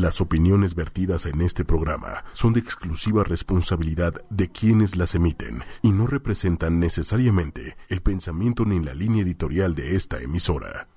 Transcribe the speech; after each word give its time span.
Las 0.00 0.22
opiniones 0.22 0.74
vertidas 0.74 1.26
en 1.26 1.42
este 1.42 1.62
programa 1.62 2.24
son 2.32 2.54
de 2.54 2.60
exclusiva 2.60 3.22
responsabilidad 3.22 4.14
de 4.30 4.50
quienes 4.50 4.96
las 4.96 5.14
emiten 5.14 5.62
y 5.82 5.90
no 5.90 6.06
representan 6.06 6.80
necesariamente 6.80 7.76
el 7.90 8.00
pensamiento 8.00 8.64
ni 8.64 8.82
la 8.82 8.94
línea 8.94 9.22
editorial 9.22 9.74
de 9.74 9.96
esta 9.96 10.18
emisora. 10.22 10.88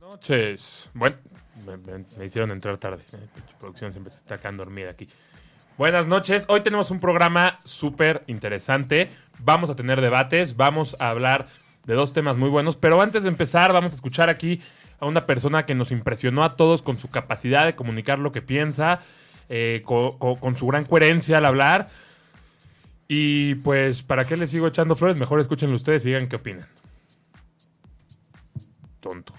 noches. 0.00 0.88
Bueno, 0.94 1.16
me, 2.16 2.24
hicieron 2.24 2.52
entrar 2.52 2.78
tarde. 2.78 3.02
Eh, 3.12 3.26
pinche 3.34 3.54
producción 3.58 3.90
siempre 3.90 4.12
se 4.12 4.18
está 4.18 4.38
quedando 4.38 4.64
dormida 4.64 4.90
aquí. 4.90 5.08
Buenas 5.78 6.06
noches. 6.06 6.44
Hoy 6.46 6.60
tenemos 6.60 6.92
un 6.92 7.00
programa 7.00 7.58
súper 7.64 8.22
interesante. 8.28 9.10
Vamos 9.40 9.68
a 9.68 9.74
tener 9.74 10.00
debates, 10.00 10.56
vamos 10.56 10.94
a 11.00 11.10
hablar 11.10 11.48
de 11.86 11.94
dos 11.94 12.12
temas 12.12 12.38
muy 12.38 12.50
buenos, 12.50 12.76
pero 12.76 13.02
antes 13.02 13.24
de 13.24 13.30
empezar 13.30 13.72
vamos 13.72 13.94
a 13.94 13.96
escuchar 13.96 14.28
aquí 14.28 14.60
a 15.00 15.06
una 15.06 15.26
persona 15.26 15.64
que 15.66 15.74
nos 15.74 15.90
impresionó 15.92 16.44
a 16.44 16.56
todos 16.56 16.82
con 16.82 16.98
su 16.98 17.08
capacidad 17.08 17.64
de 17.66 17.74
comunicar 17.76 18.18
lo 18.18 18.32
que 18.32 18.42
piensa, 18.42 19.00
eh, 19.48 19.82
co- 19.84 20.18
co- 20.18 20.36
con 20.40 20.56
su 20.56 20.66
gran 20.66 20.84
coherencia 20.84 21.38
al 21.38 21.44
hablar. 21.46 21.88
Y 23.06 23.54
pues, 23.56 24.02
¿para 24.02 24.24
qué 24.26 24.36
les 24.36 24.50
sigo 24.50 24.66
echando 24.66 24.96
flores? 24.96 25.16
Mejor 25.16 25.40
escúchenlo 25.40 25.76
ustedes 25.76 26.04
y 26.04 26.08
digan 26.08 26.28
qué 26.28 26.36
opinan. 26.36 26.66
Tonto. 29.00 29.32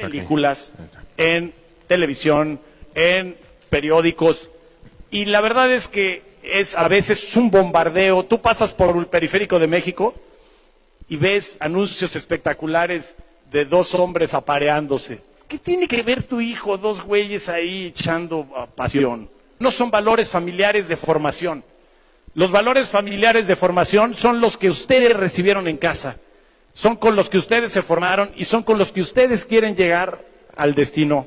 Películas, 0.00 0.72
en 1.16 1.52
televisión, 1.88 2.60
en 2.94 3.36
periódicos. 3.68 4.50
Y 5.10 5.26
la 5.26 5.40
verdad 5.40 5.70
es 5.72 5.88
que 5.88 6.22
es 6.42 6.76
a 6.76 6.88
veces 6.88 7.36
un 7.36 7.50
bombardeo. 7.50 8.24
Tú 8.24 8.40
pasas 8.40 8.72
por 8.72 8.96
el 8.96 9.06
periférico 9.06 9.58
de 9.58 9.66
México 9.66 10.14
y 11.08 11.16
ves 11.16 11.56
anuncios 11.60 12.16
espectaculares 12.16 13.04
de 13.50 13.64
dos 13.64 13.94
hombres 13.94 14.34
apareándose. 14.34 15.20
¿Qué 15.48 15.58
tiene 15.58 15.86
que 15.86 16.02
ver 16.02 16.24
tu 16.24 16.40
hijo, 16.40 16.76
dos 16.76 17.02
güeyes 17.02 17.48
ahí 17.48 17.86
echando 17.86 18.46
pasión? 18.74 19.30
No 19.58 19.70
son 19.70 19.90
valores 19.90 20.28
familiares 20.28 20.88
de 20.88 20.96
formación. 20.96 21.64
Los 22.34 22.50
valores 22.50 22.90
familiares 22.90 23.46
de 23.46 23.56
formación 23.56 24.14
son 24.14 24.40
los 24.40 24.58
que 24.58 24.68
ustedes 24.68 25.12
recibieron 25.12 25.68
en 25.68 25.78
casa 25.78 26.16
son 26.76 26.96
con 26.96 27.16
los 27.16 27.30
que 27.30 27.38
ustedes 27.38 27.72
se 27.72 27.80
formaron 27.80 28.32
y 28.36 28.44
son 28.44 28.62
con 28.62 28.76
los 28.76 28.92
que 28.92 29.00
ustedes 29.00 29.46
quieren 29.46 29.76
llegar 29.76 30.20
al 30.54 30.74
destino, 30.74 31.26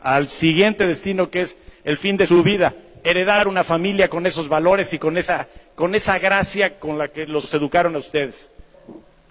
al 0.00 0.28
siguiente 0.28 0.86
destino 0.86 1.30
que 1.30 1.42
es 1.42 1.50
el 1.82 1.96
fin 1.96 2.16
de 2.16 2.28
su 2.28 2.44
vida, 2.44 2.76
heredar 3.02 3.48
una 3.48 3.64
familia 3.64 4.08
con 4.08 4.24
esos 4.24 4.48
valores 4.48 4.94
y 4.94 5.00
con 5.00 5.18
esa, 5.18 5.48
con 5.74 5.96
esa 5.96 6.20
gracia 6.20 6.78
con 6.78 6.96
la 6.96 7.08
que 7.08 7.26
los 7.26 7.52
educaron 7.52 7.96
a 7.96 7.98
ustedes. 7.98 8.52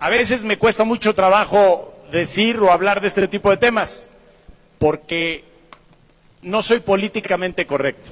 A 0.03 0.09
veces 0.09 0.43
me 0.43 0.57
cuesta 0.57 0.83
mucho 0.83 1.15
trabajo 1.15 1.95
decir 2.11 2.59
o 2.59 2.73
hablar 2.73 2.99
de 2.99 3.07
este 3.07 3.25
tipo 3.29 3.49
de 3.49 3.55
temas, 3.55 4.05
porque 4.77 5.45
no 6.41 6.61
soy 6.61 6.81
políticamente 6.81 7.65
correcto. 7.65 8.11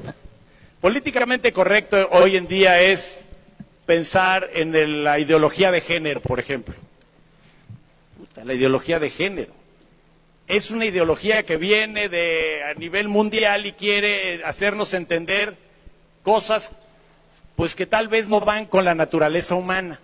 Políticamente 0.80 1.52
correcto 1.52 2.08
hoy 2.14 2.38
en 2.38 2.47
día 2.47 2.80
es 2.80 3.25
pensar 3.86 4.50
en 4.53 5.03
la 5.03 5.19
ideología 5.19 5.69
de 5.69 5.81
género, 5.81 6.22
por 6.22 6.39
ejemplo 6.39 6.75
la 8.42 8.53
ideología 8.53 8.97
de 8.97 9.09
género. 9.09 9.52
Es 10.47 10.72
una 10.72 10.86
ideología 10.86 11.44
que 11.44 11.58
viene 11.58 12.08
de 12.08 12.64
a 12.64 12.73
nivel 12.73 13.09
mundial 13.09 13.66
y 13.66 13.73
quiere 13.73 14.44
hacernos 14.45 14.94
entender 14.94 15.58
cosas 16.23 16.64
pues 17.58 17.75
que 17.75 17.86
tal 17.86 18.08
vez 18.08 18.30
no 18.30 18.39
van 18.39 18.66
con 18.66 18.86
la 18.86 18.95
naturaleza 18.95 19.56
humana. 19.56 20.00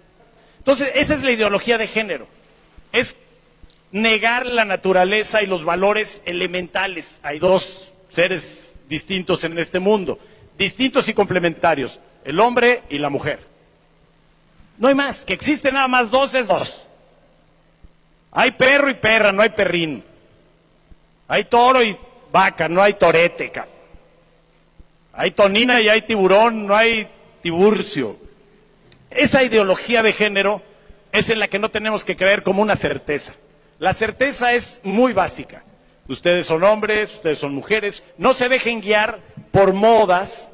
Entonces, 0.68 0.92
esa 0.96 1.14
es 1.14 1.24
la 1.24 1.32
ideología 1.32 1.78
de 1.78 1.88
género. 1.88 2.28
Es 2.92 3.16
negar 3.94 4.46
la 4.46 4.66
naturaleza 4.66 5.42
y 5.42 5.46
los 5.46 5.64
valores 5.64 6.22
elementales. 6.26 7.22
Hay 7.24 7.40
dos 7.40 7.94
seres 8.10 8.58
distintos 8.90 9.46
en 9.46 9.58
este 9.60 9.80
mundo, 9.80 10.20
distintos 10.58 11.08
y 11.08 11.14
complementarios, 11.14 12.02
el 12.26 12.38
hombre 12.42 12.84
y 12.90 12.98
la 12.98 13.10
mujer. 13.10 13.40
No 14.78 14.90
hay 14.90 14.94
más, 14.94 15.24
que 15.24 15.32
existen 15.32 15.74
nada 15.74 15.88
más 15.88 16.12
dos 16.12 16.34
es 16.34 16.48
dos. 16.50 16.86
Hay 18.34 18.52
perro 18.52 18.90
y 18.90 18.96
perra, 18.96 19.32
no 19.32 19.44
hay 19.44 19.52
perrín. 19.52 20.04
Hay 21.30 21.46
toro 21.46 21.82
y 21.82 21.98
vaca, 22.30 22.68
no 22.68 22.84
hay 22.84 22.96
torete. 22.96 23.54
Hay 25.14 25.32
tonina 25.32 25.80
y 25.80 25.88
hay 25.88 26.02
tiburón, 26.02 26.68
no 26.68 26.76
hay 26.76 27.08
tiburcio. 27.42 28.27
Esa 29.10 29.44
ideología 29.44 30.02
de 30.02 30.14
género 30.14 30.62
es 31.12 31.30
en 31.30 31.40
la 31.40 31.48
que 31.48 31.60
no 31.60 31.70
tenemos 31.70 32.04
que 32.04 32.16
creer 32.16 32.44
como 32.44 32.62
una 32.62 32.76
certeza. 32.76 33.34
La 33.80 33.94
certeza 33.94 34.54
es 34.54 34.82
muy 34.84 35.14
básica. 35.14 35.64
Ustedes 36.08 36.48
son 36.48 36.64
hombres, 36.64 37.16
ustedes 37.16 37.38
son 37.38 37.54
mujeres. 37.54 38.04
No 38.18 38.34
se 38.34 38.50
dejen 38.50 38.82
guiar 38.82 39.20
por 39.52 39.74
modas. 39.74 40.52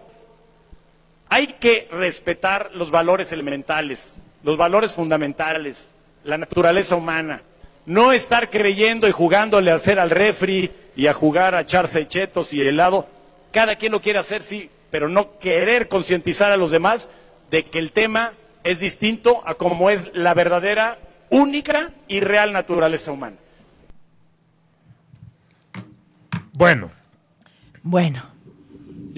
Hay 1.30 1.48
que 1.60 1.88
respetar 1.92 2.72
los 2.74 2.92
valores 2.92 3.32
elementales, 3.32 4.16
los 4.44 4.58
valores 4.58 4.94
fundamentales, 4.94 5.92
la 6.24 6.38
naturaleza 6.38 6.96
humana. 6.96 7.42
No 7.86 8.14
estar 8.14 8.50
creyendo 8.50 9.08
y 9.08 9.12
jugándole 9.12 9.72
a 9.72 9.76
hacer 9.76 10.00
al 10.00 10.10
refri 10.10 10.72
y 10.96 11.08
a 11.08 11.14
jugar 11.14 11.56
a 11.56 11.62
echarse 11.62 12.08
chetos 12.08 12.54
y 12.54 12.62
helado. 12.62 13.08
Cada 13.52 13.76
quien 13.76 13.92
lo 13.92 14.02
quiere 14.02 14.20
hacer, 14.20 14.42
sí, 14.42 14.70
pero 14.90 15.10
no 15.10 15.38
querer 15.38 15.88
concientizar 15.88 16.52
a 16.52 16.58
los 16.58 16.72
demás 16.72 17.10
de 17.52 17.66
que 17.66 17.80
el 17.80 17.92
tema 17.92 18.34
es 18.64 18.80
distinto 18.80 19.42
a 19.48 19.56
como 19.56 19.90
es 19.90 20.10
la 20.14 20.34
verdadera, 20.34 20.98
única 21.30 21.92
y 22.08 22.20
real 22.20 22.52
naturaleza 22.54 23.12
humana. 23.12 23.38
Bueno, 26.54 26.92
Bueno, 27.82 28.24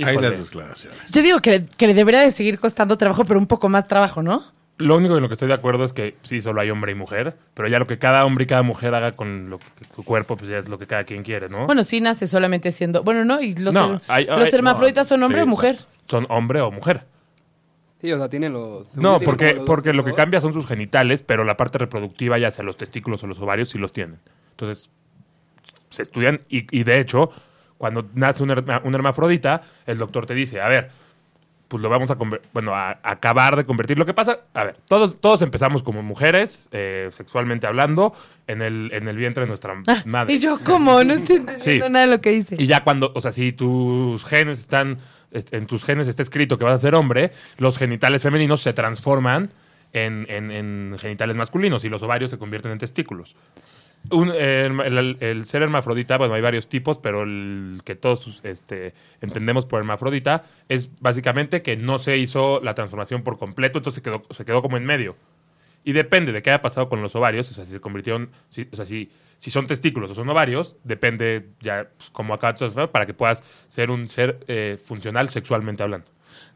Hay 0.04 0.18
las 0.18 0.44
declaraciones. 0.44 0.98
yo 1.12 1.22
digo 1.22 1.40
que, 1.42 1.66
que 1.78 1.88
le 1.88 1.94
debería 1.94 2.22
de 2.22 2.32
seguir 2.32 2.60
costando 2.60 2.98
trabajo, 2.98 3.26
pero 3.26 3.40
un 3.40 3.48
poco 3.48 3.70
más 3.70 3.88
trabajo, 3.88 4.22
¿no? 4.24 4.44
Lo 4.78 4.98
único 4.98 5.16
en 5.16 5.22
lo 5.22 5.30
que 5.30 5.34
estoy 5.36 5.48
de 5.48 5.54
acuerdo 5.54 5.86
es 5.86 5.94
que 5.94 6.18
sí, 6.24 6.42
solo 6.42 6.60
hay 6.60 6.70
hombre 6.70 6.92
y 6.92 6.96
mujer, 6.96 7.38
pero 7.54 7.68
ya 7.70 7.80
lo 7.80 7.88
que 7.88 7.98
cada 7.98 8.26
hombre 8.26 8.44
y 8.44 8.48
cada 8.48 8.62
mujer 8.64 8.94
haga 8.94 9.14
con 9.14 9.50
lo 9.50 9.60
que, 9.60 9.66
su 9.96 10.04
cuerpo, 10.04 10.36
pues 10.36 10.50
ya 10.50 10.58
es 10.58 10.68
lo 10.68 10.78
que 10.80 10.86
cada 10.88 11.04
quien 11.06 11.24
quiere, 11.24 11.48
¿no? 11.48 11.66
Bueno, 11.66 11.84
sí 11.86 12.02
nace 12.02 12.28
solamente 12.28 12.72
siendo. 12.74 13.02
Bueno, 13.04 13.24
no, 13.24 13.40
y 13.42 13.56
los, 13.56 13.74
No, 13.74 13.94
her- 13.96 14.02
hay- 14.08 14.26
los 14.26 14.40
hay- 14.40 14.50
hermafroditas 14.54 15.08
son 15.08 15.24
hombre 15.24 15.40
Sí, 15.42 15.44
o 15.44 15.48
mujer. 15.48 15.78
Son 16.10 16.26
hombre 16.30 16.60
o 16.62 16.72
mujer. 16.72 17.06
Sí, 18.06 18.12
o 18.14 18.18
sea, 18.18 18.30
tienen 18.30 18.54
los... 18.54 18.96
No, 18.96 19.20
porque, 19.20 19.54
los 19.56 19.64
porque 19.66 19.94
lo 19.94 20.04
que 20.06 20.14
cambia 20.14 20.40
son 20.42 20.54
sus 20.54 20.68
genitales, 20.68 21.24
pero 21.24 21.44
la 21.44 21.58
parte 21.58 21.78
reproductiva, 21.80 22.38
ya 22.38 22.52
sea 22.52 22.64
los 22.64 22.78
testículos 22.78 23.24
o 23.24 23.28
los 23.28 23.40
ovarios, 23.40 23.70
sí 23.70 23.78
los 23.80 23.92
tienen. 23.94 24.20
Entonces, 24.52 24.90
se 25.90 26.04
estudian 26.04 26.42
y, 26.50 26.66
y 26.78 26.84
de 26.84 27.00
hecho, 27.00 27.32
cuando 27.78 28.08
nace 28.14 28.44
un, 28.44 28.50
herma- 28.50 28.82
un 28.84 28.94
hermafrodita, 28.96 29.62
el 29.88 29.98
doctor 29.98 30.26
te 30.26 30.34
dice, 30.36 30.62
a 30.62 30.68
ver, 30.68 30.92
pues 31.68 31.82
lo 31.82 31.90
vamos 31.90 32.12
a, 32.12 32.18
bueno, 32.54 32.76
a, 32.76 32.92
a 32.92 33.00
acabar 33.04 33.56
de 33.56 33.66
convertir. 33.66 33.98
Lo 33.98 34.06
que 34.06 34.14
pasa, 34.14 34.42
a 34.54 34.64
ver, 34.66 34.78
todos, 34.88 35.20
todos 35.20 35.42
empezamos 35.42 35.82
como 35.82 36.04
mujeres, 36.04 36.70
eh, 36.72 37.10
sexualmente 37.12 37.66
hablando, 37.66 38.14
en 38.46 38.62
el, 38.62 38.92
en 38.94 39.08
el 39.08 39.18
vientre 39.18 39.42
de 39.42 39.48
nuestra 39.48 39.74
Ah, 39.88 40.04
madre. 40.06 40.34
y 40.34 40.40
yo, 40.40 40.60
¿cómo? 40.64 41.04
No 41.04 41.14
estoy 41.16 41.38
entendiendo 41.38 41.86
Sí. 41.86 41.92
nada 41.92 42.06
de 42.06 42.12
lo 42.12 42.22
que 42.22 42.30
dice. 42.30 42.56
Y 42.60 42.68
ya 42.68 42.84
cuando, 42.84 43.12
o 43.16 43.20
sea, 43.20 43.32
si 43.32 43.52
tus 43.52 44.24
genes 44.26 44.60
están, 44.60 44.92
est- 44.92 45.00
en 45.52 45.68
tus 45.68 45.84
genes 45.86 46.08
está 46.08 46.22
escrito 46.24 46.58
que 46.58 46.66
vas 46.66 46.76
a 46.76 46.80
ser 46.80 46.96
hombre, 46.96 47.32
los 47.58 47.78
genitales 47.78 48.22
femeninos 48.24 48.62
se 48.62 48.74
transforman 48.74 49.50
en, 49.94 50.26
en- 50.30 50.52
en 50.52 50.96
genitales 51.00 51.36
masculinos 51.38 51.84
y 51.86 51.90
los 51.90 52.02
ovarios 52.04 52.32
se 52.32 52.38
convierten 52.38 52.72
en 52.72 52.78
testículos. 52.80 53.36
El, 54.12 55.46
ser 55.46 55.64
hermafrodita, 55.64 56.18
bueno, 56.18 56.36
hay 56.36 56.42
varios 56.42 56.68
tipos, 56.68 57.00
pero 57.00 57.24
el 57.24 57.80
que 57.84 57.96
todos 57.96 58.40
este, 58.44 58.94
entendemos 59.22 59.66
por 59.66 59.80
hermafrodita 59.80 60.44
es 60.70 60.90
básicamente 61.02 61.62
que 61.64 61.76
no 61.76 61.98
se 61.98 62.18
hizo 62.18 62.62
la 62.62 62.76
transformación 62.76 63.24
por 63.24 63.38
completo, 63.40 63.80
entonces 63.80 63.96
se 63.96 64.02
quedó, 64.04 64.22
se 64.30 64.46
quedó 64.46 64.62
como 64.62 64.78
en 64.78 64.86
medio. 64.86 65.16
Y 65.84 65.94
depende 65.94 66.32
de 66.32 66.42
qué 66.42 66.52
haya 66.52 66.62
pasado 66.62 66.90
con 66.90 67.02
los 67.02 67.16
ovarios, 67.16 67.50
o 67.50 67.54
sea, 67.54 67.66
si 67.66 67.72
se 67.72 67.80
convirtieron, 67.80 68.30
o 68.72 68.76
sea, 68.76 68.86
si, 68.86 69.10
si 69.38 69.52
son 69.52 69.68
testículos 69.68 70.12
o 70.12 70.16
son 70.16 70.30
ovarios, 70.30 70.76
depende 70.84 71.50
ya 71.62 71.90
pues, 71.98 72.10
cómo 72.10 72.34
acaba 72.34 72.54
de 72.54 72.60
transformar 72.60 72.92
para 72.92 73.06
que 73.06 73.14
puedas 73.14 73.44
ser 73.68 73.92
un 73.92 74.08
ser 74.10 74.40
eh, 74.48 74.78
funcional 74.84 75.30
sexualmente 75.30 75.84
hablando. 75.84 76.08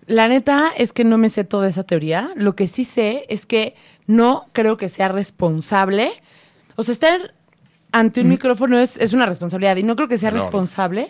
La 0.08 0.28
neta 0.28 0.72
es 0.78 0.92
que 0.92 1.04
no 1.04 1.18
me 1.18 1.30
sé 1.30 1.44
toda 1.44 1.68
esa 1.68 1.84
teoría. 1.84 2.32
Lo 2.36 2.56
que 2.56 2.68
sí 2.68 2.84
sé 2.84 3.26
es 3.30 3.46
que 3.46 3.76
no 4.08 4.48
creo 4.54 4.78
que 4.78 4.90
sea 4.90 5.08
responsable. 5.10 6.10
O 6.76 6.84
sea, 6.84 6.94
estar 6.94 7.34
ante 7.92 8.22
un 8.22 8.28
Mm. 8.28 8.30
micrófono 8.30 8.80
es, 8.80 8.98
es 8.98 9.14
una 9.14 9.26
responsabilidad 9.26 9.76
y 9.78 9.84
no 9.84 9.96
creo 9.96 10.08
que 10.08 10.18
sea 10.18 10.30
Enorme. 10.30 10.46
responsable. 10.46 11.10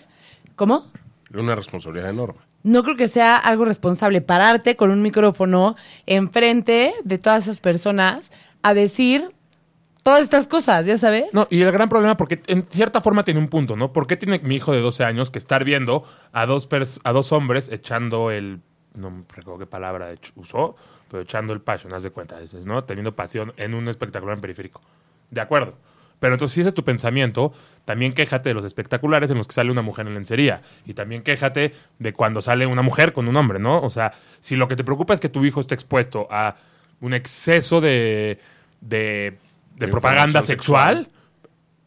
¿Cómo? 0.55 0.85
Una 1.33 1.55
responsabilidad 1.55 2.09
enorme. 2.09 2.39
No 2.63 2.83
creo 2.83 2.97
que 2.97 3.07
sea 3.07 3.37
algo 3.37 3.63
responsable 3.63 4.19
pararte 4.21 4.75
con 4.75 4.91
un 4.91 5.01
micrófono 5.01 5.77
enfrente 6.05 6.93
de 7.05 7.17
todas 7.17 7.43
esas 7.43 7.61
personas 7.61 8.31
a 8.63 8.73
decir 8.73 9.29
todas 10.03 10.21
estas 10.21 10.47
cosas, 10.47 10.85
ya 10.85 10.97
sabes. 10.97 11.33
No, 11.33 11.47
y 11.49 11.61
el 11.61 11.71
gran 11.71 11.89
problema, 11.89 12.17
porque 12.17 12.41
en 12.47 12.63
cierta 12.65 13.01
forma 13.01 13.23
tiene 13.23 13.39
un 13.39 13.47
punto, 13.47 13.75
¿no? 13.75 13.91
¿Por 13.93 14.07
qué 14.07 14.17
tiene 14.17 14.39
mi 14.39 14.55
hijo 14.55 14.71
de 14.73 14.81
12 14.81 15.03
años 15.03 15.31
que 15.31 15.39
estar 15.39 15.63
viendo 15.63 16.03
a 16.31 16.45
dos, 16.45 16.69
pers- 16.69 16.99
a 17.03 17.11
dos 17.11 17.31
hombres 17.31 17.69
echando 17.71 18.31
el. 18.31 18.59
No 18.95 19.23
recuerdo 19.33 19.59
qué 19.59 19.65
palabra 19.67 20.09
usó, 20.35 20.75
pero 21.09 21.23
echando 21.23 21.53
el 21.53 21.61
passion, 21.61 21.93
haz 21.93 22.03
de 22.03 22.09
cuenta, 22.09 22.37
¿no? 22.65 22.83
Teniendo 22.83 23.15
pasión 23.15 23.53
en 23.57 23.73
un 23.75 23.87
espectacular 23.87 24.35
en 24.35 24.41
periférico. 24.41 24.81
De 25.29 25.41
acuerdo. 25.41 25.75
Pero 26.19 26.33
entonces, 26.33 26.53
si 26.55 26.59
ese 26.61 26.69
es 26.69 26.73
tu 26.75 26.83
pensamiento, 26.83 27.53
también 27.85 28.13
quéjate 28.13 28.49
de 28.49 28.53
los 28.55 28.65
espectaculares 28.65 29.29
en 29.31 29.37
los 29.37 29.47
que 29.47 29.53
sale 29.53 29.71
una 29.71 29.81
mujer 29.81 30.05
en 30.05 30.15
lencería. 30.15 30.61
Y 30.85 30.93
también 30.93 31.21
quéjate 31.23 31.71
de 31.97 32.11
cuando 32.13 32.41
sale 32.41 32.65
una 32.65 32.81
mujer 32.81 33.13
con 33.13 33.29
un 33.29 33.37
hombre, 33.37 33.57
¿no? 33.59 33.79
O 33.79 33.89
sea, 33.89 34.11
si 34.41 34.57
lo 34.57 34.67
que 34.67 34.75
te 34.75 34.83
preocupa 34.83 35.13
es 35.13 35.21
que 35.21 35.29
tu 35.29 35.45
hijo 35.45 35.61
esté 35.61 35.75
expuesto 35.75 36.27
a 36.29 36.55
un 36.99 37.13
exceso 37.13 37.79
de, 37.79 38.37
de, 38.81 39.37
de 39.79 39.85
De 39.87 39.91
propaganda 39.91 40.41
sexual, 40.43 41.05
sexual. 41.05 41.19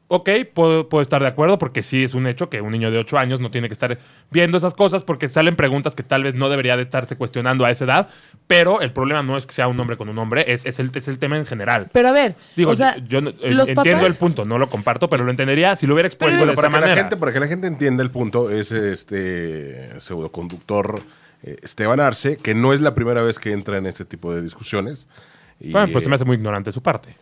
ok, 0.09 0.29
puedo, 0.53 0.89
puedo 0.89 1.01
estar 1.03 1.23
de 1.23 1.29
acuerdo 1.29 1.57
porque 1.59 1.83
sí 1.83 2.03
es 2.05 2.15
un 2.15 2.27
hecho 2.27 2.51
que 2.51 2.61
un 2.61 2.73
niño 2.73 2.91
de 2.91 2.99
8 2.99 3.17
años 3.19 3.41
no 3.41 3.51
tiene 3.51 3.69
que 3.69 3.73
estar 3.73 3.99
viendo 4.31 4.57
esas 4.59 4.75
cosas 4.75 5.03
porque 5.05 5.29
salen 5.29 5.57
preguntas 5.57 5.95
que 5.97 6.03
tal 6.03 6.23
vez 6.23 6.35
no 6.35 6.49
debería 6.51 6.77
de 6.77 6.83
estarse 6.83 7.17
cuestionando 7.17 7.65
a 7.65 7.71
esa 7.71 7.85
edad, 7.85 8.09
pero 8.47 8.81
el 8.81 8.93
problema 8.93 9.23
no 9.23 9.37
es 9.37 9.47
que 9.47 9.53
sea 9.55 9.69
un 9.69 9.79
hombre 9.81 9.97
con 9.97 10.09
un 10.09 10.19
hombre, 10.19 10.45
es, 10.53 10.67
es, 10.67 10.79
el, 10.81 10.91
es 10.95 11.09
el 11.09 11.19
tema 11.19 11.37
en 11.39 11.47
general. 11.47 11.89
Pero 11.93 12.09
a 12.09 12.13
ver, 12.13 12.35
Digo, 12.57 12.71
o 12.73 12.75
sea, 12.75 12.97
yo, 12.97 13.05
yo 13.07 13.21
no- 13.23 13.31
eh, 13.31 13.35
entiendo 13.43 13.75
papás- 13.75 14.07
el 14.07 14.15
punto, 14.15 14.45
no 14.45 14.59
lo 14.59 14.69
comparto, 14.69 15.09
pero 15.09 15.25
lo 15.25 15.31
entendería 15.31 15.77
si 15.77 15.87
lo 15.87 15.95
hubiera 15.95 16.09
expuesto 16.09 16.45
de 16.47 16.53
esa 16.53 16.63
que, 16.63 16.69
la 16.69 16.71
manera. 16.81 16.97
gente, 16.97 17.17
para 17.17 17.33
que 17.33 17.41
la 17.41 17.47
gente 17.47 17.67
entienda 17.67 18.03
el 18.03 18.11
punto, 18.11 18.51
es 18.51 18.73
este 18.73 20.01
pseudoconductor 20.01 21.03
eh, 21.43 21.57
Esteban 21.63 22.01
Arce, 22.01 22.37
que 22.37 22.55
no 22.55 22.73
es 22.73 22.81
la 22.81 22.95
primera 22.95 23.23
vez 23.23 23.39
que 23.39 23.53
entra 23.53 23.77
en 23.79 23.87
este 23.87 24.05
tipo 24.05 24.33
de 24.35 24.43
discusiones. 24.43 25.09
Y, 25.59 25.73
Bueno, 25.73 25.89
pues 25.93 26.05
se 26.05 26.09
me 26.11 26.15
eh, 26.15 26.17
hace 26.17 26.25
muy 26.25 26.37
ignorante 26.37 26.71
su 26.73 26.83
parte. 26.83 27.17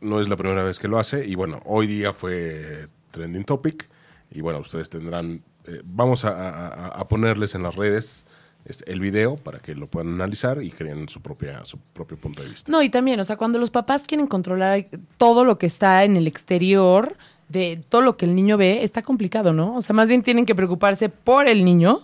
No 0.00 0.20
es 0.20 0.28
la 0.28 0.36
primera 0.36 0.62
vez 0.62 0.78
que 0.78 0.88
lo 0.88 0.98
hace. 0.98 1.26
Y 1.26 1.34
bueno, 1.34 1.60
hoy 1.64 1.86
día 1.86 2.12
fue 2.12 2.86
trending 3.10 3.44
topic. 3.44 3.88
Y 4.30 4.40
bueno, 4.40 4.58
ustedes 4.60 4.88
tendrán. 4.90 5.42
eh, 5.66 5.80
vamos 5.84 6.24
a, 6.24 6.88
a- 6.88 7.08
ponerles 7.08 7.54
en 7.54 7.62
las 7.62 7.74
redes 7.76 8.24
este, 8.64 8.90
el 8.92 9.00
video 9.00 9.36
para 9.36 9.58
que 9.58 9.74
lo 9.74 9.86
puedan 9.88 10.14
analizar 10.14 10.62
y 10.62 10.70
creen 10.70 11.08
su, 11.08 11.20
propia, 11.20 11.64
su 11.64 11.78
propio 11.92 12.16
punto 12.18 12.42
de 12.42 12.48
vista. 12.50 12.70
No, 12.70 12.82
y 12.82 12.90
también, 12.90 13.18
o 13.20 13.24
sea, 13.24 13.36
cuando 13.36 13.58
los 13.58 13.70
papás 13.70 14.04
quieren 14.06 14.26
controlar 14.26 14.86
todo 15.18 15.44
lo 15.44 15.58
que 15.58 15.66
está 15.66 16.04
en 16.04 16.16
el 16.16 16.26
exterior, 16.26 17.16
de 17.48 17.82
todo 17.88 18.02
lo 18.02 18.16
que 18.16 18.26
el 18.26 18.34
niño 18.36 18.56
ve, 18.56 18.84
está 18.84 19.02
complicado, 19.02 19.52
¿no? 19.52 19.76
O 19.76 19.82
sea, 19.82 19.94
más 19.96 20.08
bien 20.08 20.22
tienen 20.22 20.46
que 20.46 20.54
preocuparse 20.54 21.08
por 21.08 21.48
el 21.48 21.64
niño 21.64 22.00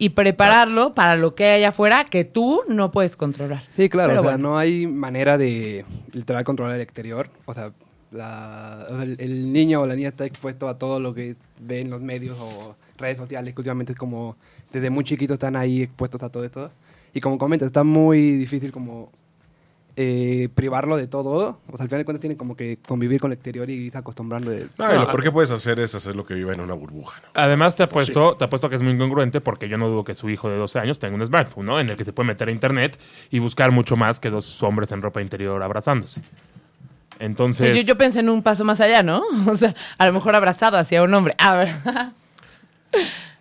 y 0.00 0.08
prepararlo 0.08 0.94
para 0.94 1.14
lo 1.14 1.34
que 1.34 1.44
hay 1.44 1.62
afuera 1.64 2.04
que 2.06 2.24
tú 2.24 2.62
no 2.68 2.90
puedes 2.90 3.16
controlar. 3.16 3.62
Sí, 3.76 3.88
claro, 3.90 4.08
Pero 4.08 4.20
o 4.22 4.24
sea, 4.24 4.32
bueno. 4.32 4.48
no 4.48 4.58
hay 4.58 4.86
manera 4.86 5.36
de 5.36 5.84
literal 6.12 6.42
controlar 6.42 6.74
el 6.76 6.80
exterior. 6.80 7.28
O 7.44 7.52
sea, 7.52 7.70
la- 8.10 8.86
el, 9.02 9.16
el 9.20 9.52
niño 9.52 9.82
o 9.82 9.86
la 9.86 9.94
niña 9.94 10.08
está 10.08 10.24
expuesto 10.24 10.68
a 10.68 10.78
todo 10.78 11.00
lo 11.00 11.12
que 11.14 11.36
ve 11.60 11.80
en 11.82 11.90
los 11.90 12.00
medios 12.00 12.36
o 12.40 12.74
redes 12.96 13.18
sociales, 13.18 13.52
que 13.54 13.60
últimamente 13.60 13.92
es 13.92 13.98
como 13.98 14.36
desde 14.72 14.88
muy 14.88 15.04
chiquitos 15.04 15.34
están 15.34 15.54
ahí 15.54 15.82
expuestos 15.82 16.22
a 16.22 16.30
todo 16.30 16.44
esto. 16.44 16.70
Y 17.12 17.20
como 17.20 17.36
comentas, 17.38 17.66
está 17.66 17.84
muy 17.84 18.36
difícil 18.36 18.72
como 18.72 19.10
eh, 19.96 20.48
privarlo 20.54 20.96
de 20.96 21.06
todo. 21.06 21.60
O 21.68 21.76
sea, 21.76 21.84
al 21.84 21.88
final 21.88 22.00
de 22.00 22.04
cuentas 22.04 22.20
tienen 22.20 22.36
como 22.38 22.56
que 22.56 22.78
convivir 22.86 23.20
con 23.20 23.30
el 23.30 23.34
exterior 23.34 23.68
y 23.68 23.86
irse 23.86 23.98
acostumbrando. 23.98 24.50
De, 24.50 24.68
No, 24.78 24.94
y 24.94 24.98
lo 24.98 25.06
peor 25.06 25.22
que 25.22 25.32
puedes 25.32 25.50
hacer 25.50 25.80
es 25.80 25.94
hacer 25.94 26.16
lo 26.16 26.24
que 26.24 26.34
viva 26.34 26.52
en 26.52 26.60
una 26.60 26.74
burbuja. 26.74 27.20
¿no? 27.22 27.28
Además, 27.34 27.76
te 27.76 27.82
apuesto, 27.82 28.36
te 28.36 28.44
apuesto 28.44 28.68
que 28.68 28.76
es 28.76 28.82
muy 28.82 28.92
incongruente 28.92 29.40
porque 29.40 29.68
yo 29.68 29.78
no 29.78 29.88
dudo 29.88 30.04
que 30.04 30.14
su 30.14 30.30
hijo 30.30 30.48
de 30.48 30.56
12 30.56 30.78
años 30.78 30.98
tenga 30.98 31.14
un 31.14 31.26
smartphone, 31.26 31.66
¿no? 31.66 31.80
En 31.80 31.88
el 31.88 31.96
que 31.96 32.04
se 32.04 32.12
puede 32.12 32.28
meter 32.28 32.48
a 32.48 32.52
internet 32.52 32.98
y 33.30 33.38
buscar 33.38 33.72
mucho 33.72 33.96
más 33.96 34.20
que 34.20 34.30
dos 34.30 34.62
hombres 34.62 34.92
en 34.92 35.02
ropa 35.02 35.20
interior 35.20 35.62
abrazándose. 35.62 36.22
Entonces, 37.18 37.76
Yo, 37.76 37.82
yo 37.82 37.98
pensé 37.98 38.20
en 38.20 38.30
un 38.30 38.42
paso 38.42 38.64
más 38.64 38.80
allá, 38.80 39.02
¿no? 39.02 39.22
O 39.46 39.56
sea, 39.56 39.74
a 39.98 40.06
lo 40.06 40.12
mejor 40.12 40.34
abrazado 40.34 40.78
hacia 40.78 41.02
un 41.02 41.12
hombre. 41.12 41.34
A 41.38 41.56
ver. 41.56 41.68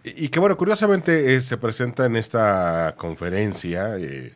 Y, 0.03 0.25
y 0.25 0.29
que 0.29 0.39
bueno, 0.39 0.55
curiosamente 0.57 1.35
eh, 1.35 1.41
se 1.41 1.57
presenta 1.57 2.05
en 2.05 2.15
esta 2.15 2.95
conferencia 2.97 3.97
eh, 3.97 4.33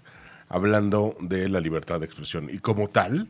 hablando 0.53 1.15
de 1.19 1.49
la 1.49 1.59
libertad 1.59 1.99
de 1.99 2.05
expresión. 2.05 2.47
Y 2.51 2.59
como 2.59 2.87
tal, 2.87 3.27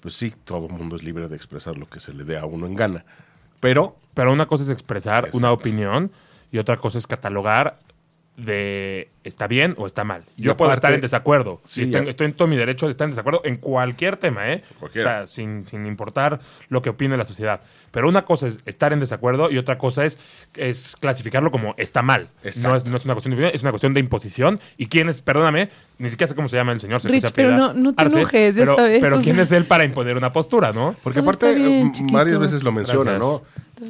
pues 0.00 0.14
sí, 0.14 0.34
todo 0.44 0.66
el 0.66 0.72
mundo 0.72 0.96
es 0.96 1.04
libre 1.04 1.28
de 1.28 1.36
expresar 1.36 1.78
lo 1.78 1.88
que 1.88 2.00
se 2.00 2.12
le 2.12 2.24
dé 2.24 2.36
a 2.36 2.46
uno 2.46 2.66
en 2.66 2.74
gana. 2.74 3.04
Pero 3.60 3.96
pero 4.12 4.32
una 4.32 4.46
cosa 4.46 4.64
es 4.64 4.70
expresar 4.70 5.24
Exacto. 5.24 5.38
una 5.38 5.52
opinión 5.52 6.10
y 6.50 6.58
otra 6.58 6.78
cosa 6.78 6.98
es 6.98 7.06
catalogar 7.06 7.78
de 8.36 9.08
está 9.22 9.46
bien 9.46 9.74
o 9.78 9.86
está 9.86 10.02
mal. 10.04 10.24
Yo 10.36 10.56
puedo 10.56 10.72
estar 10.72 10.92
en 10.92 11.00
desacuerdo. 11.00 11.60
Sí, 11.64 11.84
y 11.84 12.08
estoy, 12.08 12.26
en 12.26 12.32
todo 12.34 12.48
mi 12.48 12.56
derecho 12.56 12.86
de 12.86 12.90
estar 12.90 13.04
en 13.06 13.10
desacuerdo 13.12 13.40
en 13.44 13.56
cualquier 13.56 14.16
tema, 14.16 14.52
¿eh? 14.52 14.62
Cualquiera. 14.80 15.10
O 15.10 15.14
sea, 15.18 15.26
sin, 15.26 15.64
sin 15.66 15.86
importar 15.86 16.40
lo 16.68 16.82
que 16.82 16.90
opine 16.90 17.16
la 17.16 17.24
sociedad. 17.24 17.60
Pero 17.92 18.08
una 18.08 18.24
cosa 18.24 18.48
es 18.48 18.58
estar 18.66 18.92
en 18.92 18.98
desacuerdo 18.98 19.50
y 19.52 19.56
otra 19.58 19.78
cosa 19.78 20.04
es, 20.04 20.18
es 20.56 20.96
clasificarlo 20.98 21.52
como 21.52 21.74
está 21.78 22.02
mal. 22.02 22.28
No 22.64 22.74
es, 22.74 22.86
no 22.86 22.96
es 22.96 23.04
una 23.04 23.14
cuestión 23.14 23.30
de 23.30 23.36
opinión, 23.36 23.50
es 23.54 23.62
una 23.62 23.70
cuestión 23.70 23.94
de 23.94 24.00
imposición. 24.00 24.58
¿Y 24.76 24.86
quién 24.86 25.08
es? 25.08 25.22
Perdóname, 25.22 25.70
ni 25.98 26.10
siquiera 26.10 26.28
sé 26.28 26.34
cómo 26.34 26.48
se 26.48 26.56
llama 26.56 26.72
el 26.72 26.80
señor. 26.80 27.02
Rich, 27.04 27.30
pero 27.34 27.52
no- 27.56 27.72
no 27.72 27.94
te 27.94 28.02
Arce, 28.02 28.18
enojes, 28.18 28.54
ya 28.56 28.62
pero, 28.62 28.76
sabes, 28.76 29.00
Pero 29.00 29.20
¿quién 29.22 29.36
sea. 29.36 29.44
es 29.44 29.52
él 29.52 29.64
para 29.66 29.84
imponer 29.84 30.16
una 30.16 30.30
postura, 30.30 30.72
no? 30.72 30.96
Porque 31.04 31.20
Todo 31.20 31.30
aparte, 31.30 31.54
bien, 31.54 31.92
varias 32.10 32.40
veces 32.40 32.64
lo 32.64 32.72
menciona, 32.72 33.12
Gracias. 33.12 33.20
¿no? 33.20 33.42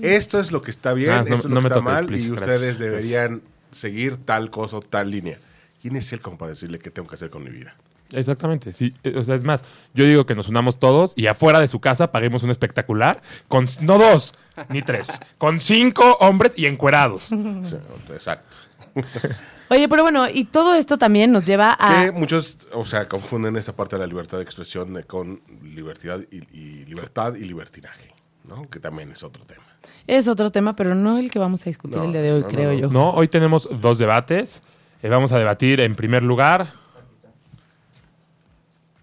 Esto 0.02 0.38
es 0.38 0.52
lo 0.52 0.60
que 0.62 0.70
está 0.70 0.92
bien, 0.92 1.10
Ah, 1.10 1.16
no- 1.16 1.22
esto 1.22 1.34
es 1.36 1.44
lo 1.44 1.50
no 1.50 1.56
que 1.56 1.62
me 1.62 1.68
está 1.68 1.74
toques, 1.76 1.92
mal, 1.92 2.06
please, 2.06 2.26
y 2.26 2.30
gracias. 2.30 2.54
ustedes 2.56 2.78
deberían 2.78 3.40
seguir 3.74 4.16
tal 4.16 4.50
cosa 4.50 4.78
o 4.78 4.80
tal 4.80 5.10
línea. 5.10 5.38
¿Quién 5.80 5.96
es 5.96 6.12
él 6.12 6.20
como 6.20 6.38
para 6.38 6.50
decirle 6.50 6.78
qué 6.78 6.90
tengo 6.90 7.08
que 7.08 7.16
hacer 7.16 7.30
con 7.30 7.44
mi 7.44 7.50
vida? 7.50 7.76
Exactamente, 8.12 8.72
sí. 8.72 8.94
Eh, 9.02 9.14
O 9.18 9.24
sea, 9.24 9.34
es 9.34 9.44
más, 9.44 9.64
yo 9.92 10.04
digo 10.04 10.26
que 10.26 10.34
nos 10.34 10.48
unamos 10.48 10.78
todos 10.78 11.12
y 11.16 11.26
afuera 11.26 11.60
de 11.60 11.68
su 11.68 11.80
casa 11.80 12.12
paguemos 12.12 12.42
un 12.42 12.50
espectacular 12.50 13.22
con, 13.48 13.66
no 13.82 13.98
dos, 13.98 14.34
ni 14.68 14.82
tres, 14.82 15.20
con 15.38 15.60
cinco 15.60 16.16
hombres 16.20 16.52
y 16.56 16.66
encuerados. 16.66 17.28
Exacto. 18.10 18.56
Oye, 19.70 19.88
pero 19.88 20.02
bueno, 20.02 20.28
y 20.28 20.44
todo 20.44 20.74
esto 20.74 20.98
también 20.98 21.32
nos 21.32 21.46
lleva 21.46 21.76
a... 21.78 22.04
Que 22.04 22.12
muchos, 22.12 22.58
o 22.72 22.84
sea, 22.84 23.08
confunden 23.08 23.56
esa 23.56 23.74
parte 23.74 23.96
de 23.96 24.00
la 24.00 24.06
libertad 24.06 24.36
de 24.38 24.44
expresión 24.44 24.96
eh, 24.98 25.04
con 25.04 25.40
libertad 25.62 26.20
y, 26.30 26.36
y 26.56 26.84
libertad 26.84 27.34
y 27.34 27.40
libertinaje, 27.40 28.12
¿no? 28.44 28.68
Que 28.68 28.78
también 28.78 29.10
es 29.10 29.22
otro 29.22 29.44
tema. 29.46 29.64
Es 30.06 30.28
otro 30.28 30.50
tema, 30.50 30.76
pero 30.76 30.94
no 30.94 31.18
el 31.18 31.30
que 31.30 31.38
vamos 31.38 31.62
a 31.62 31.70
discutir 31.70 31.98
No, 31.98 32.04
el 32.04 32.12
día 32.12 32.22
de 32.22 32.32
hoy, 32.32 32.42
no, 32.42 32.48
creo 32.48 32.72
no. 32.72 32.78
yo. 32.78 32.88
No, 32.88 33.10
hoy 33.10 33.28
tenemos 33.28 33.68
dos 33.80 33.98
debates. 33.98 34.60
Eh, 35.02 35.08
vamos 35.08 35.32
a 35.32 35.38
debatir 35.38 35.80
en 35.80 35.94
primer 35.94 36.22
lugar 36.22 36.72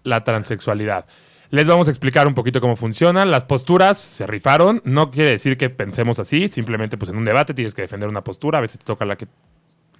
la 0.02 0.24
transexualidad. 0.24 1.06
Les 1.50 1.66
vamos 1.68 1.86
a 1.88 1.90
explicar 1.90 2.26
un 2.26 2.34
poquito 2.34 2.60
cómo 2.60 2.76
funcionan. 2.76 3.30
Las 3.30 3.44
posturas 3.44 3.98
se 3.98 4.26
rifaron. 4.26 4.80
No 4.84 5.10
quiere 5.10 5.30
decir 5.30 5.58
que 5.58 5.68
pensemos 5.68 6.18
así. 6.18 6.48
Simplemente, 6.48 6.96
pues 6.96 7.10
en 7.10 7.16
un 7.18 7.24
debate 7.24 7.52
tienes 7.52 7.74
que 7.74 7.82
defender 7.82 8.08
una 8.08 8.24
postura. 8.24 8.58
A 8.58 8.60
veces 8.62 8.78
te 8.80 8.86
toca 8.86 9.04
la 9.04 9.16
que, 9.16 9.26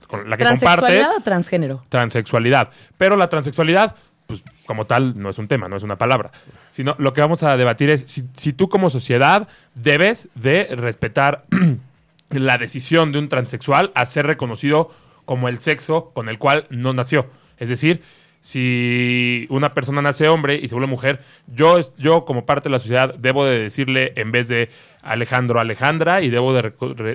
con 0.09 0.31
la 0.31 0.37
que 0.39 0.45
compartes. 0.45 0.61
¿Transexualidad 0.61 1.17
o 1.19 1.21
transgénero? 1.23 1.85
transexualidad. 1.91 2.71
Pero 2.97 3.17
la 3.17 3.29
transexualidad, 3.29 3.95
pues 4.41 4.45
como 4.67 4.87
tal, 4.87 5.21
no 5.21 5.29
es 5.31 5.39
un 5.39 5.49
tema, 5.49 5.69
no 5.69 5.77
es 5.77 5.83
una 5.83 5.97
palabra. 5.99 6.31
Sino 6.71 6.95
lo 6.99 7.13
que 7.13 7.21
vamos 7.21 7.43
a 7.43 7.57
debatir 7.57 7.91
es 7.91 8.03
si, 8.35 8.53
tú 8.53 8.69
como 8.69 8.89
sociedad 8.91 9.49
debes 9.75 10.31
de 10.35 10.69
respetar 10.75 11.45
la 12.31 12.57
decisión 12.59 13.13
de 13.13 13.19
un 13.19 13.29
transexual 13.29 13.93
a 13.95 14.07
ser 14.07 14.27
reconocido 14.27 14.91
como 15.25 15.49
el 15.49 15.59
sexo 15.59 16.11
con 16.15 16.29
el 16.29 16.39
cual 16.39 16.67
no 16.71 16.93
nació. 16.95 17.27
Es 17.59 17.69
decir, 17.69 18.03
si 18.41 19.47
una 19.51 19.73
persona 19.75 20.03
nace 20.03 20.29
hombre 20.29 20.57
y 20.57 20.67
se 20.69 20.75
vuelve 20.75 20.89
mujer, 20.89 21.21
yo, 21.47 21.79
yo 21.99 22.25
como 22.25 22.45
parte 22.47 22.69
de 22.69 22.73
la 22.73 22.79
sociedad 22.81 23.15
debo 23.15 23.45
de 23.45 23.59
decirle 23.61 24.13
en 24.17 24.33
vez 24.33 24.49
de 24.49 24.69
Alejandro 25.03 25.61
Alejandra 25.61 26.23
y 26.23 26.31
debo 26.31 26.53
de, 26.53 26.73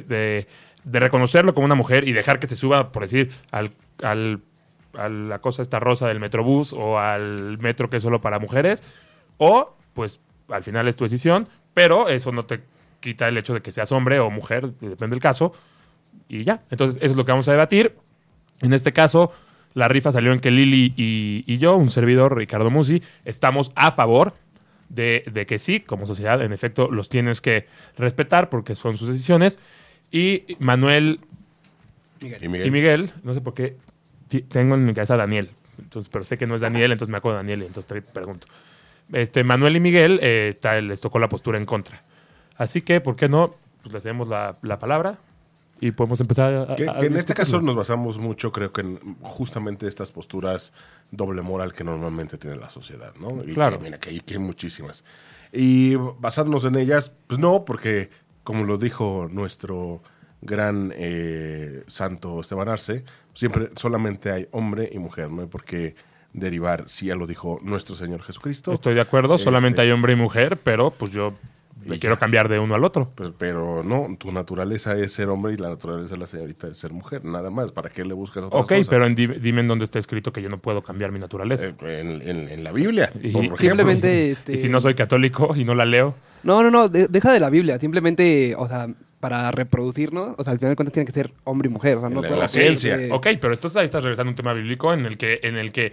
de- 0.08 0.48
reconocerlo 1.00 1.54
como 1.54 1.66
una 1.66 1.76
mujer 1.76 2.08
y 2.08 2.14
dejar 2.14 2.40
que 2.40 2.48
se 2.48 2.56
suba, 2.56 2.92
por 2.94 3.02
decir, 3.04 3.32
al- 3.52 3.72
a 4.98 5.10
la 5.10 5.40
cosa 5.40 5.62
esta 5.62 5.80
rosa 5.80 6.08
del 6.08 6.20
Metrobús 6.20 6.74
o 6.74 7.00
al 7.00 7.58
metro 7.60 7.90
que 7.90 7.98
es 7.98 8.04
solo 8.04 8.22
para 8.22 8.40
mujeres, 8.40 8.84
o 9.38 9.76
pues 9.94 10.20
al 10.50 10.64
final 10.64 10.88
es 10.88 10.96
tu 10.96 11.04
decisión, 11.04 11.48
pero 11.74 12.10
eso 12.10 12.32
no 12.32 12.46
te 12.46 12.62
quita 13.00 13.28
el 13.28 13.38
hecho 13.38 13.54
de 13.54 13.62
que 13.62 13.72
seas 13.72 13.92
hombre 13.92 14.20
o 14.20 14.30
mujer, 14.30 14.74
depende 14.80 15.16
del 15.16 15.22
caso, 15.22 15.54
y 16.30 16.44
ya. 16.44 16.64
Entonces, 16.70 16.98
eso 17.02 17.12
es 17.12 17.18
lo 17.18 17.26
que 17.26 17.32
vamos 17.32 17.48
a 17.48 17.52
debatir. 17.52 17.96
En 18.62 18.74
este 18.74 18.92
caso, 18.92 19.32
la 19.74 19.88
rifa 19.88 20.12
salió 20.12 20.34
en 20.34 20.40
que 20.40 20.52
Lili 20.52 20.94
y, 20.98 21.44
y 21.46 21.58
yo, 21.58 21.76
un 21.76 21.90
servidor, 21.90 22.36
Ricardo 22.36 22.70
Musi, 22.70 23.04
estamos 23.26 23.72
a 23.76 23.92
favor 23.92 24.34
de, 24.90 25.24
de 25.32 25.46
que 25.46 25.60
sí, 25.60 25.80
como 25.80 26.06
sociedad, 26.06 26.42
en 26.42 26.54
efecto, 26.54 26.90
los 26.90 27.10
tienes 27.10 27.42
que 27.42 27.68
respetar 27.98 28.50
porque 28.50 28.76
son 28.76 28.98
sus 28.98 29.10
decisiones. 29.10 29.60
Y 30.12 30.56
Manuel 30.60 31.20
Y 32.22 32.48
Miguel, 32.48 32.68
y 32.68 32.72
Miguel, 32.72 33.12
no 33.24 33.34
sé 33.34 33.42
por 33.42 33.54
qué, 33.54 33.76
tengo 34.28 34.76
en 34.76 34.86
mi 34.86 34.94
cabeza 34.94 35.16
a 35.16 35.18
Daniel, 35.18 35.52
entonces, 35.80 36.10
pero 36.10 36.26
sé 36.26 36.38
que 36.38 36.48
no 36.48 36.56
es 36.56 36.62
Daniel, 36.62 36.92
entonces 36.92 37.12
me 37.12 37.18
acuerdo 37.18 37.38
de 37.38 37.44
Daniel 37.44 37.64
y 37.64 37.66
entonces 37.68 37.88
te 37.88 38.02
pregunto. 38.02 38.48
Este, 39.14 39.44
Manuel 39.44 39.76
y 39.76 39.80
Miguel 39.80 40.20
eh, 40.22 40.48
está, 40.50 40.80
les 40.82 41.00
tocó 41.02 41.20
la 41.20 41.30
postura 41.30 41.58
en 41.58 41.66
contra. 41.66 42.04
Así 42.58 42.82
que, 42.82 43.00
¿por 43.02 43.16
qué 43.16 43.30
no? 43.30 43.56
Pues 43.82 43.94
les 43.94 44.04
demos 44.04 44.28
la, 44.28 44.58
la 44.64 44.80
palabra 44.80 45.18
y 45.80 45.92
podemos 45.92 46.20
empezar 46.20 46.72
a, 46.72 46.76
que, 46.76 46.90
a 46.90 46.98
que 46.98 47.06
en 47.06 47.16
este 47.16 47.34
caso 47.34 47.62
nos 47.62 47.76
basamos 47.76 48.18
mucho, 48.18 48.52
creo 48.52 48.74
que 48.74 48.82
en 48.82 49.18
justamente 49.22 49.88
estas 49.88 50.12
posturas 50.12 50.74
doble 51.12 51.42
moral 51.44 51.74
que 51.74 51.84
normalmente 51.84 52.38
tiene 52.38 52.58
la 52.58 52.70
sociedad, 52.70 53.14
¿no? 53.20 53.42
Y 53.46 53.54
Claro. 53.54 53.78
que, 53.78 53.84
mira, 53.84 54.00
que 54.00 54.10
hay, 54.10 54.20
que 54.22 54.34
hay 54.34 54.40
muchísimas. 54.40 55.06
Y 55.54 55.96
basándonos 55.96 56.66
en 56.66 56.76
ellas, 56.76 57.14
pues 57.28 57.40
no, 57.40 57.64
porque 57.64 58.10
como 58.44 58.64
lo 58.64 58.78
dijo 58.78 59.30
nuestro 59.32 60.02
gran 60.42 60.94
eh, 60.96 61.84
santo 61.88 62.40
Esteban 62.42 62.70
Arce, 62.70 63.04
siempre 63.34 63.70
solamente 63.76 64.32
hay 64.32 64.48
hombre 64.52 64.90
y 64.94 65.00
mujer, 65.00 65.30
no 65.32 65.42
hay 65.42 65.48
por 65.48 65.64
qué 65.64 65.96
derivar, 66.34 66.88
si 66.88 67.08
ya 67.08 67.16
lo 67.16 67.26
dijo 67.26 67.60
nuestro 67.64 67.96
Señor 67.96 68.22
Jesucristo. 68.22 68.72
Estoy 68.74 68.94
de 68.96 69.02
acuerdo, 69.02 69.38
solamente 69.38 69.82
Este- 69.82 69.82
hay 69.84 69.92
hombre 69.92 70.14
y 70.14 70.16
mujer, 70.16 70.58
pero 70.64 70.92
pues 70.92 71.12
yo 71.12 71.34
me 71.86 72.00
quiero 72.00 72.20
cambiar 72.20 72.50
de 72.50 72.60
uno 72.60 72.76
al 72.76 72.84
otro. 72.84 73.12
Pues, 73.16 73.32
pero 73.38 73.82
no, 73.84 74.08
tu 74.20 74.32
naturaleza 74.32 74.96
es 74.98 75.14
ser 75.14 75.30
hombre 75.30 75.54
y 75.54 75.56
la 75.56 75.70
naturaleza 75.70 76.16
de 76.16 76.20
la 76.20 76.28
señorita 76.28 76.68
es 76.68 76.78
ser 76.78 76.92
mujer, 76.92 77.24
nada 77.24 77.50
más. 77.50 77.72
¿Para 77.72 77.90
qué 77.90 78.04
le 78.04 78.14
buscas 78.14 78.44
otras 78.44 78.62
Ok, 78.62 78.70
cosas? 78.70 78.88
pero 78.90 79.06
en 79.06 79.16
di- 79.16 79.28
dime 79.28 79.62
en 79.62 79.68
dónde 79.68 79.86
está 79.86 79.98
escrito 79.98 80.34
que 80.34 80.42
yo 80.42 80.50
no 80.50 80.58
puedo 80.60 80.82
cambiar 80.84 81.12
mi 81.12 81.20
naturaleza. 81.20 81.66
Eh, 81.68 81.76
en, 81.82 82.22
en- 82.30 82.50
en 82.50 82.64
la 82.64 82.72
Biblia, 82.74 83.10
Y- 83.22 83.32
por 83.32 83.42
ejemplo. 83.44 83.58
Simplemente... 83.58 84.38
Y 84.48 84.58
si 84.58 84.70
no 84.70 84.80
soy 84.82 84.96
católico 84.96 85.54
y 85.56 85.64
no 85.64 85.74
la 85.76 85.86
leo, 85.86 86.14
No, 86.44 86.62
no, 86.62 86.70
no, 86.72 86.90
de- 86.90 87.08
deja 87.08 87.32
de 87.32 87.40
la 87.40 87.50
Biblia. 87.50 87.80
Simplemente, 87.80 88.54
o 88.58 88.68
sea, 88.68 88.88
para 89.30 89.52
reproducirnos, 89.52 90.36
o 90.38 90.44
sea, 90.46 90.54
al 90.54 90.60
final 90.60 90.72
de 90.72 90.76
cuentas 90.78 90.94
tiene 90.94 91.06
que 91.06 91.12
ser 91.12 91.34
hombre 91.44 91.68
y 91.68 91.72
mujer. 91.74 91.98
O 91.98 92.00
sea, 92.00 92.10
no 92.10 92.22
la- 92.22 92.30
la 92.30 92.48
ciencia. 92.48 92.98
Ok, 93.12 93.28
pero 93.42 93.54
entonces 93.54 93.76
ahí 93.76 93.84
estás 93.86 94.02
regresando 94.04 94.30
a 94.30 94.32
un 94.32 94.36
tema 94.38 94.54
bíblico 94.54 94.94
en 94.94 95.06
el 95.06 95.18
que, 95.18 95.42
en 95.44 95.58
el 95.58 95.74
que, 95.74 95.92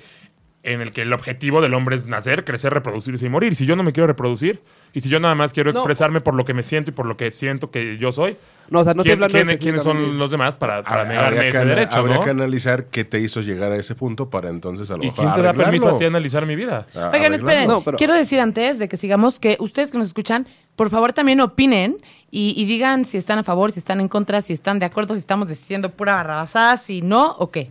en 0.65 0.81
el 0.81 0.93
que 0.93 1.03
el 1.03 1.13
objetivo 1.13 1.61
del 1.61 1.75
hombre 1.75 1.95
es 1.97 2.07
nacer, 2.09 2.45
crecer, 2.45 2.73
reproducirse 2.73 3.27
y 3.27 3.29
morir. 3.29 3.53
Y 3.53 3.57
si 3.57 3.67
yo 3.67 3.77
no 3.77 3.83
me 3.83 3.93
quiero 3.93 4.07
reproducir, 4.07 4.63
y 4.95 5.01
si 5.01 5.09
yo 5.09 5.21
nada 5.21 5.35
más 5.35 5.53
quiero 5.53 5.73
No. 5.73 5.81
expresarme 5.81 6.21
por 6.21 6.35
lo 6.35 6.45
que 6.45 6.55
me 6.55 6.63
siento 6.63 6.91
y 6.91 6.95
por 6.95 7.05
lo 7.07 7.17
que 7.17 7.31
siento 7.31 7.71
que 7.71 7.99
yo 7.99 8.13
soy, 8.13 8.37
No, 8.71 8.79
o 8.81 8.85
sea, 8.85 8.95
no 8.95 9.03
¿quién- 9.03 9.19
quién- 9.29 9.59
¿quiénes 9.59 9.83
son 9.83 10.19
los 10.19 10.31
demás 10.31 10.57
para, 10.57 10.83
para 10.83 11.03
Habría 11.03 11.17
negarme 11.19 11.41
que 11.41 11.49
ese 11.49 11.59
ana- 11.59 11.75
derecho, 11.75 11.99
habría 11.99 12.15
no? 12.17 12.25
que 12.25 12.31
analizar 12.31 12.87
qué 12.87 13.05
te 13.05 13.21
hizo 13.21 13.41
llegar 13.43 13.73
a 13.73 13.77
ese 13.77 13.95
punto 13.95 14.31
para 14.31 14.49
entonces 14.49 14.91
a 14.91 14.97
lo 14.97 15.03
¿Y 15.03 15.07
mejor 15.09 15.25
quién 15.25 15.35
te 15.37 15.43
da 15.43 15.53
permiso 15.53 15.89
a 15.95 15.99
ti 15.99 16.05
analizar 16.07 16.47
mi 16.47 16.57
vida? 16.57 16.87
A- 16.95 17.11
Oigan, 17.13 17.35
esperen. 17.35 17.67
No, 17.69 17.83
pero- 17.83 17.99
Quiero 17.99 18.15
decir 18.15 18.41
antes 18.41 18.79
de 18.79 18.89
que 18.89 18.97
sigamos 18.97 19.39
que 19.39 19.57
ustedes 19.61 19.91
que 19.93 19.99
nos 19.99 20.07
escuchan, 20.07 20.47
por 20.77 20.89
favor 20.91 21.13
también 21.13 21.41
opinen 21.41 21.97
y, 22.31 22.55
y 22.57 22.65
digan 22.65 23.05
si 23.05 23.19
están 23.19 23.39
a 23.39 23.45
favor, 23.45 23.71
si 23.73 23.81
están 23.81 24.01
en 24.01 24.09
contra, 24.09 24.41
si 24.41 24.53
están 24.55 24.79
de 24.79 24.87
acuerdo, 24.87 25.15
si 25.15 25.19
estamos 25.21 25.49
diciendo 25.49 25.91
pura 25.91 26.15
barrabasada, 26.15 26.77
si 26.79 27.03
no, 27.03 27.33
o 27.33 27.51
qué. 27.51 27.71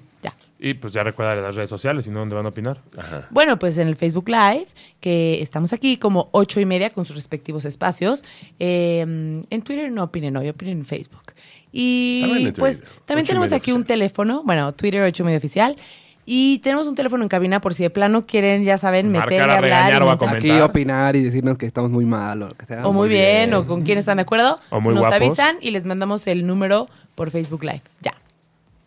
Y 0.65 0.75
pues 0.75 0.93
ya 0.93 1.03
recuerda 1.03 1.35
las 1.35 1.55
redes 1.55 1.69
sociales, 1.69 2.05
si 2.05 2.11
no, 2.11 2.19
¿dónde 2.19 2.35
van 2.35 2.45
a 2.45 2.49
opinar? 2.49 2.77
Bueno, 3.31 3.59
pues 3.59 3.77
en 3.79 3.89
el 3.89 3.97
Facebook 3.97 4.29
Live, 4.29 4.67
que 5.01 5.41
estamos 5.41 5.73
aquí 5.73 5.97
como 5.97 6.29
ocho 6.31 6.61
y 6.61 6.65
media 6.65 6.89
con 6.89 7.03
sus 7.03 7.17
respectivos 7.17 7.65
espacios. 7.65 8.23
Eh, 8.59 9.01
en 9.01 9.61
Twitter 9.61 9.91
no 9.91 10.03
opinen 10.05 10.37
hoy, 10.37 10.47
opinen 10.47 10.77
en 10.77 10.85
Facebook. 10.85 11.33
Y 11.73 12.21
También 12.21 12.53
pues 12.53 12.83
también 13.05 13.27
tenemos 13.27 13.51
aquí 13.51 13.73
un 13.73 13.83
teléfono, 13.83 14.41
bueno, 14.45 14.71
Twitter 14.73 15.01
ocho 15.01 15.23
y 15.23 15.25
media 15.25 15.37
oficial. 15.39 15.75
Y 16.25 16.59
tenemos 16.59 16.87
un 16.87 16.95
teléfono 16.95 17.23
en 17.23 17.27
cabina 17.27 17.59
por 17.59 17.73
si 17.73 17.83
de 17.83 17.89
plano 17.89 18.25
quieren, 18.25 18.63
ya 18.63 18.77
saben, 18.77 19.11
meterle 19.11 19.39
a 19.39 19.43
hablar. 19.43 19.61
regañar 19.63 19.91
y 19.91 19.95
o 19.95 19.97
a 19.97 19.99
montar- 20.15 20.29
comentar. 20.29 20.51
Aquí 20.51 20.61
opinar 20.61 21.15
y 21.17 21.23
decirnos 21.23 21.57
que 21.57 21.65
estamos 21.65 21.91
muy 21.91 22.05
mal 22.05 22.41
o 22.41 22.47
lo 22.47 22.53
que 22.55 22.65
sea. 22.65 22.87
O 22.87 22.93
muy 22.93 23.09
bien, 23.09 23.53
o 23.53 23.67
con 23.67 23.81
quién 23.83 23.97
están 23.97 24.15
de 24.15 24.21
acuerdo. 24.21 24.57
O 24.69 24.79
muy 24.79 24.93
Nos 24.93 25.01
guapos. 25.01 25.17
avisan 25.17 25.57
y 25.59 25.71
les 25.71 25.83
mandamos 25.83 26.25
el 26.27 26.47
número 26.47 26.87
por 27.15 27.31
Facebook 27.31 27.63
Live. 27.65 27.81
Ya. 28.01 28.13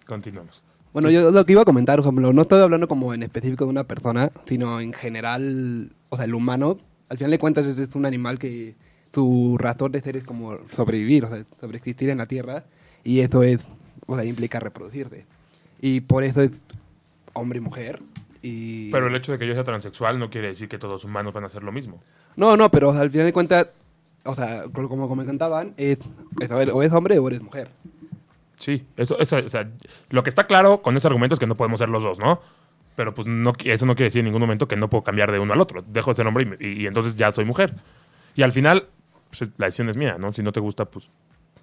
Continuamos. 0.07 0.63
Bueno, 0.97 1.11
yo 1.11 1.31
lo 1.31 1.45
que 1.45 1.53
iba 1.53 1.61
a 1.61 1.67
comentar, 1.67 1.97
por 1.97 2.07
ejemplo, 2.07 2.33
no 2.33 2.41
estoy 2.41 2.63
hablando 2.63 2.89
como 2.89 3.13
en 3.13 3.23
específico 3.23 3.67
de 3.67 3.71
una 3.71 3.85
persona, 3.85 4.33
sino 4.47 4.81
en 4.81 4.95
general, 4.95 5.93
o 6.09 6.17
sea, 6.17 6.25
el 6.25 6.35
humano, 6.35 6.79
al 7.11 7.19
final 7.19 7.33
de 7.33 7.39
cuentas 7.39 7.67
es, 7.67 7.95
un 7.95 8.07
animal 8.07 8.39
que 8.39 8.77
su 9.13 9.59
razón 9.59 9.93
de 9.93 10.01
ser 10.01 10.17
es 10.17 10.25
como 10.25 10.57
sobrevivir, 10.71 11.27
o 11.27 11.29
sea, 11.29 11.45
sobreexistir 11.61 12.09
en 12.09 12.17
la 12.17 12.25
Tierra, 12.25 12.65
y 13.05 13.21
eso 13.21 13.43
es, 13.43 13.69
o 14.07 14.17
sea, 14.17 14.25
implica 14.25 14.59
reproducirse. 14.59 15.27
Y 15.83 16.01
por 16.01 16.25
eso 16.25 16.41
es 16.41 16.53
hombre 17.35 17.59
y 17.59 17.61
mujer. 17.61 18.01
Y... 18.41 18.91
Pero 18.91 19.09
el 19.09 19.17
hecho 19.17 19.33
de 19.33 19.39
que 19.39 19.47
yo 19.47 19.53
sea 19.53 19.65
transexual 19.65 20.19
no 20.19 20.31
quiere 20.31 20.49
decir 20.49 20.67
que 20.67 20.79
todos 20.79 20.93
los 20.93 21.05
humanos 21.05 21.35
van 21.35 21.45
a 21.45 21.49
hacer 21.49 21.63
lo 21.63 21.73
mismo. 21.73 22.03
No, 22.37 22.57
no, 22.57 22.71
pero 22.71 22.89
o 22.89 22.93
sea, 22.95 23.03
al 23.03 23.11
final 23.11 23.27
de 23.27 23.35
cuentas, 23.35 23.69
o 24.25 24.35
sea, 24.35 24.65
como, 24.73 25.11
comentaban, 25.11 25.75
es, 25.77 25.99
es, 26.41 26.51
o 26.51 26.83
es 26.83 26.93
hombre 26.95 27.19
o 27.19 27.29
eres 27.29 27.43
mujer. 27.43 27.69
Sí, 28.59 28.87
eso, 28.97 29.19
eso, 29.19 29.37
o 29.37 29.49
sea, 29.49 29.69
lo 30.11 30.23
que 30.23 30.31
está 30.31 30.47
claro 30.47 30.81
con 30.83 30.97
ese 30.97 31.07
argumento 31.07 31.35
es 31.35 31.41
que 31.41 31.47
no 31.47 31.55
podemos 31.57 31.79
ser 31.79 31.89
los 31.91 32.03
dos, 32.03 32.19
¿no? 32.19 32.41
Pero 32.97 33.13
pues 33.15 33.27
no, 33.27 33.53
eso 33.65 33.85
no 33.87 33.95
quiere 33.95 34.07
decir 34.07 34.21
en 34.21 34.25
ningún 34.27 34.41
momento 34.41 34.67
que 34.67 34.77
no 34.77 34.89
puedo 34.89 35.05
cambiar 35.05 35.31
de 35.31 35.39
uno 35.39 35.53
al 35.53 35.61
otro. 35.61 35.85
Dejo 35.87 36.11
de 36.11 36.15
ser 36.15 36.27
hombre 36.27 36.57
y, 36.61 36.69
y- 36.69 36.83
y 36.83 36.87
entonces 36.87 37.17
ya 37.17 37.31
soy 37.33 37.45
mujer. 37.45 37.75
Y 38.35 38.43
al 38.43 38.53
final, 38.53 38.87
pues, 39.31 39.51
la 39.59 39.67
decisión 39.67 39.89
es 39.91 39.97
mía, 39.99 40.17
¿no? 40.19 40.33
Si 40.33 40.43
no 40.43 40.53
te 40.53 40.61
gusta, 40.61 40.87
pues 40.87 41.11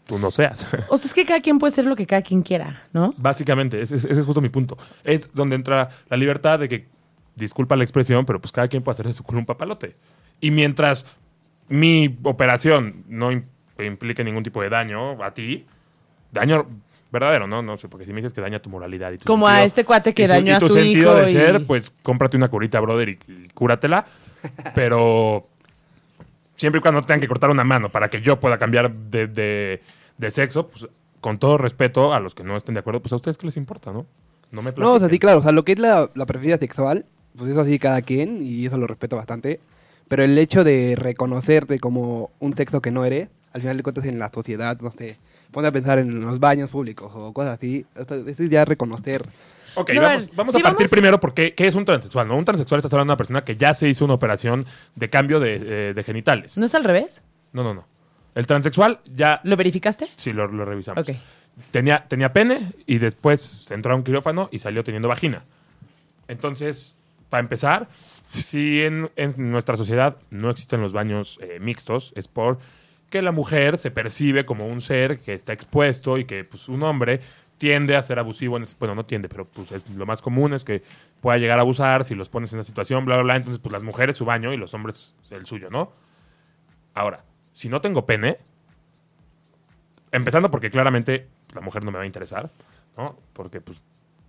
tú 0.06 0.20
no 0.20 0.30
seas. 0.30 0.68
O 0.90 0.98
sea, 0.98 1.08
es 1.08 1.14
que 1.14 1.26
cada 1.26 1.42
quien 1.42 1.58
puede 1.58 1.72
ser 1.74 1.86
lo 1.88 1.96
que 1.96 2.06
cada 2.06 2.22
quien 2.22 2.44
quiera, 2.44 2.84
¿no? 2.94 3.14
Básicamente, 3.18 3.82
ese, 3.82 3.96
ese 3.96 4.12
es 4.12 4.26
justo 4.26 4.42
mi 4.42 4.50
punto. 4.50 4.78
Es 5.04 5.34
donde 5.34 5.56
entra 5.56 5.90
la 6.10 6.18
libertad 6.18 6.60
de 6.60 6.70
que, 6.70 6.88
disculpa 7.36 7.76
la 7.76 7.84
expresión, 7.84 8.26
pero 8.28 8.40
pues 8.40 8.52
cada 8.52 8.68
quien 8.68 8.84
puede 8.84 8.94
hacer 8.94 9.08
de 9.08 9.14
su 9.14 9.24
culo 9.24 9.40
un 9.40 9.48
papalote. 9.48 9.96
Y 10.40 10.52
mientras 10.52 11.08
mi 11.68 12.16
operación 12.24 13.04
no 13.08 13.32
im- 13.32 13.46
implique 13.80 14.24
ningún 14.24 14.44
tipo 14.44 14.62
de 14.62 14.70
daño 14.70 15.24
a 15.24 15.34
ti, 15.34 15.66
daño 16.34 16.66
verdadero, 17.12 17.46
¿no? 17.48 17.62
No 17.62 17.78
sé, 17.78 17.88
porque 17.88 18.06
si 18.06 18.12
me 18.12 18.18
dices 18.22 18.34
que 18.34 18.42
daña 18.42 18.60
tu 18.62 18.70
moralidad 18.70 19.12
y 19.12 19.20
tu 19.20 19.26
Como 19.26 19.48
a 19.48 19.64
este 19.64 19.86
cuate 19.86 20.14
que 20.14 20.24
y 20.24 20.26
su- 20.28 20.34
dañó 20.34 20.52
y 20.52 20.56
a 20.56 20.60
tu 20.60 20.68
su 20.68 20.74
sentido 20.74 21.12
hijo 21.14 21.26
de 21.26 21.32
y- 21.32 21.34
ser, 21.34 21.66
pues 21.68 21.92
cómprate 22.02 22.36
una 22.38 22.48
curita, 22.50 22.80
brother, 22.80 23.10
y, 23.10 23.20
y 23.28 23.48
cúratela. 23.54 24.06
Pero 24.76 25.48
siempre 26.56 26.80
y 26.80 26.82
cuando 26.82 27.02
tengan 27.02 27.22
que 27.22 27.28
cortar 27.28 27.50
una 27.50 27.64
mano 27.64 27.90
para 27.90 28.10
que 28.10 28.22
yo 28.22 28.40
pueda 28.40 28.58
cambiar 28.58 28.92
de, 28.92 29.28
de- 29.28 29.82
de 30.18 30.32
sexo, 30.32 30.68
pues 30.70 30.88
con 31.22 31.38
todo 31.40 31.58
respeto 31.58 32.14
a 32.14 32.20
los 32.20 32.36
que 32.36 32.44
no 32.44 32.58
estén 32.58 32.74
de 32.74 32.80
acuerdo, 32.82 33.02
pues 33.02 33.14
a 33.14 33.16
ustedes 33.16 33.38
qué 33.38 33.46
les 33.46 33.58
importa, 33.58 33.92
¿no? 33.92 34.06
No 34.52 34.62
me 34.62 34.72
No, 34.78 34.94
o 34.94 34.94
sea, 34.94 34.94
sí, 34.94 35.00
platiquen. 35.00 35.20
claro, 35.20 35.40
o 35.40 35.42
sea, 35.42 35.52
lo 35.52 35.64
que 35.64 35.72
es 35.74 35.80
la, 35.80 36.10
la 36.16 36.26
preferencia 36.26 36.58
sexual, 36.58 37.06
pues 37.38 37.50
eso 37.50 37.64
sí 37.64 37.80
cada 37.80 38.02
quien, 38.02 38.46
y 38.46 38.66
eso 38.66 38.78
lo 38.78 38.86
respeto 38.88 39.16
bastante. 39.16 39.60
Pero 40.08 40.24
el 40.24 40.38
hecho 40.38 40.64
de 40.64 40.96
reconocerte 40.98 41.80
como 41.80 42.30
un 42.40 42.56
sexo 42.56 42.82
que 42.82 42.92
no 42.92 43.06
eres, 43.06 43.30
al 43.54 43.62
final 43.62 43.78
de 43.78 43.84
cuentas 43.84 44.06
en 44.06 44.20
la 44.20 44.30
sociedad, 44.30 44.80
no 44.82 44.92
sé, 44.92 45.18
ponte 45.54 45.68
a 45.68 45.72
pensar 45.72 46.00
en 46.00 46.20
los 46.20 46.40
baños 46.40 46.70
públicos 46.70 47.10
o 47.16 47.32
cosas 47.32 47.58
así, 47.58 47.86
es 47.96 48.50
ya 48.50 48.66
reconocer. 48.66 49.26
Ok, 49.76 49.92
No, 49.94 50.02
a 50.02 50.04
vamos, 50.10 50.26
ver, 50.28 50.36
vamos 50.36 50.54
sí, 50.54 50.60
a 50.60 50.64
partir 50.64 50.78
vamos- 50.86 50.92
primero 50.92 51.20
por 51.20 51.34
qué, 51.34 51.54
es 51.58 51.76
un 51.76 51.86
transexual, 51.86 52.28
¿no? 52.28 52.38
Un 52.38 52.46
transexual 52.46 52.80
estás 52.80 52.92
hablando 52.94 53.12
de 53.12 53.14
una 53.14 53.18
persona 53.18 53.44
que 53.46 53.56
ya 53.56 53.74
se 53.74 53.88
hizo 53.88 54.04
una 54.06 54.14
operación 54.16 54.66
de 54.96 55.10
cambio 55.10 55.40
de, 55.40 55.56
eh, 55.90 55.94
de 55.96 56.04
genitales. 56.04 56.58
¿No 56.58 56.66
es 56.66 56.76
al 56.76 56.84
revés? 56.84 57.24
No, 57.54 57.64
no, 57.64 57.74
no. 57.74 57.88
El 58.36 58.46
transexual 58.46 59.00
ya... 59.06 59.40
¿Lo 59.44 59.56
verificaste? 59.56 60.08
Sí, 60.16 60.34
lo, 60.34 60.48
lo 60.48 60.66
revisamos. 60.66 61.08
Ok. 61.08 61.16
Tenía, 61.72 62.06
tenía 62.08 62.34
pene 62.34 62.72
y 62.86 62.98
después 62.98 63.42
se 63.42 63.74
entró 63.76 63.94
a 63.94 63.96
un 63.96 64.04
quirófano 64.04 64.50
y 64.52 64.60
salió 64.60 64.84
teniendo 64.84 65.08
vagina. 65.08 65.44
Entonces, 66.28 66.96
para 67.30 67.42
empezar, 67.42 67.88
si 68.32 68.82
en, 68.82 69.10
en 69.16 69.52
nuestra 69.52 69.76
sociedad 69.78 70.18
no 70.30 70.50
existen 70.50 70.82
los 70.82 70.94
baños 70.94 71.40
eh, 71.42 71.60
mixtos, 71.60 72.12
es 72.16 72.28
por 72.28 72.60
que 73.14 73.22
la 73.22 73.32
mujer 73.32 73.78
se 73.78 73.92
percibe 73.92 74.44
como 74.44 74.66
un 74.66 74.82
ser 74.82 75.20
que 75.20 75.36
está 75.36 75.54
expuesto 75.54 76.18
y 76.18 76.26
que 76.26 76.44
pues, 76.46 76.68
un 76.68 76.82
hombre 76.82 77.22
tiende 77.60 77.96
a 77.96 78.02
ser 78.02 78.18
abusivo. 78.18 78.58
Bueno, 78.80 78.96
no 78.96 79.06
tiende, 79.06 79.30
pero 79.30 79.46
pues, 79.46 79.72
es, 79.72 79.88
lo 79.92 80.08
más 80.08 80.20
común 80.20 80.56
es 80.56 80.64
que 80.64 80.82
pueda 81.22 81.38
llegar 81.38 81.60
a 81.60 81.62
abusar 81.62 82.06
si 82.06 82.16
los 82.16 82.30
pones 82.30 82.52
en 82.54 82.60
esa 82.60 82.66
situación, 82.66 83.06
bla, 83.06 83.18
bla, 83.18 83.24
bla. 83.24 83.36
Entonces, 83.36 83.60
pues 83.60 83.72
las 83.72 83.84
mujeres 83.84 84.16
su 84.16 84.26
baño 84.26 84.52
y 84.52 84.58
los 84.58 84.74
hombres 84.74 85.14
el 85.30 85.46
suyo, 85.46 85.70
¿no? 85.70 85.92
Ahora, 86.96 87.24
si 87.52 87.70
no 87.70 87.82
tengo 87.82 88.04
pene, 88.08 88.38
empezando 90.12 90.50
porque 90.50 90.72
claramente 90.72 91.28
la 91.54 91.62
mujer 91.62 91.86
no 91.86 91.92
me 91.92 92.00
va 92.00 92.06
a 92.06 92.08
interesar, 92.08 92.50
¿no? 92.98 93.16
Porque 93.34 93.62
pues 93.62 93.80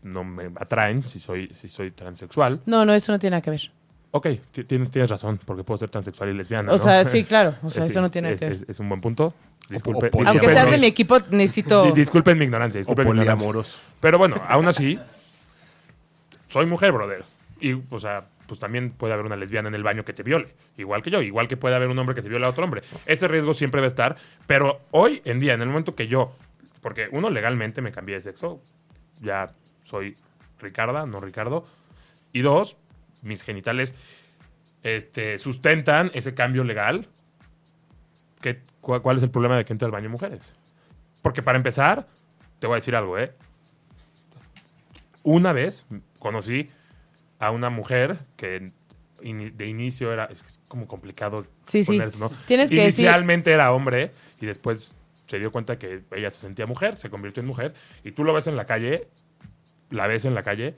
no 0.02 0.24
me 0.24 0.50
atraen 0.56 1.02
si 1.02 1.20
soy, 1.20 1.48
si 1.54 1.70
soy 1.70 1.90
transexual. 1.90 2.60
No, 2.66 2.84
no, 2.84 2.92
eso 2.92 3.12
no 3.12 3.18
tiene 3.18 3.30
nada 3.30 3.40
que 3.40 3.50
ver. 3.50 3.70
Ok, 4.16 4.28
ti- 4.52 4.62
tienes, 4.62 4.90
tienes 4.90 5.10
razón, 5.10 5.40
porque 5.44 5.64
puedo 5.64 5.76
ser 5.76 5.88
transexual 5.90 6.30
y 6.30 6.34
lesbiana. 6.34 6.70
O 6.70 6.76
¿no? 6.76 6.82
sea, 6.82 7.04
sí, 7.08 7.24
claro. 7.28 7.56
O 7.64 7.70
sea, 7.70 7.84
eso 7.84 8.00
no 8.00 8.12
tiene 8.12 8.32
es, 8.32 8.38
que 8.38 8.46
ver. 8.46 8.54
es- 8.54 8.64
es 8.68 8.78
un 8.78 8.88
buen 8.88 9.00
punto. 9.00 9.34
Disculpe, 9.68 10.10
o 10.12 10.26
Aunque 10.28 10.46
seas 10.46 10.70
de 10.70 10.78
mi 10.78 10.86
equipo, 10.86 11.18
necesito... 11.30 11.84
di- 11.86 11.92
disculpen 11.92 12.38
mi 12.38 12.44
ignorancia. 12.44 12.78
O 12.78 12.82
Disculpen 12.82 13.06
mi 13.12 13.20
ignorancia. 13.22 13.80
Pero 14.00 14.18
bueno, 14.18 14.36
aún 14.48 14.68
así, 14.68 14.98
soy 16.48 16.66
mujer, 16.66 16.92
brother. 16.92 17.24
Y, 17.60 17.72
o 17.90 17.98
sea, 17.98 18.26
pues 18.46 18.60
también 18.60 18.90
puede 18.92 19.14
haber 19.14 19.26
una 19.26 19.36
lesbiana 19.36 19.68
en 19.68 19.74
el 19.74 19.82
baño 19.82 20.04
que 20.04 20.12
te 20.12 20.22
viole. 20.22 20.54
Igual 20.76 21.02
que 21.02 21.10
yo. 21.10 21.22
Igual 21.22 21.48
que 21.48 21.56
puede 21.56 21.74
haber 21.74 21.88
un 21.88 21.98
hombre 21.98 22.14
que 22.14 22.22
se 22.22 22.28
viole 22.28 22.46
a 22.46 22.50
otro 22.50 22.64
hombre. 22.64 22.82
Ese 23.06 23.26
riesgo 23.26 23.54
siempre 23.54 23.80
va 23.80 23.86
a 23.86 23.88
estar. 23.88 24.16
Pero 24.46 24.80
hoy 24.90 25.22
en 25.24 25.40
día, 25.40 25.54
en 25.54 25.62
el 25.62 25.68
momento 25.68 25.94
que 25.94 26.06
yo, 26.06 26.36
porque 26.82 27.08
uno 27.10 27.30
legalmente 27.30 27.80
me 27.80 27.90
cambié 27.90 28.16
de 28.16 28.20
sexo, 28.20 28.60
ya 29.20 29.52
soy 29.82 30.16
Ricarda, 30.60 31.06
no 31.06 31.20
Ricardo. 31.20 31.64
Y 32.32 32.42
dos, 32.42 32.76
mis 33.24 33.42
genitales 33.42 33.94
este, 34.82 35.38
sustentan 35.38 36.10
ese 36.14 36.34
cambio 36.34 36.62
legal. 36.64 37.08
¿Qué, 38.40 38.60
cu- 38.80 39.00
¿Cuál 39.00 39.16
es 39.16 39.22
el 39.22 39.30
problema 39.30 39.56
de 39.56 39.64
que 39.64 39.72
entre 39.72 39.86
al 39.86 39.92
baño 39.92 40.10
mujeres? 40.10 40.54
Porque 41.22 41.42
para 41.42 41.56
empezar, 41.56 42.06
te 42.58 42.66
voy 42.66 42.74
a 42.74 42.76
decir 42.76 42.94
algo, 42.94 43.18
¿eh? 43.18 43.32
Una 45.22 45.52
vez 45.52 45.86
conocí 46.18 46.68
a 47.38 47.50
una 47.50 47.70
mujer 47.70 48.18
que 48.36 48.72
de 49.22 49.66
inicio 49.66 50.12
era 50.12 50.26
es 50.26 50.60
como 50.68 50.86
complicado 50.86 51.46
Sí, 51.66 51.82
sí. 51.82 51.92
poner 51.92 52.08
esto, 52.08 52.18
¿no? 52.18 52.30
Tienes 52.46 52.68
que 52.68 52.76
decir- 52.76 53.04
Inicialmente 53.06 53.52
era 53.52 53.72
hombre 53.72 54.10
y 54.40 54.44
después 54.46 54.94
se 55.26 55.38
dio 55.38 55.50
cuenta 55.50 55.78
que 55.78 56.02
ella 56.14 56.30
se 56.30 56.40
sentía 56.40 56.66
mujer, 56.66 56.96
se 56.96 57.08
convirtió 57.08 57.40
en 57.40 57.46
mujer 57.46 57.72
y 58.04 58.12
tú 58.12 58.22
lo 58.24 58.34
ves 58.34 58.46
en 58.48 58.56
la 58.56 58.66
calle, 58.66 59.08
la 59.88 60.06
ves 60.06 60.26
en 60.26 60.34
la 60.34 60.42
calle 60.42 60.74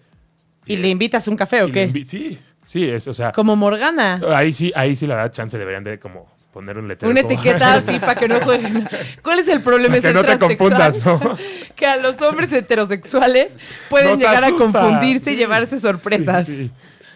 ¿Y 0.66 0.76
le 0.76 0.88
invitas 0.88 1.26
un 1.28 1.36
café 1.36 1.62
o 1.62 1.70
qué? 1.72 1.90
sí, 2.04 2.38
sí, 2.64 2.84
es, 2.84 3.06
o 3.08 3.14
sea, 3.14 3.32
Como 3.32 3.54
Morgana. 3.56 4.20
ahí 4.34 4.52
sí, 4.52 4.72
ahí 4.74 4.96
sí 4.96 5.06
la 5.06 5.14
verdad 5.16 5.32
chance 5.32 5.56
deberían 5.56 5.84
de 5.84 5.98
como 5.98 6.26
poner 6.52 6.78
un 6.78 6.88
letrero. 6.88 7.12
Una 7.12 7.22
como- 7.22 7.32
etiqueta 7.34 7.74
así 7.74 7.98
para 7.98 8.14
que 8.14 8.28
no 8.28 8.40
jueguen. 8.40 8.88
¿Cuál 9.22 9.38
es 9.38 9.48
el 9.48 9.60
problema 9.62 9.94
de 9.96 10.00
que 10.00 10.06
ser 10.08 10.14
no 10.14 10.24
te 10.24 10.38
confundas, 10.38 11.04
¿no? 11.04 11.20
Que 11.76 11.86
a 11.86 11.96
los 11.98 12.20
hombres 12.22 12.50
heterosexuales 12.52 13.56
pueden 13.90 14.10
Nos 14.10 14.18
llegar 14.18 14.42
asusta. 14.44 14.64
a 14.64 14.72
confundirse 14.82 15.32
y 15.34 15.36
llevarse 15.36 15.78
sorpresas. 15.78 16.46
Sí, 16.46 16.56
sí. 16.56 16.70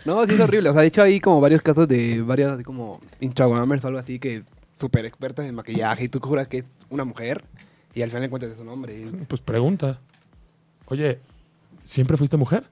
No, 0.04 0.24
sí 0.26 0.34
es 0.34 0.40
horrible. 0.40 0.68
O 0.70 0.72
sea, 0.72 0.82
de 0.82 0.88
hecho 0.88 1.02
hay 1.02 1.18
como 1.20 1.40
varios 1.40 1.62
casos 1.62 1.88
de 1.88 2.20
varios 2.22 2.52
así 2.52 2.62
como 2.62 3.00
Instagramers 3.20 3.82
o 3.84 3.88
algo 3.88 3.98
así 3.98 4.18
que 4.18 4.42
súper 4.78 5.04
expertas 5.06 5.46
en 5.46 5.54
maquillaje 5.54 6.04
y 6.04 6.08
tú 6.08 6.20
juras 6.20 6.46
que 6.48 6.58
es 6.58 6.64
una 6.90 7.04
mujer 7.04 7.42
y 7.94 8.02
al 8.02 8.10
final 8.10 8.24
encuentras 8.24 8.52
es 8.52 8.58
un 8.58 8.68
hombre. 8.68 8.94
Y- 8.94 9.24
Pues 9.26 9.40
pregunta. 9.40 9.98
Oye, 10.86 11.18
¿siempre 11.82 12.16
fuiste 12.16 12.36
mujer? 12.36 12.64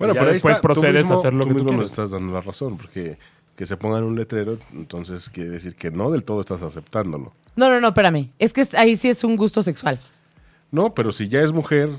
Bueno, 0.00 0.14
pero 0.14 0.32
después 0.32 0.56
está, 0.56 0.62
procedes 0.62 0.94
mismo- 1.06 1.14
a 1.14 1.18
hacer 1.18 1.32
lo 1.34 1.40
tú 1.42 1.48
que 1.48 1.54
tú 1.54 1.64
mismo 1.64 1.72
nos 1.80 1.90
estás 1.90 2.10
dando 2.10 2.32
la 2.32 2.40
razón, 2.40 2.76
porque 2.76 3.16
que 3.54 3.66
se 3.66 3.76
pongan 3.76 4.02
un 4.04 4.16
letrero, 4.16 4.58
entonces 4.72 5.30
quiere 5.30 5.50
decir 5.50 5.76
que 5.76 5.90
no 5.92 6.10
del 6.10 6.24
todo 6.24 6.40
estás 6.40 6.62
aceptándolo. 6.62 7.32
No, 7.56 7.68
no, 7.70 7.78
no, 7.80 7.88
espérame. 7.88 8.30
Es 8.38 8.52
que 8.52 8.66
ahí 8.76 8.96
sí 8.96 9.08
es 9.08 9.22
un 9.22 9.36
gusto 9.36 9.62
sexual. 9.62 9.98
No, 10.72 10.94
pero 10.94 11.12
si 11.12 11.28
ya 11.28 11.40
es 11.42 11.52
mujer, 11.52 11.90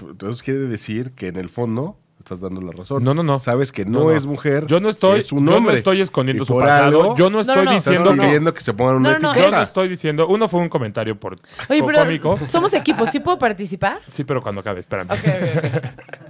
entonces 0.00 0.42
quiere 0.42 0.60
decir 0.60 1.12
que 1.12 1.26
en 1.28 1.36
el 1.36 1.48
fondo 1.50 1.96
estás 2.18 2.40
dando 2.40 2.60
la 2.62 2.72
razón. 2.72 3.02
No, 3.04 3.12
no, 3.12 3.22
no. 3.22 3.38
Sabes 3.38 3.72
que 3.72 3.84
no, 3.84 3.98
No, 3.98 4.04
no. 4.04 4.12
es 4.12 4.24
mujer. 4.26 4.66
Yo 4.66 4.78
no 4.80 4.88
estoy, 4.88 5.20
es 5.20 5.32
un 5.32 5.44
yo 5.44 5.50
no 5.52 5.56
hombre. 5.58 5.76
estoy 5.78 6.00
escondiendo 6.00 6.44
su 6.44 6.56
pasado. 6.56 6.84
algo 7.02 7.16
yo 7.16 7.28
no 7.28 7.40
estoy 7.40 7.56
no, 7.56 7.64
no. 7.64 7.70
Estás 7.72 7.92
diciendo. 7.92 8.14
no. 8.14 8.22
pidiendo 8.22 8.54
que 8.54 8.60
se 8.62 8.72
pongan 8.72 8.96
una 8.96 9.12
No, 9.12 9.18
no, 9.18 9.20
no, 9.20 9.28
Yo 9.34 9.40
etiqueta. 9.40 9.56
no 9.58 9.62
estoy 9.64 9.88
diciendo. 9.88 10.28
Uno 10.28 10.46
fue 10.48 10.60
un 10.60 10.68
comentario 10.68 11.18
por 11.18 11.34
Oye, 11.68 11.82
pero 11.84 11.98
cómico. 11.98 12.38
somos 12.50 12.72
equipo, 12.72 13.06
¿sí 13.06 13.20
puedo 13.20 13.38
participar? 13.38 14.00
Sí, 14.06 14.24
pero 14.24 14.40
cuando 14.42 14.60
acabe, 14.60 14.80
espérame. 14.80 15.08
Ok, 15.10 15.18
ok, 15.18 15.66
ok. 15.66 16.29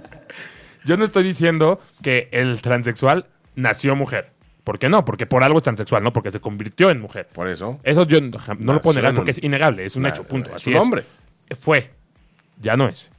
Yo 0.85 0.97
no 0.97 1.05
estoy 1.05 1.23
diciendo 1.23 1.79
que 2.01 2.29
el 2.31 2.61
transexual 2.61 3.27
nació 3.55 3.95
mujer. 3.95 4.31
¿Por 4.63 4.77
qué 4.79 4.89
no? 4.89 5.05
Porque 5.05 5.25
por 5.25 5.43
algo 5.43 5.57
es 5.57 5.63
transexual, 5.63 6.03
no 6.03 6.13
porque 6.13 6.31
se 6.31 6.39
convirtió 6.39 6.91
en 6.91 7.01
mujer. 7.01 7.27
Por 7.33 7.47
eso. 7.47 7.79
Eso 7.83 8.05
yo 8.05 8.21
no 8.21 8.39
no 8.59 8.73
lo 8.73 8.81
puedo 8.81 8.95
negar 8.95 9.13
porque 9.15 9.31
es 9.31 9.43
innegable, 9.43 9.85
es 9.85 9.95
un 9.95 10.05
hecho, 10.05 10.23
punto. 10.23 10.49
es 10.51 10.57
Así 10.57 10.71
un 10.71 10.77
hombre. 10.77 11.03
Fue, 11.59 11.91
ya 12.61 12.77
no 12.77 12.87
es. 12.87 13.11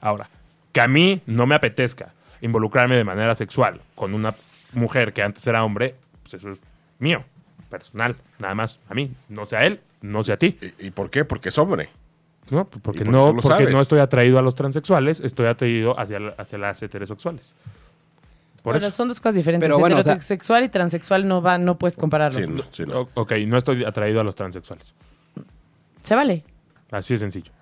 Ahora, 0.00 0.28
que 0.72 0.80
a 0.80 0.88
mí 0.88 1.20
no 1.26 1.46
me 1.46 1.54
apetezca 1.56 2.12
involucrarme 2.40 2.96
de 2.96 3.04
manera 3.04 3.34
sexual 3.34 3.80
con 3.96 4.14
una 4.14 4.34
mujer 4.72 5.12
que 5.12 5.22
antes 5.22 5.44
era 5.46 5.64
hombre, 5.64 5.96
pues 6.22 6.34
eso 6.34 6.50
es 6.50 6.58
mío, 7.00 7.24
personal, 7.68 8.16
nada 8.38 8.54
más 8.54 8.78
a 8.88 8.94
mí, 8.94 9.10
no 9.28 9.46
sea 9.46 9.66
él, 9.66 9.80
no 10.00 10.22
sea 10.22 10.36
a 10.36 10.38
ti. 10.38 10.56
¿Y, 10.78 10.86
y 10.86 10.90
por 10.92 11.10
qué? 11.10 11.24
Porque 11.24 11.48
es 11.48 11.58
hombre. 11.58 11.88
¿No? 12.50 12.64
Porque, 12.66 13.04
no, 13.04 13.26
porque 13.26 13.46
sabes. 13.48 13.70
no 13.70 13.80
estoy 13.80 14.00
atraído 14.00 14.38
a 14.38 14.42
los 14.42 14.54
transexuales, 14.54 15.20
estoy 15.20 15.46
atraído 15.46 15.98
hacia, 15.98 16.18
la- 16.20 16.34
hacia 16.38 16.58
las 16.58 16.82
heterosexuales. 16.82 17.54
Por 18.62 18.74
Bueno, 18.74 18.86
eso. 18.88 18.96
son 18.96 19.08
dos 19.08 19.20
cosas 19.20 19.34
diferentes. 19.36 19.66
Pero 19.66 19.78
bueno, 19.78 19.96
o 19.96 20.02
sea- 20.02 20.12
Heterosexual 20.14 20.64
y 20.64 20.68
transexual 20.68 21.26
no 21.28 21.40
va, 21.40 21.58
no 21.58 21.78
puedes 21.78 21.96
compararlo. 21.96 22.40
Sí, 22.40 22.46
no, 22.46 22.62
sí, 22.70 22.82
no. 22.86 23.02
O- 23.14 23.22
ok, 23.22 23.32
no 23.46 23.56
estoy 23.56 23.84
atraído 23.84 24.20
a 24.20 24.24
los 24.24 24.34
transexuales. 24.34 24.94
Se 26.02 26.14
vale. 26.14 26.44
Así 26.90 27.14
de 27.14 27.18
sencillo. 27.18 27.52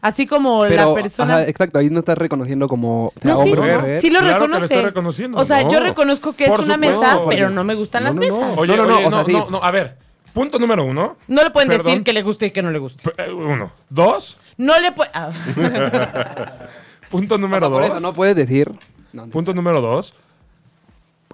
Así 0.00 0.26
como 0.28 0.60
Pero, 0.62 0.76
la 0.90 0.94
persona. 0.94 1.34
ajá, 1.38 1.48
exacto, 1.48 1.78
ahí 1.78 1.90
no 1.90 2.00
estás 2.00 2.16
reconociendo 2.16 2.68
como 2.68 3.12
no, 3.22 3.42
sí, 3.42 3.50
hombre 3.52 3.60
o 3.60 3.66
no, 3.74 3.80
mujer. 3.80 4.00
sí 4.00 4.10
lo 4.10 4.20
Claro 4.20 4.34
que 4.34 4.38
lo 4.40 4.46
reconoce. 4.46 4.74
estoy 4.74 4.84
reconociendo. 4.86 5.38
O 5.38 5.44
sea, 5.44 5.62
No. 5.64 5.72
yo 5.72 5.80
reconozco 5.80 6.32
que 6.34 6.44
es 6.44 6.50
una 6.50 6.74
supuesto, 6.74 7.00
mesa, 7.00 7.20
pero 7.28 7.50
no 7.50 7.64
me 7.64 7.74
gustan 7.74 8.04
No, 8.04 8.10
las 8.10 8.14
no, 8.14 8.20
no. 8.28 8.38
mesas. 8.40 8.58
Oye, 8.58 8.76
No, 8.76 8.82
no, 8.84 8.88
no, 8.88 8.96
oye, 8.96 9.06
o 9.06 9.10
sea, 9.10 9.18
no, 9.20 9.24
sí. 9.26 9.32
no, 9.32 9.50
no, 9.50 9.64
a 9.64 9.70
ver. 9.72 9.96
Punto 10.32 10.58
número 10.58 10.84
uno. 10.84 11.16
No 11.26 11.42
le 11.42 11.50
pueden 11.50 11.68
Perdón. 11.68 11.86
decir 11.86 12.02
que 12.04 12.12
le 12.12 12.22
guste 12.22 12.46
y 12.46 12.50
que 12.50 12.62
no 12.62 12.70
le 12.70 12.78
guste. 12.78 13.10
Eh, 13.18 13.30
Uno. 13.32 13.72
Dos. 13.88 14.38
No 14.56 14.78
le 14.78 14.92
pueden. 14.92 15.12
Ah. 15.14 15.30
Punto 17.10 17.36
O 17.36 17.38
número 17.38 17.68
dos. 17.70 18.02
no 18.02 18.12
puedes 18.12 18.36
decir. 18.36 18.70
No, 19.12 19.26
no. 19.26 19.32
Punto 19.32 19.54
número 19.54 19.80
dos. 19.80 20.14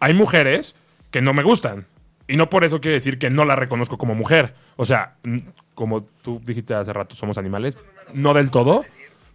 Hay 0.00 0.14
mujeres 0.14 0.74
que 1.10 1.20
no 1.20 1.32
me 1.34 1.42
gustan. 1.42 1.86
Y 2.28 2.36
no 2.36 2.48
por 2.48 2.64
eso 2.64 2.80
quiere 2.80 2.94
decir 2.94 3.18
que 3.18 3.28
no 3.30 3.44
la 3.44 3.56
reconozco 3.56 3.98
como 3.98 4.14
mujer. 4.14 4.54
O 4.76 4.86
sea, 4.86 5.16
como 5.74 6.04
tú 6.22 6.40
dijiste 6.44 6.74
hace 6.74 6.92
rato, 6.92 7.14
somos 7.14 7.36
animales. 7.36 7.76
No 8.14 8.32
del 8.34 8.50
todo. 8.50 8.84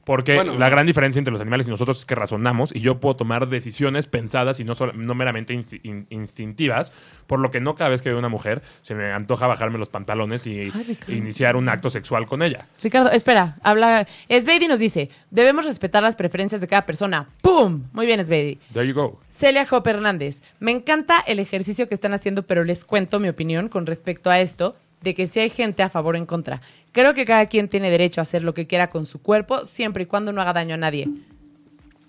Porque 0.10 0.34
Bueno. 0.34 0.56
la 0.58 0.70
gran 0.70 0.88
diferencia 0.88 1.20
entre 1.20 1.32
los 1.32 1.40
animales 1.40 1.68
y 1.68 1.70
nosotros 1.70 2.00
es 2.00 2.06
que 2.08 2.16
razonamos 2.16 2.76
y 2.76 2.80
yo 2.80 3.00
puedo 3.00 3.16
tomar 3.16 3.48
decisiones 3.48 4.08
pensadas 4.08 4.60
y 4.60 4.64
no, 4.64 4.74
solo- 4.74 4.94
no 4.94 5.14
meramente 5.14 5.54
insti- 5.54 5.82
in- 5.84 6.08
instintivas, 6.10 6.92
por 7.28 7.40
lo 7.40 7.52
que 7.52 7.60
no 7.60 7.76
cada 7.76 7.92
vez 7.92 8.02
que 8.02 8.10
veo 8.10 8.18
una 8.18 8.28
mujer 8.28 8.64
se 8.82 8.96
me 8.96 9.12
antoja 9.12 9.46
bajarme 9.46 9.78
los 9.78 9.90
pantalones 9.90 10.48
y 10.48 10.72
Ay, 10.74 10.98
iniciar 11.10 11.56
un 11.56 11.70
acto 11.70 11.92
sexual 11.92 12.26
con 12.26 12.42
ella. 12.42 12.66
Ricardo, 12.82 13.12
espera, 13.12 13.58
habla. 13.62 14.08
Sveidy 14.30 14.68
nos 14.68 14.80
dice: 14.80 15.12
debemos 15.30 15.66
respetar 15.66 16.02
las 16.02 16.16
preferencias 16.16 16.60
de 16.60 16.68
cada 16.68 16.88
persona. 16.88 17.30
¡Pum! 17.44 17.84
Muy 17.94 18.08
bien, 18.08 18.24
Sveidy. 18.26 18.58
There 18.74 18.88
you 18.88 18.96
go. 18.96 19.20
Celia 19.28 19.68
Hopper 19.70 19.98
Hernández. 19.98 20.42
Me 20.60 20.72
encanta 20.72 21.20
el 21.28 21.38
ejercicio 21.38 21.88
que 21.88 21.94
están 21.94 22.16
haciendo, 22.16 22.48
pero 22.48 22.64
les 22.64 22.84
cuento 22.84 23.20
mi 23.20 23.30
opinión 23.30 23.70
con 23.70 23.86
respecto 23.86 24.32
a 24.32 24.40
esto, 24.40 24.76
de 25.02 25.16
que 25.16 25.28
si 25.28 25.40
hay 25.40 25.50
gente 25.50 25.84
a 25.84 25.90
favor 25.90 26.16
o 26.16 26.18
en 26.18 26.26
contra. 26.26 26.62
Creo 26.92 27.14
que 27.14 27.26
cada 27.26 27.46
quien 27.46 27.70
tiene 27.70 27.90
derecho 27.90 28.20
a 28.22 28.24
hacer 28.24 28.44
lo 28.44 28.54
que 28.54 28.68
quiera 28.68 28.90
con 28.90 29.06
su 29.06 29.22
cuerpo, 29.22 29.66
siempre 29.66 30.04
y 30.04 30.06
cuando 30.06 30.32
no 30.34 30.42
haga 30.42 30.54
daño 30.54 30.74
a 30.76 30.78
nadie. 30.78 31.08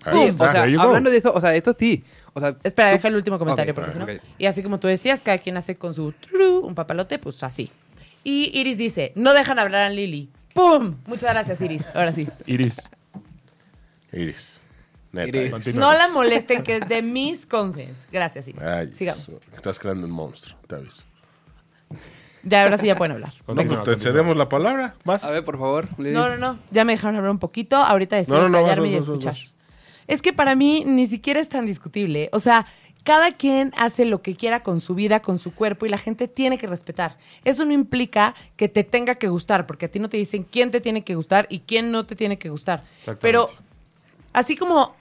Ahí 0.03 0.27
está. 0.27 0.49
o 0.49 0.51
sea, 0.51 0.63
hablando 0.63 1.09
de 1.11 1.17
eso, 1.17 1.31
o 1.33 1.39
sea, 1.39 1.55
esto 1.55 1.75
sí. 1.77 2.03
O 2.33 2.39
sea, 2.39 2.55
Espera, 2.63 2.89
tú- 2.89 2.95
deja 2.95 3.07
el 3.09 3.15
último 3.15 3.37
comentario, 3.37 3.75
porque 3.75 3.91
si 3.91 3.99
no. 3.99 4.07
Y 4.37 4.45
así 4.45 4.63
como 4.63 4.79
tú 4.79 4.87
decías, 4.87 5.21
cada 5.21 5.37
quien 5.37 5.57
hace 5.57 5.75
con 5.75 5.93
su 5.93 6.11
truru, 6.13 6.65
un 6.65 6.75
papalote, 6.75 7.19
pues 7.19 7.43
así. 7.43 7.69
Y 8.23 8.51
Iris 8.57 8.77
dice: 8.77 9.11
No 9.15 9.33
dejan 9.33 9.59
hablar 9.59 9.81
a 9.83 9.89
Lili. 9.89 10.29
¡Pum! 10.53 10.95
Muchas 11.05 11.31
gracias, 11.33 11.61
Iris. 11.61 11.85
Ahora 11.93 12.13
sí. 12.13 12.27
Iris. 12.45 12.81
Iris. 14.11 14.59
Neta. 15.11 15.37
Iris. 15.37 15.75
No 15.75 15.93
la 15.93 16.07
molesten, 16.09 16.63
que 16.63 16.77
es 16.77 16.87
de 16.89 17.01
mis 17.01 17.45
consens. 17.45 18.07
Gracias, 18.11 18.47
Iris. 18.47 18.63
Ay, 18.63 18.91
Sigamos. 18.93 19.29
Estás 19.53 19.77
creando 19.79 20.07
un 20.07 20.11
monstruo, 20.13 20.57
Davis. 20.67 21.05
Ya, 22.43 22.63
ahora 22.63 22.77
sí 22.77 22.87
ya 22.87 22.95
pueden 22.95 23.13
hablar. 23.13 23.33
No, 23.47 23.55
pues 23.55 23.83
te 23.83 23.95
cedemos 23.95 24.35
la 24.35 24.49
palabra. 24.49 24.95
Vas. 25.05 25.23
A 25.23 25.31
ver, 25.31 25.43
por 25.43 25.59
favor. 25.59 25.87
Lili. 25.97 26.11
No, 26.13 26.27
no, 26.29 26.37
no. 26.37 26.59
Ya 26.71 26.83
me 26.85 26.93
dejaron 26.93 27.15
hablar 27.15 27.31
un 27.31 27.39
poquito. 27.39 27.77
Ahorita 27.77 28.15
decido 28.15 28.37
No, 28.37 28.43
no, 28.43 28.49
no, 28.49 28.63
callarme 28.63 28.85
vas, 28.85 28.91
y 28.91 28.95
vas, 28.95 29.03
escuchar. 29.03 29.33
vas. 29.33 29.53
Es 30.07 30.21
que 30.21 30.33
para 30.33 30.55
mí 30.55 30.83
ni 30.85 31.07
siquiera 31.07 31.39
es 31.39 31.49
tan 31.49 31.65
discutible. 31.65 32.29
O 32.33 32.39
sea, 32.39 32.65
cada 33.03 33.31
quien 33.31 33.71
hace 33.77 34.05
lo 34.05 34.21
que 34.21 34.35
quiera 34.35 34.63
con 34.63 34.79
su 34.81 34.95
vida, 34.95 35.21
con 35.21 35.39
su 35.39 35.53
cuerpo, 35.53 35.85
y 35.85 35.89
la 35.89 35.97
gente 35.97 36.27
tiene 36.27 36.57
que 36.57 36.67
respetar. 36.67 37.17
Eso 37.45 37.65
no 37.65 37.73
implica 37.73 38.35
que 38.55 38.67
te 38.67 38.83
tenga 38.83 39.15
que 39.15 39.27
gustar, 39.27 39.65
porque 39.67 39.85
a 39.85 39.91
ti 39.91 39.99
no 39.99 40.09
te 40.09 40.17
dicen 40.17 40.43
quién 40.43 40.71
te 40.71 40.81
tiene 40.81 41.03
que 41.03 41.15
gustar 41.15 41.47
y 41.49 41.59
quién 41.59 41.91
no 41.91 42.05
te 42.05 42.15
tiene 42.15 42.37
que 42.37 42.49
gustar. 42.49 42.81
Exactamente. 42.97 43.21
Pero, 43.21 43.49
así 44.33 44.55
como 44.55 44.95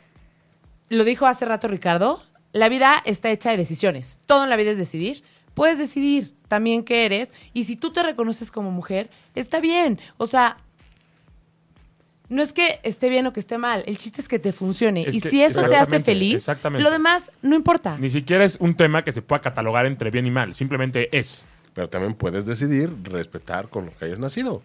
lo 0.89 1.05
dijo 1.05 1.27
hace 1.27 1.45
rato 1.45 1.69
Ricardo, 1.69 2.23
la 2.53 2.69
vida 2.69 3.03
está 3.05 3.31
hecha 3.31 3.51
de 3.51 3.57
decisiones. 3.57 4.19
Todo 4.27 4.45
en 4.45 4.51
la 4.51 4.57
vida 4.57 4.71
es 4.71 4.79
decidir. 4.79 5.23
Puedes 5.55 5.79
decidir 5.79 6.35
también 6.51 6.83
qué 6.83 7.07
eres. 7.07 7.33
Y 7.55 7.63
si 7.65 7.77
tú 7.77 7.93
te 7.93 8.03
reconoces 8.03 8.51
como 8.51 8.73
mujer, 8.73 9.09
está 9.37 9.61
bien. 9.61 10.01
O 10.17 10.27
sea, 10.27 10.57
no 12.29 12.43
es 12.43 12.53
que 12.53 12.81
esté 12.83 13.09
bien 13.09 13.25
o 13.29 13.33
que 13.33 13.39
esté 13.39 13.57
mal. 13.57 13.85
El 13.87 13.97
chiste 13.97 14.21
es 14.21 14.27
que 14.27 14.41
te 14.41 14.53
funcione. 14.53 15.05
Es 15.09 15.15
y 15.15 15.21
que- 15.21 15.31
si 15.31 15.43
eso 15.43 15.63
te 15.63 15.77
hace 15.77 16.01
feliz, 16.01 16.35
exactamente. 16.35 16.83
lo 16.83 16.91
demás 16.91 17.31
no 17.41 17.55
importa. 17.55 17.97
Ni 17.99 18.11
siquiera 18.11 18.45
es 18.45 18.57
un 18.61 18.75
tema 18.75 19.05
que 19.05 19.13
se 19.13 19.23
pueda 19.23 19.41
catalogar 19.41 19.87
entre 19.87 20.11
bien 20.11 20.27
y 20.27 20.31
mal. 20.33 20.57
Simplemente 20.57 21.17
es. 21.17 21.45
Pero 21.73 21.89
también 21.89 22.15
puedes 22.15 22.45
decidir 22.47 22.93
respetar 23.05 23.69
con 23.69 23.87
lo 23.87 23.93
que 23.93 24.07
hayas 24.07 24.19
nacido. 24.19 24.61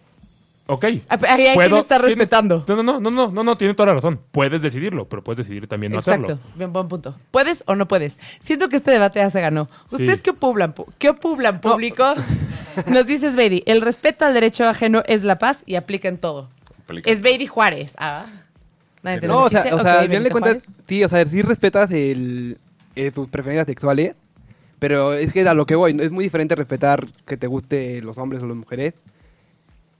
Ok. 0.68 0.84
Ahí 0.84 1.46
hay 1.46 1.54
Puedo- 1.54 1.68
quien 1.68 1.80
está 1.80 1.98
respetando. 1.98 2.64
No, 2.66 2.76
no, 2.76 2.82
no, 2.82 3.00
no, 3.00 3.10
no, 3.10 3.30
no, 3.30 3.44
no, 3.44 3.56
tiene 3.56 3.74
toda 3.74 3.86
la 3.88 3.94
razón. 3.94 4.20
Puedes 4.32 4.62
decidirlo, 4.62 5.08
pero 5.08 5.22
puedes 5.22 5.38
decidir 5.46 5.68
también 5.68 5.92
no 5.92 5.98
Exacto, 5.98 6.32
hacerlo. 6.32 6.42
bien 6.56 6.72
buen 6.72 6.88
punto. 6.88 7.16
¿Puedes 7.30 7.62
o 7.66 7.76
no 7.76 7.86
puedes? 7.86 8.16
Siento 8.40 8.68
que 8.68 8.76
este 8.76 8.90
debate 8.90 9.20
ya 9.20 9.30
se 9.30 9.40
ganó. 9.40 9.68
¿Ustedes 9.90 10.16
Sí. 10.16 10.22
qué 10.22 10.30
opublan, 11.10 11.60
público? 11.60 12.14
Nos 12.88 13.06
dice 13.06 13.30
Sveidi, 13.32 13.62
el 13.66 13.80
respeto 13.80 14.24
al 14.24 14.34
derecho 14.34 14.64
ajeno 14.66 15.02
es 15.06 15.22
la 15.22 15.38
paz 15.38 15.62
y 15.66 15.76
aplica 15.76 16.08
en 16.08 16.18
todo. 16.18 16.50
Aplica. 16.84 17.10
Es 17.10 17.20
Sveidi 17.20 17.46
Juárez. 17.46 17.94
Ah. 17.98 18.26
¿Nadie 19.02 19.14
entendió 19.16 19.38
No, 19.38 19.44
o 19.44 19.48
sea, 19.48 19.60
o 19.72 19.80
sea, 19.82 20.00
al 20.00 20.06
final 20.06 20.08
de 20.08 20.08
Benito 20.18 20.30
cuentas, 20.40 20.64
sí, 20.88 21.04
o 21.04 21.08
sea, 21.08 21.24
sí 21.26 21.42
respetas 21.42 21.90
el, 21.92 22.58
eh, 22.96 23.12
tus 23.12 23.28
preferencias 23.28 23.66
sexuales, 23.66 24.16
pero 24.80 25.12
es 25.14 25.32
que 25.32 25.48
a 25.48 25.54
lo 25.54 25.64
que 25.64 25.76
voy, 25.76 25.96
es 26.00 26.10
muy 26.10 26.24
diferente 26.24 26.56
respetar 26.56 27.06
que 27.24 27.36
te 27.36 27.46
guste 27.46 28.02
los 28.02 28.18
hombres 28.18 28.42
o 28.42 28.46
las 28.46 28.56
mujeres, 28.56 28.94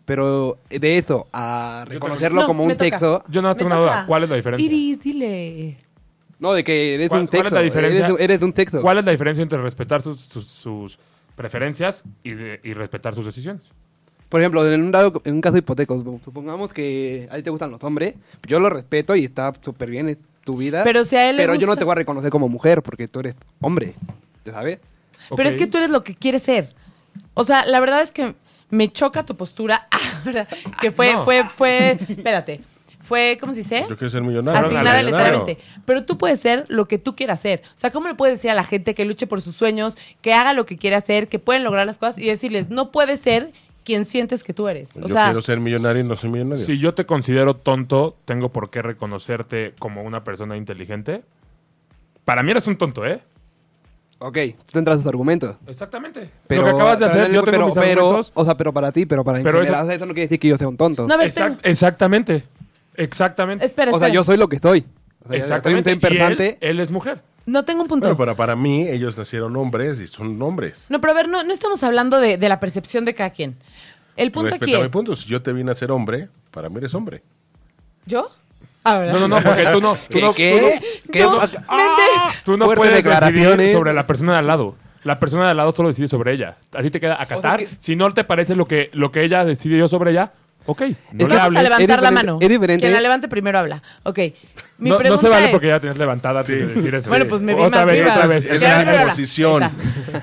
pero 0.06 0.56
de 0.70 0.96
eso 0.98 1.26
a 1.34 1.84
reconocerlo 1.86 2.40
No, 2.40 2.46
como 2.46 2.64
un 2.64 2.78
sexo, 2.78 3.22
Yo 3.28 3.42
no 3.42 3.54
tengo 3.54 3.66
una 3.72 3.80
duda. 3.80 4.04
¿Cuál 4.06 4.22
es 4.24 4.30
la 4.30 4.36
diferencia? 4.36 4.64
Iris, 4.66 5.00
dile. 5.02 5.76
no, 6.38 6.54
de 6.54 6.64
que 6.64 6.94
eres 6.94 7.08
¿Cuál- 7.10 7.20
un 7.22 7.26
cuál 7.26 7.46
es 7.46 7.52
la 7.52 7.60
diferencia? 7.60 8.06
Eres, 8.06 8.20
eres 8.20 8.42
un 8.42 8.54
sexo. 8.54 8.80
¿Cuál 8.80 8.98
es 8.98 9.04
la 9.04 9.10
diferencia 9.12 9.42
entre 9.42 9.60
respetar 9.60 10.00
sus, 10.00 10.20
sus- 10.20 10.46
sus 10.46 10.98
preferencias 11.34 12.04
y, 12.22 12.30
de- 12.30 12.60
y 12.64 12.72
respetar 12.72 13.14
sus 13.14 13.26
decisiones? 13.26 13.62
Por 14.28 14.40
ejemplo, 14.40 14.70
en 14.72 14.80
un, 14.82 14.90
dado- 14.92 15.20
en 15.24 15.34
un 15.34 15.40
caso 15.40 15.56
hipotético, 15.56 16.02
supongamos 16.24 16.72
que 16.72 17.28
a 17.30 17.36
ti 17.36 17.42
te 17.42 17.50
gustan 17.50 17.70
los 17.70 17.82
hombres, 17.84 18.14
yo 18.46 18.58
lo 18.58 18.70
respeto 18.70 19.14
y 19.14 19.24
está 19.24 19.52
súper 19.60 19.90
bien, 19.90 20.08
es 20.08 20.18
tu 20.44 20.56
vida. 20.56 20.82
Pero 20.84 21.04
si 21.04 21.16
a 21.16 21.30
él 21.30 21.36
le 21.36 21.42
Pero 21.42 21.54
yo 21.54 21.66
no 21.66 21.72
gusta- 21.72 21.78
te 21.80 21.84
voy 21.84 21.92
a 21.92 21.94
reconocer 21.96 22.30
como 22.30 22.48
mujer 22.48 22.82
porque 22.82 23.06
tú 23.08 23.20
eres 23.20 23.34
hombre, 23.60 23.94
¿ya 24.44 24.52
sabes? 24.52 24.78
Pero 25.36 25.48
es 25.48 25.54
Ok. 25.54 25.58
que 25.60 25.66
tú 25.66 25.78
eres 25.78 25.90
lo 25.90 26.04
que 26.04 26.14
quieres 26.14 26.42
ser. 26.42 26.72
O 27.34 27.44
sea, 27.44 27.66
la 27.66 27.80
verdad 27.80 28.02
es 28.02 28.12
que 28.12 28.34
me 28.70 28.90
choca 28.90 29.24
tu 29.24 29.36
postura. 29.36 29.88
Ah, 29.96 30.20
¿verdad? 30.24 30.48
Que 30.80 30.90
fue, 30.90 31.12
No. 31.12 31.24
fue, 31.24 31.44
fue, 31.48 31.90
espérate. 32.08 32.60
Fue, 33.00 33.38
¿cómo 33.40 33.52
se 33.52 33.60
dice? 33.60 33.86
Yo 33.88 33.96
quiero 33.96 34.10
ser 34.10 34.22
millonario. 34.22 34.66
Asignada 34.66 35.00
literalmente. 35.02 35.58
Pero 35.84 36.04
tú 36.04 36.18
puedes 36.18 36.40
ser 36.40 36.64
lo 36.68 36.88
que 36.88 36.98
tú 36.98 37.14
quieras 37.14 37.40
ser. 37.40 37.62
O 37.64 37.78
sea, 37.78 37.90
¿cómo 37.90 38.08
le 38.08 38.14
puedes 38.14 38.36
decir 38.38 38.50
a 38.50 38.54
la 38.54 38.64
gente 38.64 38.94
que 38.94 39.04
luche 39.04 39.28
por 39.28 39.40
sus 39.42 39.54
sueños, 39.54 39.96
que 40.22 40.34
haga 40.34 40.52
lo 40.54 40.66
que 40.66 40.76
quiere 40.76 40.96
hacer, 40.96 41.28
que 41.28 41.38
pueden 41.38 41.62
lograr 41.62 41.86
las 41.86 41.98
cosas 41.98 42.18
y 42.18 42.26
decirles, 42.26 42.68
no 42.70 42.90
puedes 42.90 43.20
ser 43.20 43.52
quien 43.84 44.04
sientes 44.04 44.42
que 44.42 44.52
tú 44.52 44.66
eres? 44.66 44.96
O 44.96 45.02
Yo 45.02 45.08
sea, 45.14 45.26
quiero 45.26 45.42
ser 45.42 45.60
millonario 45.60 46.02
y 46.02 46.06
no 46.08 46.16
soy 46.16 46.30
millonario. 46.30 46.64
Si 46.64 46.78
yo 46.78 46.94
te 46.94 47.06
considero 47.06 47.54
tonto, 47.54 48.16
¿tengo 48.24 48.50
por 48.50 48.70
qué 48.70 48.82
reconocerte 48.82 49.74
como 49.78 50.02
una 50.02 50.24
persona 50.24 50.56
inteligente? 50.56 51.22
Para 52.24 52.42
mí 52.42 52.50
eres 52.50 52.66
un 52.66 52.76
tonto, 52.76 53.06
¿eh? 53.06 53.20
Ok, 54.18 54.38
tú 54.64 54.72
tendrás 54.72 54.98
tus 54.98 55.06
argumentos. 55.06 55.56
Exactamente. 55.66 56.30
Pero, 56.46 56.62
lo 56.62 56.68
que 56.68 56.74
acabas 56.74 56.98
de 56.98 57.06
pero- 57.06 57.20
hacer, 57.20 57.32
yo 57.34 57.40
tengo 57.42 57.50
pero, 57.52 57.66
mis 57.66 57.74
pero, 57.74 58.00
argumentos. 58.02 58.32
O 58.34 58.44
sea, 58.44 58.56
pero 58.56 58.72
para 58.72 58.90
ti, 58.92 59.04
pero 59.06 59.22
para 59.24 59.38
en 59.38 59.44
Pero 59.44 59.58
general, 59.60 59.90
eso- 59.90 60.06
no 60.06 60.14
quiere 60.14 60.26
decir 60.28 60.38
que 60.40 60.48
yo 60.48 60.56
sea 60.56 60.68
un 60.68 60.76
tonto. 60.76 61.06
No, 61.06 61.14
a 61.14 61.16
ver, 61.18 61.28
Exact- 61.28 61.56
tengo- 61.56 61.60
exactamente. 61.64 62.44
Exactamente. 62.94 63.64
espera, 63.66 63.90
o 63.92 63.98
sea, 63.98 64.08
espera. 64.08 64.14
yo 64.14 64.24
soy 64.24 64.38
lo 64.38 64.48
que 64.48 64.56
estoy. 64.56 64.84
O 65.24 65.28
sea, 65.28 65.38
Exactamente. 65.38 65.90
Soy 65.90 66.12
un 66.12 66.14
Y 66.14 66.42
él, 66.42 66.56
él 66.60 66.80
es 66.80 66.90
mujer. 66.90 67.20
No 67.44 67.64
tengo 67.64 67.82
un 67.82 67.88
punto. 67.88 68.06
Bueno, 68.06 68.16
pero 68.16 68.36
para 68.36 68.56
mí, 68.56 68.88
ellos 68.88 69.16
nacieron 69.18 69.54
hombres 69.56 70.00
y 70.00 70.06
son 70.06 70.40
hombres. 70.42 70.86
No, 70.88 71.00
pero 71.00 71.12
a 71.12 71.14
ver, 71.16 71.28
no, 71.28 71.42
no 71.44 71.52
estamos 71.52 71.82
hablando 71.84 72.18
de, 72.18 72.38
de 72.38 72.48
la 72.48 72.58
percepción 72.58 73.04
de 73.04 73.14
cada 73.14 73.30
quien. 73.30 73.56
El 74.16 74.32
punto 74.32 74.48
aquí 74.48 74.58
Respeta 74.60 74.78
mi 74.78 74.84
es... 74.86 74.90
punto. 74.90 75.14
Si 75.14 75.28
yo 75.28 75.42
te 75.42 75.52
vine 75.52 75.70
a 75.70 75.74
ser 75.74 75.92
hombre, 75.92 76.28
para 76.50 76.68
mí 76.70 76.78
eres 76.78 76.94
hombre. 76.94 77.22
¿Yo? 78.06 78.30
Ah. 78.88 79.04
No, 79.12 79.20
no, 79.20 79.28
no, 79.28 79.40
porque 79.42 79.64
tú 79.72 79.80
no. 79.80 79.94
Tú 80.08 80.14
¿Qué? 80.14 80.20
no, 80.20 80.34
¿Qué? 80.34 80.80
¿Qué? 81.10 81.18
Yo, 81.18 81.40
Ah, 81.40 81.46
Méndez. 81.76 82.42
Tú 82.44 82.56
no 82.56 82.66
Fuertes 82.66 82.78
puedes 82.78 83.04
decidir 83.04 83.14
declaraciones. 83.32 83.72
sobre 83.72 83.92
la 83.92 84.06
persona 84.06 84.32
de 84.32 84.38
al 84.38 84.46
lado. 84.46 84.76
La 85.02 85.18
persona 85.18 85.44
de 85.44 85.50
al 85.50 85.56
lado 85.56 85.72
solo 85.72 85.88
decide 85.88 86.08
sobre 86.08 86.32
ella. 86.32 86.56
A 86.74 86.82
ti 86.82 86.90
te 86.90 87.00
queda 87.00 87.20
acatar. 87.20 87.58
que- 87.60 87.68
Si 87.78 87.96
no 87.96 88.12
te 88.12 88.24
parece 88.24 88.54
lo 88.56 88.66
que, 88.66 88.90
lo 88.92 89.10
que 89.12 89.22
ella 89.24 89.44
decidió 89.44 89.88
sobre 89.88 90.10
ella, 90.12 90.32
ok. 90.66 90.82
No 91.12 91.28
le 91.28 91.34
Vamos 91.36 91.38
a 91.38 91.44
hables. 91.44 91.62
levantar 91.62 92.02
la 92.02 92.10
mano. 92.10 92.38
es 92.40 92.48
diferente. 92.48 92.80
Quien 92.80 92.92
la 92.92 93.00
levante 93.00 93.28
primero 93.28 93.58
habla. 93.58 93.82
Ok. 94.02 94.18
Mi 94.78 94.90
No, 94.90 94.98
no 95.00 95.16
se 95.18 95.28
vale 95.28 95.46
es- 95.46 95.50
porque 95.52 95.68
ya 95.68 95.80
tienes 95.80 95.96
levantada 95.98 96.40
antes 96.40 96.58
de 96.58 96.74
decir 96.74 96.94
eso. 96.94 97.08
Bueno, 97.08 97.24
pues 97.28 97.40
me 97.40 97.54
vi 97.54 97.62
otra 97.62 97.78
más 97.80 97.86
vez, 97.86 98.02
viva. 98.02 98.14
otra 98.14 98.26
vez. 98.26 98.44
Es 98.46 98.60
la 98.60 99.02
imposición. 99.02 99.70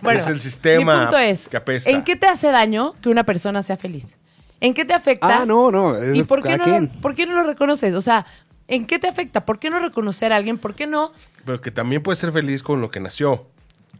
Bueno, 0.02 0.19
Es 0.19 0.28
el 0.28 0.39
sistema 0.41 0.93
Mi 0.95 1.02
punto 1.04 1.17
es, 1.17 1.47
que 1.47 1.58
apesta. 1.58 1.89
¿en 1.89 2.04
qué 2.04 2.15
te 2.15 2.28
hace 2.28 2.47
daño 2.52 2.93
que 3.02 3.10
una 3.10 3.23
persona 3.23 3.63
sea 3.63 3.78
feliz? 3.78 4.17
¿En 4.60 4.73
qué 4.73 4.86
te 4.86 4.93
afecta? 4.93 5.41
Ah, 5.41 5.45
no, 5.45 5.71
no. 5.71 6.13
¿Y 6.13 6.23
por 6.23 6.41
qué, 6.41 6.58
no, 6.58 6.63
quien. 6.63 6.88
por 6.88 7.15
qué 7.15 7.26
no 7.26 7.34
lo 7.34 7.43
reconoces? 7.43 7.93
O 7.95 8.02
sea, 8.02 8.26
¿en 8.67 8.86
qué 8.88 8.99
te 8.99 9.08
afecta? 9.08 9.45
¿Por 9.45 9.60
qué 9.60 9.69
no 9.69 9.80
reconocer 9.80 10.34
a 10.34 10.38
alguien? 10.38 10.58
¿Por 10.58 10.76
qué 10.76 10.88
no? 10.88 11.12
Pero 11.45 11.62
que 11.62 11.71
también 11.71 12.02
puede 12.04 12.15
ser 12.15 12.32
feliz 12.32 12.63
con 12.63 12.82
lo 12.82 12.89
que 12.91 12.99
nació. 12.99 13.47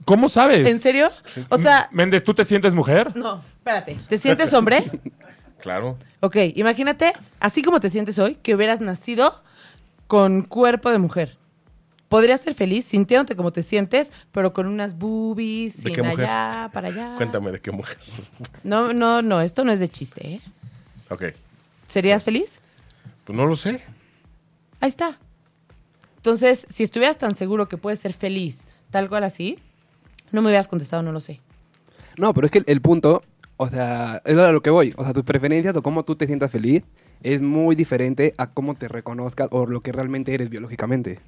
¿Cómo 0.06 0.28
sabes? 0.30 0.68
¿En 0.68 0.80
serio? 0.82 1.10
O 1.50 1.58
sea, 1.58 1.88
Méndez, 1.92 2.24
¿tú 2.24 2.34
te 2.34 2.44
sientes 2.46 2.74
mujer? 2.76 3.16
no, 3.16 3.42
espérate. 3.58 3.98
¿Te 4.10 4.18
sientes 4.18 4.54
hombre? 4.54 4.84
Claro. 5.64 5.98
Ok, 6.20 6.36
imagínate, 6.56 7.14
así 7.40 7.62
como 7.62 7.80
te 7.80 7.90
sientes 7.90 8.20
hoy, 8.20 8.36
que 8.36 8.54
hubieras 8.54 8.82
nacido 8.82 9.34
con 10.08 10.42
cuerpo 10.42 10.92
de 10.92 10.98
mujer. 10.98 11.38
Podrías 12.10 12.42
ser 12.42 12.54
feliz 12.54 12.84
sintiéndote 12.84 13.38
como 13.38 13.54
te 13.54 13.64
sientes, 13.64 14.12
pero 14.34 14.52
con 14.52 14.68
unas 14.68 14.98
boobies, 14.98 15.78
¿De 15.78 15.84
sin 15.84 15.94
qué 15.94 16.04
mujer? 16.04 16.26
allá, 16.26 16.70
para 16.74 16.90
allá. 16.90 17.14
Cuéntame 17.16 17.50
de 17.54 17.62
qué 17.62 17.72
mujer. 17.72 17.98
No, 18.64 18.92
no, 18.92 19.22
no, 19.22 19.40
esto 19.40 19.64
no 19.64 19.72
es 19.72 19.80
de 19.80 19.88
chiste, 19.88 20.34
¿eh? 20.34 20.42
Ok. 21.10 21.24
¿Serías 21.88 22.26
feliz? 22.26 22.60
Pues 23.24 23.38
no 23.38 23.46
lo 23.46 23.56
sé. 23.56 23.82
Ahí 24.84 24.90
está. 24.90 25.18
Entonces, 26.18 26.68
si 26.70 26.84
estuvieras 26.84 27.18
tan 27.18 27.36
seguro 27.36 27.70
que 27.70 27.78
puedes 27.78 28.02
ser 28.02 28.12
feliz, 28.12 28.68
tal 28.92 29.08
cual 29.08 29.24
así, 29.24 29.58
no 30.34 30.42
me 30.42 30.48
hubieras 30.48 30.68
contestado, 30.68 31.02
no 31.02 31.14
lo 31.14 31.22
sé. 31.22 31.40
No, 32.18 32.34
pero 32.34 32.48
es 32.48 32.52
que 32.52 32.58
el, 32.58 32.66
el 32.68 32.82
punto, 32.82 33.24
o 33.56 33.70
sea, 33.70 34.22
es 34.26 34.38
a 34.38 34.52
lo 34.52 34.62
que 34.62 34.72
voy. 34.72 34.94
O 34.98 35.06
sea, 35.06 35.14
tus 35.14 35.24
preferencias 35.24 35.74
o 35.78 35.82
cómo 35.82 36.04
tú 36.04 36.18
te 36.18 36.28
sientas 36.28 36.52
feliz 36.52 36.84
es 37.22 37.40
muy 37.40 37.78
diferente 37.78 38.34
a 38.38 38.48
cómo 38.48 38.76
te 38.76 38.90
reconozcas 38.90 39.48
o 39.52 39.66
lo 39.66 39.80
que 39.80 39.94
realmente 39.94 40.34
eres 40.34 40.50
biológicamente. 40.50 41.22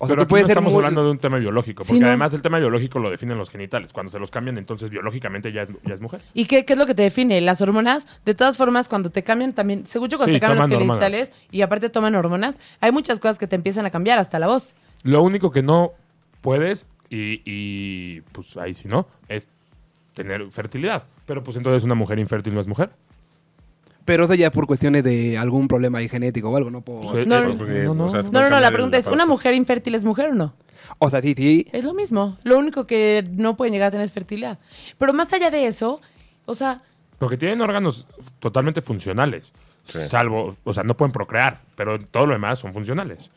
O 0.00 0.06
sea, 0.06 0.14
Pero 0.14 0.26
tú 0.26 0.28
puedes 0.30 0.44
no 0.44 0.46
ser 0.48 0.52
estamos 0.58 0.72
muy... 0.72 0.78
hablando 0.78 1.04
de 1.04 1.10
un 1.10 1.18
tema 1.18 1.38
biológico, 1.38 1.82
Sí, 1.82 1.88
porque 1.88 2.00
no. 2.02 2.06
además 2.06 2.32
el 2.32 2.40
tema 2.40 2.58
biológico 2.60 3.00
lo 3.00 3.10
definen 3.10 3.36
los 3.36 3.50
genitales. 3.50 3.92
Cuando 3.92 4.10
se 4.12 4.18
los 4.20 4.30
cambian, 4.30 4.56
entonces 4.56 4.90
biológicamente 4.90 5.50
ya 5.52 5.62
es, 5.62 5.70
ya 5.84 5.94
es 5.94 6.00
mujer. 6.00 6.20
¿Y 6.34 6.44
qué, 6.46 6.64
qué 6.64 6.74
es 6.74 6.78
lo 6.78 6.86
que 6.86 6.94
te 6.94 7.02
define? 7.02 7.40
Las 7.40 7.60
hormonas, 7.60 8.06
de 8.24 8.34
todas 8.34 8.56
formas, 8.56 8.88
cuando 8.88 9.10
te 9.10 9.24
cambian 9.24 9.52
también, 9.54 9.86
según 9.88 10.08
yo, 10.08 10.16
cuando 10.16 10.32
Sí, 10.34 10.38
te 10.40 10.46
cambian 10.46 10.70
los 10.70 10.78
hormonas. 10.78 11.02
genitales 11.02 11.32
y 11.50 11.62
aparte 11.62 11.88
toman 11.88 12.14
hormonas, 12.14 12.58
hay 12.80 12.92
muchas 12.92 13.18
cosas 13.18 13.38
que 13.38 13.48
te 13.48 13.56
empiezan 13.56 13.86
a 13.86 13.90
cambiar, 13.90 14.20
hasta 14.20 14.38
la 14.38 14.46
voz. 14.46 14.72
Lo 15.02 15.22
único 15.22 15.50
que 15.50 15.62
no 15.62 15.92
puedes, 16.42 16.88
y, 17.10 17.42
y, 17.44 18.20
pues 18.32 18.56
ahí 18.56 18.74
sí 18.74 18.86
no, 18.86 19.08
es 19.28 19.48
tener 20.14 20.48
fertilidad. 20.52 21.04
Pero 21.26 21.42
pues 21.42 21.56
entonces 21.56 21.82
una 21.84 21.94
mujer 21.96 22.18
infértil 22.20 22.54
no 22.54 22.60
es 22.60 22.66
mujer. 22.68 22.90
Pero 24.08 24.24
eso 24.24 24.32
ya 24.32 24.46
es 24.46 24.52
por 24.54 24.66
cuestiones 24.66 25.04
de 25.04 25.36
algún 25.36 25.68
problema 25.68 25.98
ahí 25.98 26.08
genético 26.08 26.48
o 26.48 26.56
algo, 26.56 26.70
no 26.70 26.80
por... 26.80 27.04
No, 27.04 27.18
eh, 27.18 27.26
no, 27.26 27.58
Porque, 27.58 27.80
no, 27.80 27.94
no. 27.94 28.06
o 28.06 28.08
sea, 28.08 28.22
No, 28.22 28.30
no, 28.30 28.30
no, 28.30 28.40
cambiar 28.40 28.62
la 28.62 28.70
pregunta 28.70 28.96
es, 28.96 29.06
¿una 29.06 29.26
mujer 29.26 29.52
infértil 29.52 29.94
es 29.94 30.02
mujer 30.02 30.30
o 30.30 30.34
no? 30.34 30.54
O 30.96 31.10
sea, 31.10 31.20
sí, 31.20 31.34
sí. 31.36 31.66
Es 31.72 31.84
lo 31.84 31.92
mismo. 31.92 32.38
Lo 32.42 32.56
único 32.56 32.86
que 32.86 33.28
no 33.32 33.58
pueden 33.58 33.74
llegar 33.74 33.88
a 33.88 33.90
tener 33.90 34.06
es 34.06 34.12
fertilidad. 34.12 34.58
Pero 34.96 35.12
más 35.12 35.30
allá 35.34 35.50
de 35.50 35.66
eso, 35.66 36.00
o 36.46 36.54
sea, 36.54 36.80
Porque 37.18 37.36
tienen 37.36 37.60
órganos 37.60 38.06
totalmente 38.38 38.80
funcionales. 38.80 39.52
Sí. 39.84 39.98
Salvo, 40.08 40.56
o 40.64 40.72
sea, 40.72 40.84
no 40.84 40.96
pueden 40.96 41.12
procrear, 41.12 41.60
pero 41.76 42.00
todo 42.00 42.24
lo 42.24 42.32
demás 42.32 42.60
son 42.60 42.72
funcionales. 42.72 43.30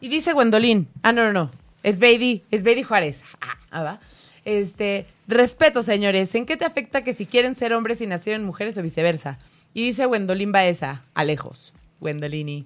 Y 0.00 0.08
dice 0.08 0.32
Gwendolyn, 0.32 0.88
ah, 1.02 1.12
no, 1.12 1.24
no, 1.24 1.32
no, 1.34 1.50
es 1.82 1.98
Beidi, 1.98 2.42
es 2.50 2.62
Beidi 2.62 2.84
Juárez. 2.84 3.22
Ah, 3.42 3.58
ah, 3.70 3.82
va. 3.82 4.00
Este, 4.46 5.04
respeto, 5.28 5.82
señores, 5.82 6.34
¿en 6.34 6.46
qué 6.46 6.56
te 6.56 6.64
afecta 6.64 7.04
que 7.04 7.12
si 7.12 7.26
quieren 7.26 7.54
ser 7.54 7.74
hombres 7.74 8.00
y 8.00 8.06
nacieron 8.06 8.46
mujeres 8.46 8.78
o 8.78 8.82
viceversa? 8.82 9.38
Y 9.74 9.82
dice 9.82 10.06
Gwendolyn 10.06 10.52
Baeza, 10.52 11.02
a 11.14 11.24
lejos, 11.24 11.72
Gwendolini. 12.00 12.64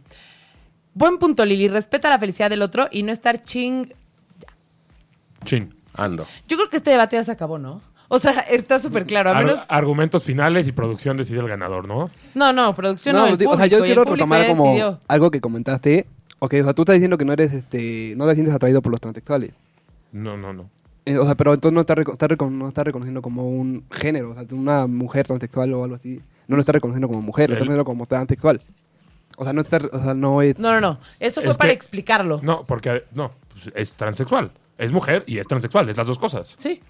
Buen 0.94 1.18
punto, 1.18 1.44
Lili, 1.44 1.68
respeta 1.68 2.08
la 2.10 2.18
felicidad 2.18 2.50
del 2.50 2.62
otro 2.62 2.88
y 2.90 3.02
no 3.02 3.12
estar 3.12 3.42
ching... 3.44 3.92
Chin. 5.44 5.74
Ando. 5.96 6.26
Yo 6.46 6.56
creo 6.56 6.68
que 6.70 6.76
este 6.76 6.90
debate 6.90 7.16
ya 7.16 7.24
se 7.24 7.32
acabó, 7.32 7.58
¿no? 7.58 7.80
O 8.08 8.18
sea, 8.18 8.32
está 8.40 8.78
súper 8.78 9.04
claro, 9.06 9.30
a 9.30 9.38
Ar- 9.38 9.44
menos... 9.44 9.60
argumentos 9.68 10.24
finales 10.24 10.66
y 10.68 10.72
producción 10.72 11.16
decide 11.16 11.40
el 11.40 11.48
ganador, 11.48 11.86
¿no? 11.86 12.10
No, 12.34 12.52
no, 12.52 12.74
producción 12.74 13.14
no, 13.16 13.22
No, 13.26 13.32
el 13.32 13.38
di- 13.38 13.46
o 13.46 13.56
sea, 13.56 13.66
yo 13.66 13.78
público, 13.78 13.84
quiero 13.84 14.04
público 14.04 14.14
retomar 14.34 14.46
como 14.48 14.64
decidió. 14.66 15.00
algo 15.08 15.30
que 15.30 15.40
comentaste. 15.40 16.06
Ok, 16.38 16.54
o 16.60 16.64
sea, 16.64 16.72
tú 16.74 16.82
estás 16.82 16.94
diciendo 16.94 17.18
que 17.18 17.24
no 17.24 17.32
eres, 17.32 17.52
este, 17.52 18.14
no 18.16 18.26
te 18.26 18.34
sientes 18.34 18.54
atraído 18.54 18.80
por 18.80 18.92
los 18.92 19.00
transexuales. 19.00 19.52
No, 20.12 20.36
no, 20.36 20.52
no. 20.52 20.70
Eh, 21.04 21.18
o 21.18 21.24
sea, 21.26 21.34
pero 21.34 21.52
entonces 21.54 21.74
no 21.74 21.80
estás 21.80 21.98
está 21.98 22.28
reco- 22.28 22.50
no 22.50 22.68
está 22.68 22.84
reconociendo 22.84 23.20
como 23.22 23.48
un 23.48 23.84
género, 23.90 24.30
o 24.30 24.34
sea, 24.34 24.44
una 24.52 24.86
mujer 24.86 25.26
transexual 25.26 25.72
o 25.74 25.84
algo 25.84 25.96
así. 25.96 26.20
No 26.48 26.56
lo 26.56 26.60
está 26.60 26.72
reconociendo 26.72 27.06
como 27.06 27.22
mujer, 27.22 27.48
lo 27.50 27.54
está 27.54 27.62
reconociendo 27.64 27.84
como 27.84 28.04
transexual. 28.06 28.60
O 29.36 29.44
sea, 29.44 29.52
no 29.52 29.60
está, 29.60 29.76
o 29.92 30.02
sea, 30.02 30.14
no 30.14 30.42
es... 30.42 30.58
No, 30.58 30.72
no, 30.72 30.80
no, 30.80 30.98
eso 31.20 31.40
fue 31.40 31.52
Es 31.52 31.56
para 31.56 31.68
que- 31.68 31.74
explicarlo. 31.74 32.40
No, 32.42 32.64
porque 32.66 33.04
no, 33.12 33.30
pues, 33.52 33.70
es 33.76 33.94
transexual. 33.94 34.50
Es 34.78 34.90
mujer 34.90 35.22
y 35.26 35.38
es 35.38 35.46
transexual, 35.46 35.88
es 35.88 35.96
las 35.96 36.06
dos 36.08 36.18
cosas. 36.18 36.56
Sí. 36.58 36.80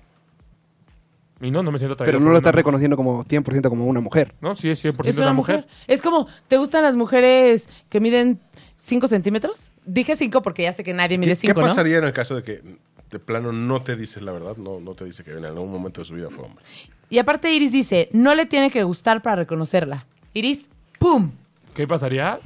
Y 1.40 1.50
no, 1.50 1.62
no 1.62 1.70
me 1.70 1.78
siento 1.78 1.94
atraído. 1.94 2.08
Pero 2.12 2.20
no 2.20 2.26
por 2.26 2.32
lo 2.32 2.38
está 2.38 2.52
reconociendo 2.52 2.96
como 2.96 3.24
100% 3.24 3.68
como 3.68 3.84
una 3.86 4.00
mujer. 4.00 4.34
No, 4.40 4.54
sí 4.54 4.70
es 4.70 4.82
100% 4.84 5.06
Es 5.08 5.18
una 5.18 5.32
mujer. 5.32 5.56
mujer. 5.56 5.70
Es 5.86 6.02
como, 6.02 6.26
¿te 6.48 6.56
gustan 6.56 6.82
las 6.82 6.96
mujeres 6.96 7.66
que 7.88 8.00
miden 8.00 8.40
5 8.78 9.06
centímetros? 9.08 9.70
Dije 9.84 10.16
5 10.16 10.42
porque 10.42 10.62
ya 10.62 10.72
sé 10.72 10.82
que 10.84 10.94
nadie 10.94 11.16
¿Qué, 11.16 11.20
mide 11.20 11.30
qué 11.30 11.36
5, 11.36 11.60
¿no? 11.60 11.66
pasaría 11.66 11.98
en 11.98 12.04
el 12.04 12.12
caso 12.12 12.34
de 12.36 12.42
que 12.42 12.62
de 13.10 13.18
plano 13.18 13.52
no 13.52 13.82
te 13.82 13.94
dice 13.96 14.20
la 14.20 14.32
verdad? 14.32 14.56
No, 14.56 14.80
no 14.80 14.94
te 14.94 15.04
dice 15.04 15.22
que 15.24 15.32
en 15.32 15.44
algún 15.44 15.70
momento 15.70 16.00
de 16.00 16.06
su 16.06 16.14
vida 16.14 16.28
fue 16.30 16.44
hombre. 16.44 16.64
Y 17.10 17.18
aparte 17.18 17.52
Iris 17.52 17.72
dice, 17.72 18.08
no 18.12 18.34
le 18.34 18.46
tiene 18.46 18.70
que 18.70 18.82
gustar 18.84 19.22
para 19.22 19.36
reconocerla. 19.36 20.04
Iris, 20.34 20.68
¡pum! 20.98 21.32
¿Qué 21.74 21.86
pasaría? 21.86 22.38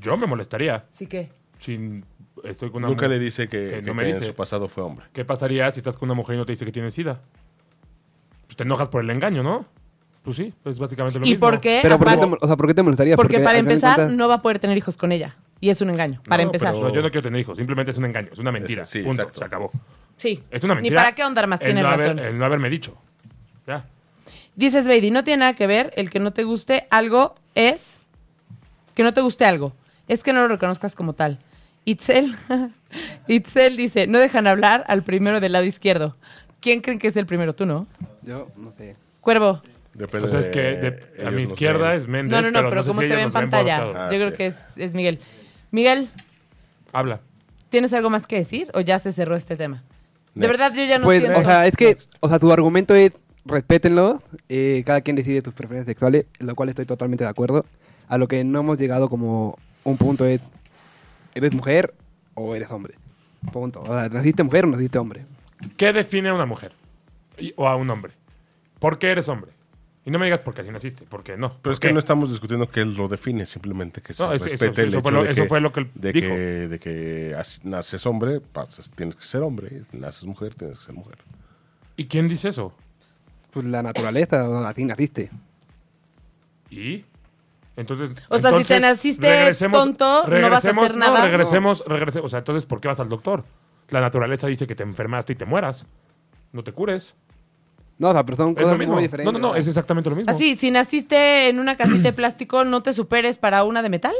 Yo 0.00 0.16
me 0.16 0.26
molestaría. 0.26 0.84
Así 0.92 1.06
que, 1.06 1.30
Si 1.58 2.02
estoy 2.44 2.70
con 2.70 2.78
una 2.84 2.88
Nunca 2.88 3.08
le 3.08 3.18
dice 3.18 3.48
que, 3.48 3.58
que 3.68 3.70
que- 3.76 3.82
no 3.82 3.94
me 3.94 4.02
que 4.04 4.10
en 4.10 4.14
dice. 4.16 4.26
su 4.26 4.34
pasado 4.34 4.68
fue 4.68 4.82
hombre. 4.84 5.06
¿Qué 5.12 5.24
pasaría 5.24 5.70
si 5.70 5.80
estás 5.80 5.96
con 5.96 6.08
una 6.08 6.14
mujer 6.14 6.34
y 6.34 6.38
no 6.38 6.44
te 6.46 6.52
dice 6.52 6.64
que 6.66 6.72
tienes 6.72 6.92
sida? 6.94 7.20
Pues 8.46 8.56
te 8.56 8.64
enojas 8.64 8.88
por 8.88 9.02
el 9.02 9.10
engaño, 9.10 9.42
¿no? 9.42 9.64
Pues 10.22 10.36
sí, 10.36 10.52
es 10.64 10.78
básicamente 10.78 11.18
lo 11.18 11.24
¿y 11.26 11.30
mismo. 11.30 11.46
por 11.46 11.60
qué? 11.60 11.78
Pero 11.82 11.98
¿por 11.98 12.08
qué, 12.08 12.14
Aparte- 12.14 12.36
te, 12.38 12.44
o 12.44 12.46
sea, 12.46 12.56
¿por 12.56 12.66
qué 12.66 12.74
te 12.74 12.82
molestaría? 12.82 13.16
porque 13.16 13.38
para 13.38 13.50
final 13.58 13.64
de 13.64 13.72
empezar 13.74 14.10
no 14.10 14.28
va 14.28 14.34
a 14.34 14.42
poder 14.42 14.58
tener 14.58 14.76
hijos 14.76 14.96
con 14.96 15.12
ella. 15.12 15.36
Y 15.60 15.70
es 15.70 15.80
un 15.80 15.88
engaño, 15.88 16.20
para 16.28 16.42
No, 16.42 16.48
empezar. 16.50 16.74
pero- 16.74 16.88
No, 16.88 16.94
yo 16.94 17.00
no 17.00 17.10
quiero 17.10 17.22
tener 17.22 17.40
hijos, 17.40 17.56
simplemente 17.56 17.90
es 17.92 17.96
un 17.98 18.04
engaño, 18.04 18.28
es 18.32 18.38
una 18.38 18.52
mentira. 18.52 18.84
Sí, 18.84 19.00
punto, 19.02 19.22
exacto. 19.22 19.38
se 19.38 19.44
acabó. 19.46 19.70
Sí. 20.18 20.42
Es 20.50 20.62
una 20.64 20.74
Ni 20.74 20.82
mentira. 20.82 21.00
para 21.02 21.14
qué 21.14 21.22
ahondar 21.22 21.46
más, 21.46 21.60
tienes 21.60 21.82
no 21.82 21.88
haber- 21.88 22.06
razón. 22.08 22.18
el 22.18 22.36
no 22.38 22.44
haberme 22.44 22.68
dicho. 22.68 22.96
Dices, 24.56 24.86
Beidi, 24.88 25.10
no 25.10 25.22
tiene 25.22 25.40
nada 25.40 25.54
que 25.54 25.66
ver 25.66 25.92
el 25.96 26.10
que 26.10 26.18
no 26.18 26.32
te 26.32 26.42
guste 26.44 26.86
algo 26.90 27.34
es 27.54 27.96
que 28.94 29.02
no 29.02 29.12
te 29.14 29.20
guste 29.20 29.44
algo. 29.44 29.72
Es 30.08 30.22
que 30.22 30.32
no 30.32 30.40
lo 30.42 30.48
reconozcas 30.48 30.94
como 30.94 31.12
tal. 31.12 31.38
Itzel, 31.84 32.34
Itzel 33.28 33.76
dice, 33.76 34.06
no 34.06 34.18
dejan 34.18 34.46
hablar 34.46 34.84
al 34.88 35.02
primero 35.02 35.40
del 35.40 35.52
lado 35.52 35.64
izquierdo. 35.64 36.16
¿Quién 36.60 36.80
creen 36.80 36.98
que 36.98 37.08
es 37.08 37.16
el 37.16 37.26
primero? 37.26 37.54
Tú, 37.54 37.66
¿no? 37.66 37.86
Yo, 38.22 38.48
no 38.56 38.72
sé. 38.76 38.96
Cuervo. 39.20 39.62
Depende 39.94 40.28
Pues 40.28 40.46
es 40.46 40.48
que 40.52 40.60
de- 40.60 40.90
de- 40.90 41.26
a 41.26 41.30
mi 41.30 41.42
izquierda 41.42 41.94
es 41.94 42.06
Méndez. 42.08 42.30
No, 42.32 42.42
no, 42.42 42.50
no, 42.62 42.68
pero, 42.68 42.82
sé 42.82 42.88
como 42.88 43.02
si 43.02 43.08
se 43.08 43.14
ve 43.16 43.22
en 43.22 43.32
pantalla. 43.32 43.82
Ah, 43.94 44.08
Yo 44.12 44.18
creo 44.18 44.32
que 44.32 44.46
es. 44.46 44.56
es, 44.76 44.94
Miguel. 44.94 45.20
Miguel, 45.70 46.08
Habla. 46.92 47.20
¿tienes 47.70 47.92
algo 47.92 48.10
más 48.10 48.26
que 48.26 48.36
decir 48.36 48.70
o 48.74 48.80
ya 48.80 48.98
se 48.98 49.12
cerró 49.12 49.36
este 49.36 49.56
tema? 49.56 49.82
De 50.34 50.46
verdad, 50.46 50.72
yo 50.74 50.84
ya 50.84 50.98
no 50.98 51.04
Pues, 51.04 51.20
siento... 51.20 51.38
o 51.38 51.42
sea, 51.42 51.66
es 51.66 51.74
que, 51.76 51.96
o 52.20 52.28
sea, 52.28 52.38
tu 52.38 52.52
argumento 52.52 52.94
es 52.94 53.12
respétenlo, 53.46 54.22
eh, 54.48 54.82
cada 54.86 55.00
quien 55.00 55.16
decide 55.16 55.42
tus 55.42 55.54
preferencias 55.54 55.86
sexuales, 55.86 56.26
lo 56.40 56.54
cual 56.54 56.68
estoy 56.68 56.86
totalmente 56.86 57.24
de 57.24 57.30
acuerdo. 57.30 57.64
A 58.08 58.18
lo 58.18 58.28
que 58.28 58.44
no 58.44 58.60
hemos 58.60 58.78
llegado 58.78 59.08
como 59.08 59.58
un 59.84 59.96
punto 59.96 60.24
es, 60.26 60.40
¿eres 61.34 61.54
mujer 61.54 61.94
o 62.34 62.54
eres 62.54 62.70
hombre? 62.70 62.94
Punto. 63.52 63.80
O 63.82 63.86
sea, 63.86 64.08
¿naciste 64.08 64.42
mujer 64.42 64.64
o 64.64 64.68
naciste 64.68 64.98
hombre? 64.98 65.24
¿Qué 65.76 65.92
define 65.92 66.28
a 66.30 66.34
una 66.34 66.46
mujer? 66.46 66.72
Y- 67.38 67.52
O 67.56 67.68
a 67.68 67.76
un 67.76 67.88
hombre. 67.90 68.12
¿Por 68.78 68.98
qué 68.98 69.10
eres 69.10 69.28
hombre? 69.28 69.52
Y 70.04 70.10
no 70.10 70.18
me 70.20 70.26
digas 70.26 70.40
porque 70.40 70.60
así 70.60 70.70
naciste, 70.70 71.04
porque 71.08 71.36
no. 71.36 71.58
Pero 71.62 71.72
es 71.72 71.80
¿Por 71.80 71.88
que 71.88 71.92
no 71.92 71.98
estamos 71.98 72.30
discutiendo 72.30 72.68
que 72.68 72.80
él 72.80 72.94
lo 72.94 73.08
define, 73.08 73.44
simplemente 73.44 74.00
que 74.00 74.14
se 74.14 74.22
No, 74.22 74.32
eso- 74.32 74.44
respete 74.44 74.66
eso- 74.70 74.80
el 74.82 74.88
eso 74.88 74.98
hecho 74.98 75.02
fue 75.02 75.12
lo- 75.12 75.24
de, 75.24 75.30
eso 75.32 75.42
que, 75.42 75.48
fue 75.48 75.60
lo 75.60 75.72
que 75.72 75.80
él 75.80 75.90
de, 75.94 76.12
dijo. 76.12 76.28
que, 76.28 76.34
de 76.68 76.78
que 76.78 77.34
as- 77.36 77.64
naces 77.64 78.06
hombre, 78.06 78.40
pasas, 78.40 78.90
tienes 78.92 79.16
que 79.16 79.22
ser 79.24 79.42
hombre, 79.42 79.82
naces 79.92 80.24
mujer, 80.26 80.54
tienes 80.54 80.78
que 80.78 80.84
ser 80.84 80.94
mujer. 80.94 81.16
¿Y 81.96 82.06
quién 82.06 82.28
dice 82.28 82.48
eso? 82.48 82.72
Pues 83.56 83.64
la 83.64 83.82
naturaleza, 83.82 84.46
o 84.46 84.58
así 84.66 84.84
naciste. 84.84 85.30
¿Y? 86.68 87.06
Entonces. 87.74 88.10
O 88.28 88.38
sea, 88.38 88.58
si 88.58 88.64
te 88.64 88.80
naciste 88.80 89.26
regresemos- 89.26 89.72
tonto, 89.82 90.04
no 90.04 90.50
vas 90.50 90.62
a 90.62 90.68
regresemos- 90.68 90.84
hacer 90.84 90.96
nada. 90.98 91.18
No, 91.20 91.24
regresemos, 91.24 91.82
regresemos. 91.86 92.26
O 92.26 92.28
sea, 92.28 92.40
entonces, 92.40 92.66
¿por 92.66 92.82
qué 92.82 92.88
vas 92.88 93.00
al 93.00 93.08
doctor? 93.08 93.44
La 93.88 94.02
naturaleza 94.02 94.46
dice 94.46 94.66
que 94.66 94.74
te 94.74 94.82
enfermaste 94.82 95.32
y 95.32 95.36
te 95.36 95.46
mueras. 95.46 95.86
No 96.52 96.62
te 96.62 96.72
cures. 96.72 97.14
No, 97.96 98.10
o 98.10 98.12
sea, 98.12 98.26
pero 98.26 98.36
son 98.36 98.48
Es 98.50 98.56
lo 98.56 98.62
cosas 98.64 98.78
mismo. 98.78 98.92
muy 98.96 99.02
No, 99.04 99.06
diferentes. 99.06 99.32
no, 99.32 99.38
no, 99.38 99.54
es 99.54 99.66
exactamente 99.66 100.10
lo 100.10 100.16
mismo. 100.16 100.30
Así, 100.30 100.54
si 100.56 100.70
naciste 100.70 101.48
en 101.48 101.58
una 101.58 101.78
casita 101.78 102.02
de 102.02 102.12
plástico, 102.12 102.62
¿no 102.64 102.82
te 102.82 102.92
superes 102.92 103.38
para 103.38 103.64
una 103.64 103.80
de 103.80 103.88
metal? 103.88 104.14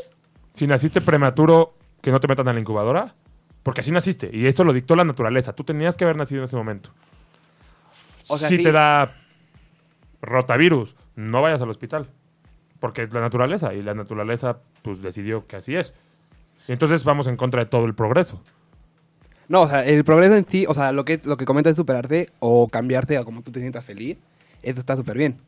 Si 0.55 0.67
naciste 0.67 1.03
prematuro, 1.03 1.75
que 2.01 2.11
no 2.11 2.21
te 2.21 2.27
metan 2.27 2.49
a 2.49 2.55
la 2.55 2.61
incubadora. 2.61 3.15
Porque 3.63 3.83
así 3.83 3.91
naciste. 3.91 4.31
Y 4.33 4.47
eso 4.47 4.65
lo 4.65 4.73
dictó 4.73 4.97
la 4.97 5.05
naturaleza. 5.05 5.53
Tú 5.55 5.63
tenías 5.63 5.99
que 5.99 6.05
haber 6.05 6.17
nacido 6.17 6.41
en 6.41 6.45
ese 6.47 6.57
momento. 6.57 6.89
O 8.29 8.39
sea, 8.39 8.49
si 8.49 8.57
sí. 8.57 8.63
te 8.63 8.73
da 8.73 9.13
rotavirus, 10.27 10.95
no 11.15 11.43
vayas 11.43 11.63
al 11.63 11.71
hospital. 11.71 12.09
Porque 12.81 13.03
es 13.03 13.13
la 13.13 13.21
naturaleza. 13.21 13.73
Y 13.75 13.83
la 13.83 13.95
naturaleza, 13.95 14.59
pues, 14.83 15.01
decidió 15.01 15.47
que 15.47 15.57
así 15.57 15.75
es. 15.75 15.95
Y 16.69 16.73
entonces 16.73 17.05
vamos 17.05 17.27
en 17.27 17.37
contra 17.37 17.65
de 17.65 17.71
todo 17.71 17.87
el 17.87 17.95
progreso. 17.95 18.43
No, 19.49 19.63
o 19.63 19.69
sea, 19.69 19.85
el 19.85 20.05
progreso 20.05 20.35
en 20.35 20.47
sí, 20.49 20.67
o 20.69 20.75
sea, 20.75 20.93
lo 20.93 21.05
que, 21.05 21.21
lo 21.25 21.37
que 21.37 21.45
comentas 21.45 21.71
es 21.73 21.77
superarte 21.77 22.31
o 22.41 22.69
cambiarte 22.69 23.17
a 23.17 23.25
como 23.25 23.43
tú 23.43 23.53
te 23.53 23.61
sientas 23.61 23.85
feliz, 23.85 24.19
eso 24.63 24.81
está 24.81 24.97
súper 24.97 25.17
bien. 25.17 25.39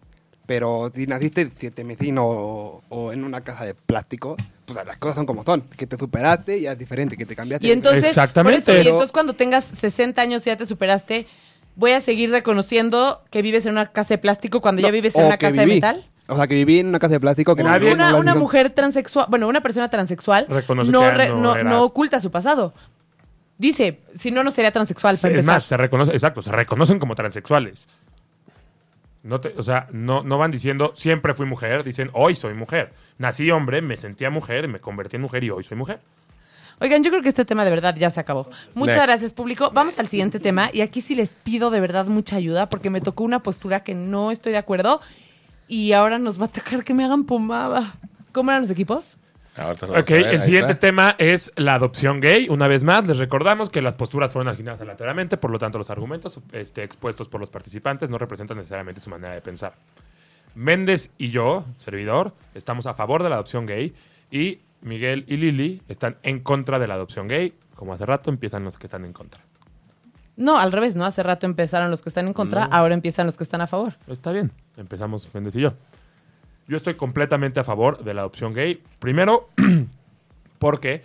Pero 0.47 0.91
si 0.95 1.07
naciste 1.07 1.51
siete 1.59 1.85
vecino 1.85 2.25
o, 2.25 2.83
o 2.89 3.13
en 3.13 3.25
una 3.25 3.43
casa 3.43 3.65
de 3.65 3.75
plástico, 3.75 4.37
pues 4.65 4.87
las 4.87 4.97
cosas 4.97 5.17
son 5.17 5.27
como 5.27 5.45
son. 5.45 5.63
Que 5.63 5.87
te 5.87 5.99
superaste 5.99 6.61
ya 6.61 6.73
es 6.73 6.79
diferente, 6.79 7.17
que 7.17 7.27
te 7.27 7.35
cambiaste. 7.35 7.67
Y 7.67 7.73
entonces, 7.73 8.05
Exactamente. 8.05 8.61
eso, 8.61 8.83
y 8.83 8.89
entonces 8.89 9.13
cuando 9.13 9.35
tengas 9.35 9.65
60 9.65 10.23
años 10.23 10.47
y 10.47 10.51
ya 10.51 10.57
te 10.57 10.65
superaste, 10.65 11.27
voy 11.79 11.93
a 11.93 12.01
seguir 12.03 12.31
reconociendo 12.31 13.23
que 13.31 13.41
vives 13.41 13.65
en 13.65 13.73
una 13.73 13.87
casa 13.93 14.15
de 14.15 14.19
plástico 14.19 14.61
cuando 14.61 14.83
ya 14.83 14.91
vives 14.91 15.15
en 15.17 15.25
una 15.27 15.39
casa 15.39 15.61
de 15.61 15.67
metal. 15.67 16.05
O 16.27 16.37
sea, 16.37 16.47
que 16.47 16.55
viví 16.55 16.81
en 16.81 16.89
una 16.89 16.99
casa 16.99 17.15
de 17.15 17.21
plástico 17.21 17.57
que 17.57 17.63
nadie- 17.65 17.93
una, 17.93 18.11
no 18.11 18.19
una 18.19 18.35
mujer 18.35 18.71
transexual, 18.71 19.27
bueno, 19.31 19.49
una 19.49 19.63
persona 19.63 19.89
transexual 19.89 20.45
Reconoce 20.49 20.91
no, 20.93 21.01
que 21.01 21.11
re- 21.13 21.29
no 21.29 21.37
no, 21.37 21.55
era- 21.55 21.63
no 21.71 21.85
oculta 21.85 22.21
su 22.21 22.31
pasado. 22.31 22.75
Dice, 23.57 24.01
si 24.15 24.31
no, 24.31 24.45
no 24.45 24.51
sería 24.51 24.71
transexual 24.71 25.17
para 25.17 25.33
es 25.35 25.39
empezar. 25.41 25.55
más, 25.57 25.65
se 25.65 25.77
reconoce, 25.77 26.13
exacto, 26.13 26.43
se 26.43 26.53
reconocen 26.53 26.99
como 26.99 27.15
transexuales. 27.15 27.89
No 29.23 29.41
te, 29.41 29.55
o 29.57 29.63
sea, 29.63 29.89
no, 29.91 30.23
no 30.23 30.39
van 30.39 30.51
diciendo 30.51 30.93
siempre 30.95 31.35
fui 31.35 31.47
mujer, 31.47 31.83
dicen 31.83 32.11
hoy 32.13 32.37
soy 32.37 32.55
mujer. 32.55 32.93
Nací 33.19 33.51
hombre, 33.51 33.83
me 33.83 33.97
sentía 33.97 34.31
mujer, 34.31 34.69
me 34.69 34.79
convertí 34.79 35.17
en 35.17 35.23
mujer 35.23 35.43
y 35.45 35.51
hoy 35.51 35.65
soy 35.65 35.77
mujer. 35.77 36.01
Oigan, 36.81 37.03
yo 37.03 37.11
creo 37.11 37.23
que 37.23 37.29
este 37.29 37.45
tema 37.45 37.65
de 37.65 37.71
verdad 37.71 37.97
ya 37.97 38.09
se 38.11 38.21
acabó. 38.21 38.49
Muchas 38.75 38.97
Next. 38.97 39.07
gracias, 39.09 39.33
público. 39.33 39.71
Vamos 39.75 39.99
al 39.99 40.07
siguiente 40.07 40.39
tema. 40.39 40.71
Y 40.73 40.81
aquí 40.81 41.01
sí 41.01 41.15
les 41.15 41.33
pido 41.33 41.71
de 41.71 41.81
verdad 41.81 42.07
mucha 42.07 42.37
ayuda 42.37 42.69
porque 42.71 42.89
me 42.91 43.01
tocó 43.01 43.25
una 43.25 43.43
postura 43.43 43.81
que 43.81 43.95
no 43.95 44.31
estoy 44.31 44.53
de 44.53 44.59
acuerdo. 44.59 45.01
Y 45.67 45.93
ahora 45.93 46.19
nos 46.19 46.41
va 46.41 46.47
a 46.47 46.49
tocar 46.49 46.85
que 46.85 46.95
me 46.95 47.05
hagan 47.05 47.25
pomada. 47.25 47.95
¿Cómo 48.33 48.51
eran 48.51 48.63
los 48.63 48.71
equipos? 48.71 49.17
Ahorita 49.57 49.87
lo 49.87 49.93
vamos 49.95 50.05
Ok, 50.05 50.11
a 50.13 50.15
ver, 50.23 50.35
el 50.35 50.43
siguiente 50.43 50.73
está. 50.73 50.87
tema 50.87 51.17
es 51.19 51.51
la 51.57 51.75
adopción 51.75 52.21
gay. 52.21 52.49
Una 52.49 52.69
vez 52.69 52.85
más, 52.85 53.05
les 53.07 53.19
recordamos 53.19 53.71
que 53.71 53.83
las 53.83 53.97
posturas 53.97 54.33
fueron 54.33 54.49
asignadas 54.49 54.81
aleatoriamente, 54.81 55.37
por 55.37 55.51
lo 55.51 55.59
tanto, 55.59 55.79
los 55.79 55.91
argumentos 55.91 56.39
este, 56.53 56.85
expuestos 56.85 57.29
por 57.29 57.41
los 57.41 57.51
participantes 57.51 58.09
no 58.09 58.19
representan 58.19 58.57
necesariamente 58.57 59.01
su 59.01 59.11
manera 59.11 59.35
de 59.35 59.41
pensar. 59.41 59.75
Méndez 60.55 61.11
y 61.19 61.31
yo, 61.31 61.65
servidor, 61.77 62.35
estamos 62.55 62.87
a 62.87 62.95
favor 62.95 63.23
de 63.23 63.29
la 63.31 63.35
adopción 63.35 63.67
gay 63.67 63.95
y 64.31 64.61
Miguel 64.81 65.25
y 65.27 65.37
Lili 65.37 65.83
están 65.89 66.17
en 66.23 66.41
contra 66.41 66.79
de 66.79 66.87
la 66.87 66.95
adopción 66.95 67.29
gay. 67.29 67.55
Como 67.75 67.93
hace 67.93 68.07
rato 68.07 68.31
empiezan 68.31 68.65
los 68.65 68.79
que 68.79 68.87
están 68.87 69.05
en 69.05 69.13
contra. 69.13 69.41
No, 70.37 70.59
al 70.59 70.71
revés, 70.71 70.95
¿no? 70.95 71.05
Hace 71.05 71.23
rato 71.23 71.47
empezaron 71.47 71.91
los 71.91 72.01
que 72.03 72.11
están 72.11 72.29
en 72.29 72.33
contra, 72.33 72.65
ahora 72.65 72.95
empiezan 72.95 73.27
los 73.27 73.37
que 73.37 73.45
están 73.45 73.61
a 73.61 73.67
favor. 73.67 73.95
Está 74.07 74.31
bien, 74.31 74.53
empezamos 74.77 75.29
Méndez 75.35 75.57
y 75.57 75.61
yo. 75.61 75.75
Yo 76.69 76.77
estoy 76.77 76.95
completamente 76.95 77.59
a 77.59 77.65
favor 77.65 78.05
de 78.05 78.15
la 78.15 78.21
adopción 78.21 78.55
gay. 78.55 78.81
Primero, 79.01 79.49
porque 80.59 81.03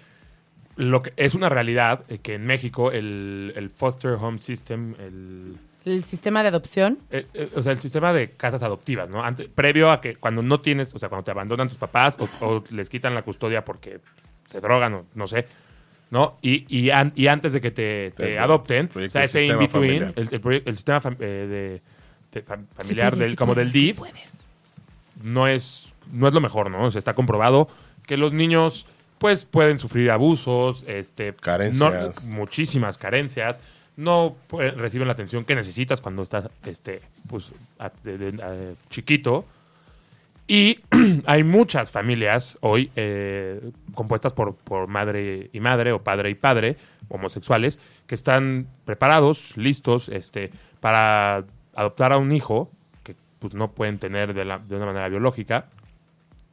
lo 0.76 1.02
que 1.02 1.12
es 1.16 1.36
una 1.36 1.50
realidad 1.50 2.04
eh, 2.10 2.20
que 2.20 2.36
en 2.36 2.46
México 2.46 2.92
el, 2.92 3.54
el 3.56 3.70
foster 3.70 4.14
home 4.14 4.40
system, 4.40 4.96
el, 5.00 5.58
El 5.86 6.04
sistema 6.06 6.42
de 6.44 6.50
adopción. 6.50 7.00
eh, 7.12 7.26
eh, 7.34 7.52
o 7.56 7.62
sea, 7.62 7.72
el 7.74 7.78
sistema 7.80 8.14
de 8.14 8.32
casas 8.32 8.64
adoptivas, 8.64 9.10
¿no? 9.10 9.24
Antes, 9.24 9.48
previo 9.54 9.92
a 9.92 10.00
que 10.00 10.16
cuando 10.16 10.42
no 10.42 10.62
tienes, 10.62 10.94
o 10.96 11.00
sea, 11.00 11.10
cuando 11.10 11.26
te 11.26 11.32
abandonan 11.32 11.68
tus 11.68 11.78
papás 11.78 12.16
o, 12.20 12.46
o 12.46 12.64
les 12.72 12.90
quitan 12.90 13.14
la 13.14 13.22
custodia 13.24 13.66
porque 13.66 14.00
se 14.48 14.62
drogan 14.62 14.94
o 14.94 15.06
no 15.16 15.28
sé, 15.28 15.46
¿no? 16.10 16.38
Y, 16.42 16.66
y, 16.74 16.90
an- 16.92 17.12
y 17.16 17.28
antes 17.28 17.52
de 17.54 17.60
que 17.62 17.72
te, 17.72 18.14
adopten, 18.40 18.90
o 18.96 19.10
sea, 19.10 19.24
ese 19.26 19.46
in-between, 19.46 20.14
el, 20.16 20.30
el 20.32 20.64
el 20.66 20.76
sistema 20.76 21.02
fam- 21.02 21.18
eh, 21.20 21.82
de, 22.32 22.40
de 22.40 22.46
fam- 22.46 22.64
Sí 22.64 22.70
familiar, 22.76 23.14
puedes, 23.14 23.28
del, 23.30 23.36
como 23.36 23.54
del 23.56 23.68
puedes, 23.70 23.74
DIF, 23.74 24.00
no 25.22 25.48
es, 25.48 25.92
no 26.12 26.28
es 26.28 26.34
lo 26.34 26.42
mejor, 26.42 26.70
¿no? 26.72 26.86
O 26.86 26.92
sea, 26.92 27.00
está 27.00 27.14
comprobado 27.14 27.68
que 28.06 28.18
los 28.18 28.34
niños, 28.34 28.86
pues, 29.18 29.46
pueden 29.46 29.80
sufrir 29.80 30.12
abusos, 30.12 30.84
este, 30.88 31.34
Carencias. 31.34 32.24
no- 32.26 32.30
muchísimas 32.36 32.98
carencias, 32.98 33.62
no 33.96 34.36
pues, 34.48 34.76
reciben 34.76 35.08
la 35.08 35.14
atención 35.14 35.46
que 35.46 35.56
necesitas 35.56 36.02
cuando 36.02 36.24
estás, 36.24 36.50
este, 36.66 37.02
pues, 37.28 37.54
chiquito. 38.90 39.46
Y 40.48 40.80
hay 41.26 41.44
muchas 41.44 41.92
familias 41.92 42.58
hoy 42.62 42.92
eh, 42.96 43.72
compuestas 43.96 44.34
por, 44.34 44.56
por 44.56 44.88
madre 44.88 45.50
y 45.54 45.60
madre, 45.60 45.92
o 45.94 46.04
padre 46.04 46.30
y 46.30 46.36
padre, 46.36 46.76
homosexuales, 47.10 47.80
que 48.08 48.16
están 48.16 48.68
preparados, 48.86 49.56
listos, 49.58 50.10
este, 50.10 50.52
para 50.80 51.46
adoptar 51.76 52.12
a 52.12 52.18
un 52.18 52.32
hijo 52.32 52.70
que 53.04 53.16
pues, 53.40 53.54
no 53.54 53.72
pueden 53.72 54.00
tener 54.00 54.34
de, 54.34 54.46
la- 54.46 54.60
de 54.60 54.76
una 54.76 54.86
manera 54.88 55.08
biológica 55.08 55.68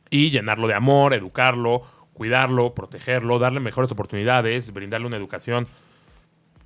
y 0.08 0.30
llenarlo 0.30 0.68
de 0.68 0.74
amor, 0.74 1.14
educarlo, 1.14 1.82
cuidarlo, 2.12 2.74
protegerlo, 2.74 3.38
darle 3.38 3.60
mejores 3.60 3.90
oportunidades, 3.90 4.72
brindarle 4.72 5.06
una 5.06 5.16
educación 5.16 5.66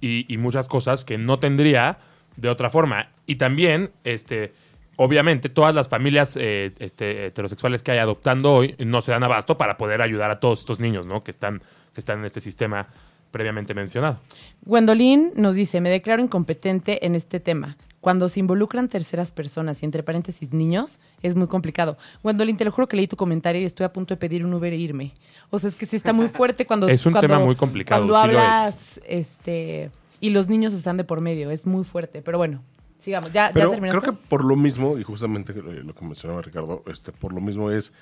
y, 0.04 0.36
muchas 0.38 0.68
cosas 0.68 1.04
que 1.04 1.18
no 1.18 1.38
tendría 1.38 1.98
de 2.36 2.48
otra 2.48 2.70
forma. 2.70 3.08
Y 3.26 3.36
también, 3.36 3.90
este, 4.04 4.52
obviamente, 4.96 5.48
todas 5.48 5.74
las 5.74 5.88
familias 5.88 6.36
eh, 6.36 6.72
este, 6.78 7.26
heterosexuales 7.26 7.82
que 7.82 7.92
hay 7.92 7.98
adoptando 7.98 8.52
hoy 8.52 8.74
no 8.78 9.00
se 9.00 9.12
dan 9.12 9.22
abasto 9.22 9.56
para 9.56 9.76
poder 9.76 10.02
ayudar 10.02 10.30
a 10.30 10.40
todos 10.40 10.60
estos 10.60 10.80
niños, 10.80 11.06
¿no? 11.06 11.22
Que 11.22 11.30
están, 11.30 11.62
que 11.94 12.00
están 12.00 12.18
en 12.18 12.26
este 12.26 12.40
sistema 12.40 12.88
previamente 13.30 13.74
mencionado. 13.74 14.20
Gwendolyn 14.62 15.32
nos 15.36 15.56
dice, 15.56 15.80
me 15.80 15.90
declaro 15.90 16.22
incompetente 16.22 17.04
en 17.06 17.14
este 17.14 17.40
tema. 17.40 17.76
Cuando 18.00 18.28
se 18.28 18.40
involucran 18.40 18.88
terceras 18.88 19.32
personas 19.32 19.82
y 19.82 19.86
entre 19.86 20.02
paréntesis 20.02 20.52
niños, 20.52 21.00
es 21.24 21.34
muy 21.34 21.46
complicado. 21.48 21.96
Gwendolyn, 22.22 22.56
te 22.56 22.64
lo 22.64 22.70
juro 22.70 22.86
que 22.86 22.96
leí 22.96 23.06
tu 23.08 23.16
comentario 23.16 23.60
y 23.60 23.64
estoy 23.64 23.84
a 23.84 23.92
punto 23.92 24.14
de 24.14 24.18
pedir 24.18 24.44
un 24.44 24.52
Uber 24.54 24.72
e 24.72 24.76
irme. 24.76 25.12
O 25.50 25.58
sea, 25.58 25.68
es 25.68 25.74
que 25.74 25.86
sí 25.86 25.96
está 25.96 26.12
muy 26.12 26.28
fuerte 26.28 26.66
cuando... 26.68 26.88
Es 26.88 27.04
un 27.06 27.12
cuando- 27.12 27.28
tema 27.28 27.44
muy 27.44 27.56
complicado, 27.56 28.06
Cuando 28.06 28.20
sí 28.28 28.34
lo 28.34 28.38
es. 28.40 28.46
hablas, 28.46 29.00
este... 29.06 29.90
Y 30.20 30.30
los 30.30 30.48
niños 30.48 30.72
están 30.74 30.96
de 30.96 31.04
por 31.04 31.20
medio, 31.20 31.50
es 31.50 31.66
muy 31.66 31.84
fuerte. 31.84 32.22
Pero 32.22 32.38
bueno, 32.38 32.62
sigamos. 32.98 33.32
¿Ya, 33.32 33.48
ya 33.48 33.52
Pero 33.54 33.70
terminaste? 33.72 34.00
creo 34.00 34.12
que 34.14 34.18
por 34.28 34.44
lo 34.44 34.56
mismo, 34.56 34.96
y 34.98 35.02
justamente 35.02 35.52
lo 35.54 35.94
que 35.94 36.04
mencionaba 36.04 36.40
Ricardo, 36.42 36.82
este, 36.86 37.12
por 37.12 37.32
lo 37.34 37.40
mismo 37.40 37.70
es, 37.70 37.92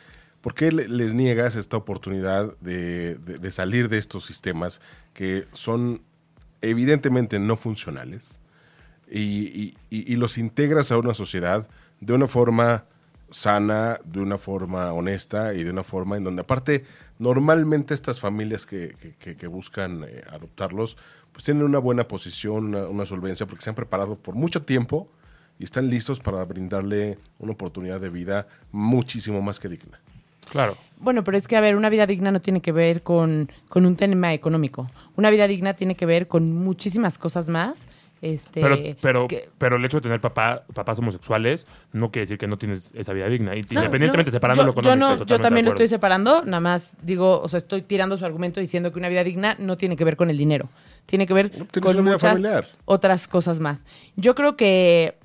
¿por 0.40 0.54
qué 0.54 0.70
le- 0.72 0.88
les 0.88 1.14
niegas 1.14 1.56
esta 1.56 1.76
oportunidad 1.76 2.56
de, 2.60 3.14
de- 3.16 3.38
de 3.38 3.50
salir 3.50 3.88
de 3.88 3.98
estos 3.98 4.24
sistemas 4.24 4.80
que 5.14 5.44
son 5.52 6.02
evidentemente 6.60 7.38
no 7.38 7.56
funcionales 7.56 8.38
y, 9.10 9.20
y- 9.20 9.74
y- 9.90 10.12
y 10.12 10.16
los 10.16 10.38
integras 10.38 10.92
a 10.92 10.98
una 10.98 11.14
sociedad 11.14 11.68
de 12.00 12.12
una 12.12 12.26
forma 12.26 12.84
sana, 13.32 13.98
de 14.04 14.20
una 14.20 14.38
forma 14.38 14.92
honesta 14.92 15.54
y 15.54 15.64
de 15.64 15.70
una 15.70 15.82
forma 15.82 16.16
en 16.16 16.24
donde 16.24 16.42
aparte 16.42 16.84
normalmente 17.18 17.94
estas 17.94 18.20
familias 18.20 18.66
que, 18.66 18.94
que- 19.00 19.14
que- 19.16 19.36
que 19.36 19.46
buscan 19.46 20.04
eh, 20.06 20.22
adoptarlos 20.30 20.96
pues 21.32 21.44
tienen 21.44 21.62
una 21.64 21.78
buena 21.78 22.06
posición, 22.06 22.66
una, 22.66 22.86
una 22.88 23.06
solvencia 23.06 23.46
porque 23.46 23.64
se 23.64 23.70
han 23.70 23.76
preparado 23.76 24.16
por 24.16 24.34
mucho 24.34 24.62
tiempo 24.62 25.08
y 25.58 25.64
están 25.64 25.88
listos 25.88 26.20
para 26.20 26.44
brindarle 26.44 27.18
una 27.38 27.52
oportunidad 27.52 28.00
de 28.00 28.10
vida 28.10 28.46
muchísimo 28.70 29.40
más 29.40 29.58
que 29.58 29.68
digna. 29.68 29.98
Claro. 30.50 30.76
Bueno, 30.98 31.24
pero 31.24 31.38
es 31.38 31.48
que, 31.48 31.56
a 31.56 31.60
ver, 31.62 31.76
una 31.76 31.88
vida 31.88 32.06
digna 32.06 32.30
no 32.30 32.42
tiene 32.42 32.60
que 32.60 32.72
ver 32.72 33.02
con, 33.02 33.50
con 33.68 33.86
un 33.86 33.96
tema 33.96 34.34
económico. 34.34 34.90
Una 35.16 35.30
vida 35.30 35.46
digna 35.46 35.74
tiene 35.74 35.94
que 35.94 36.04
ver 36.04 36.28
con 36.28 36.52
muchísimas 36.52 37.16
cosas 37.16 37.48
más. 37.48 37.86
Este, 38.22 38.60
Pero, 38.60 38.78
pero, 39.00 39.26
que- 39.26 39.48
pero 39.58 39.74
el 39.76 39.84
hecho 39.84 39.96
de 39.96 40.02
tener 40.02 40.20
papá, 40.20 40.62
papás 40.72 40.96
homosexuales 41.00 41.66
no 41.92 42.12
quiere 42.12 42.22
decir 42.22 42.38
que 42.38 42.46
no 42.46 42.56
tienes 42.56 42.92
esa 42.94 43.12
vida 43.12 43.26
digna. 43.28 43.56
Y 43.56 43.62
No, 43.62 43.66
independientemente 43.80 44.30
no, 44.30 44.36
separando 44.36 44.62
yo, 44.62 44.66
lo 44.66 44.70
económico. 44.72 45.08
Yo, 45.08 45.16
no- 45.18 45.26
yo 45.26 45.40
también 45.40 45.64
lo 45.66 45.72
estoy 45.72 45.88
separando, 45.88 46.44
nada 46.44 46.60
más 46.60 46.96
digo, 47.02 47.40
o 47.40 47.48
sea, 47.48 47.58
estoy 47.58 47.82
tirando 47.82 48.16
su 48.16 48.24
argumento 48.24 48.60
diciendo 48.60 48.92
que 48.92 49.00
una 49.00 49.08
vida 49.08 49.24
digna 49.24 49.56
no 49.58 49.76
tiene 49.76 49.96
que 49.96 50.04
ver 50.04 50.16
con 50.16 50.30
el 50.30 50.38
dinero. 50.38 50.68
Tiene 51.04 51.26
que 51.26 51.34
ver 51.34 51.50
con 51.82 52.04
muchas 52.04 52.22
familiar. 52.22 52.64
otras 52.84 53.26
cosas 53.26 53.58
más. 53.58 53.84
Yo 54.14 54.36
creo 54.36 54.56
que 54.56 55.16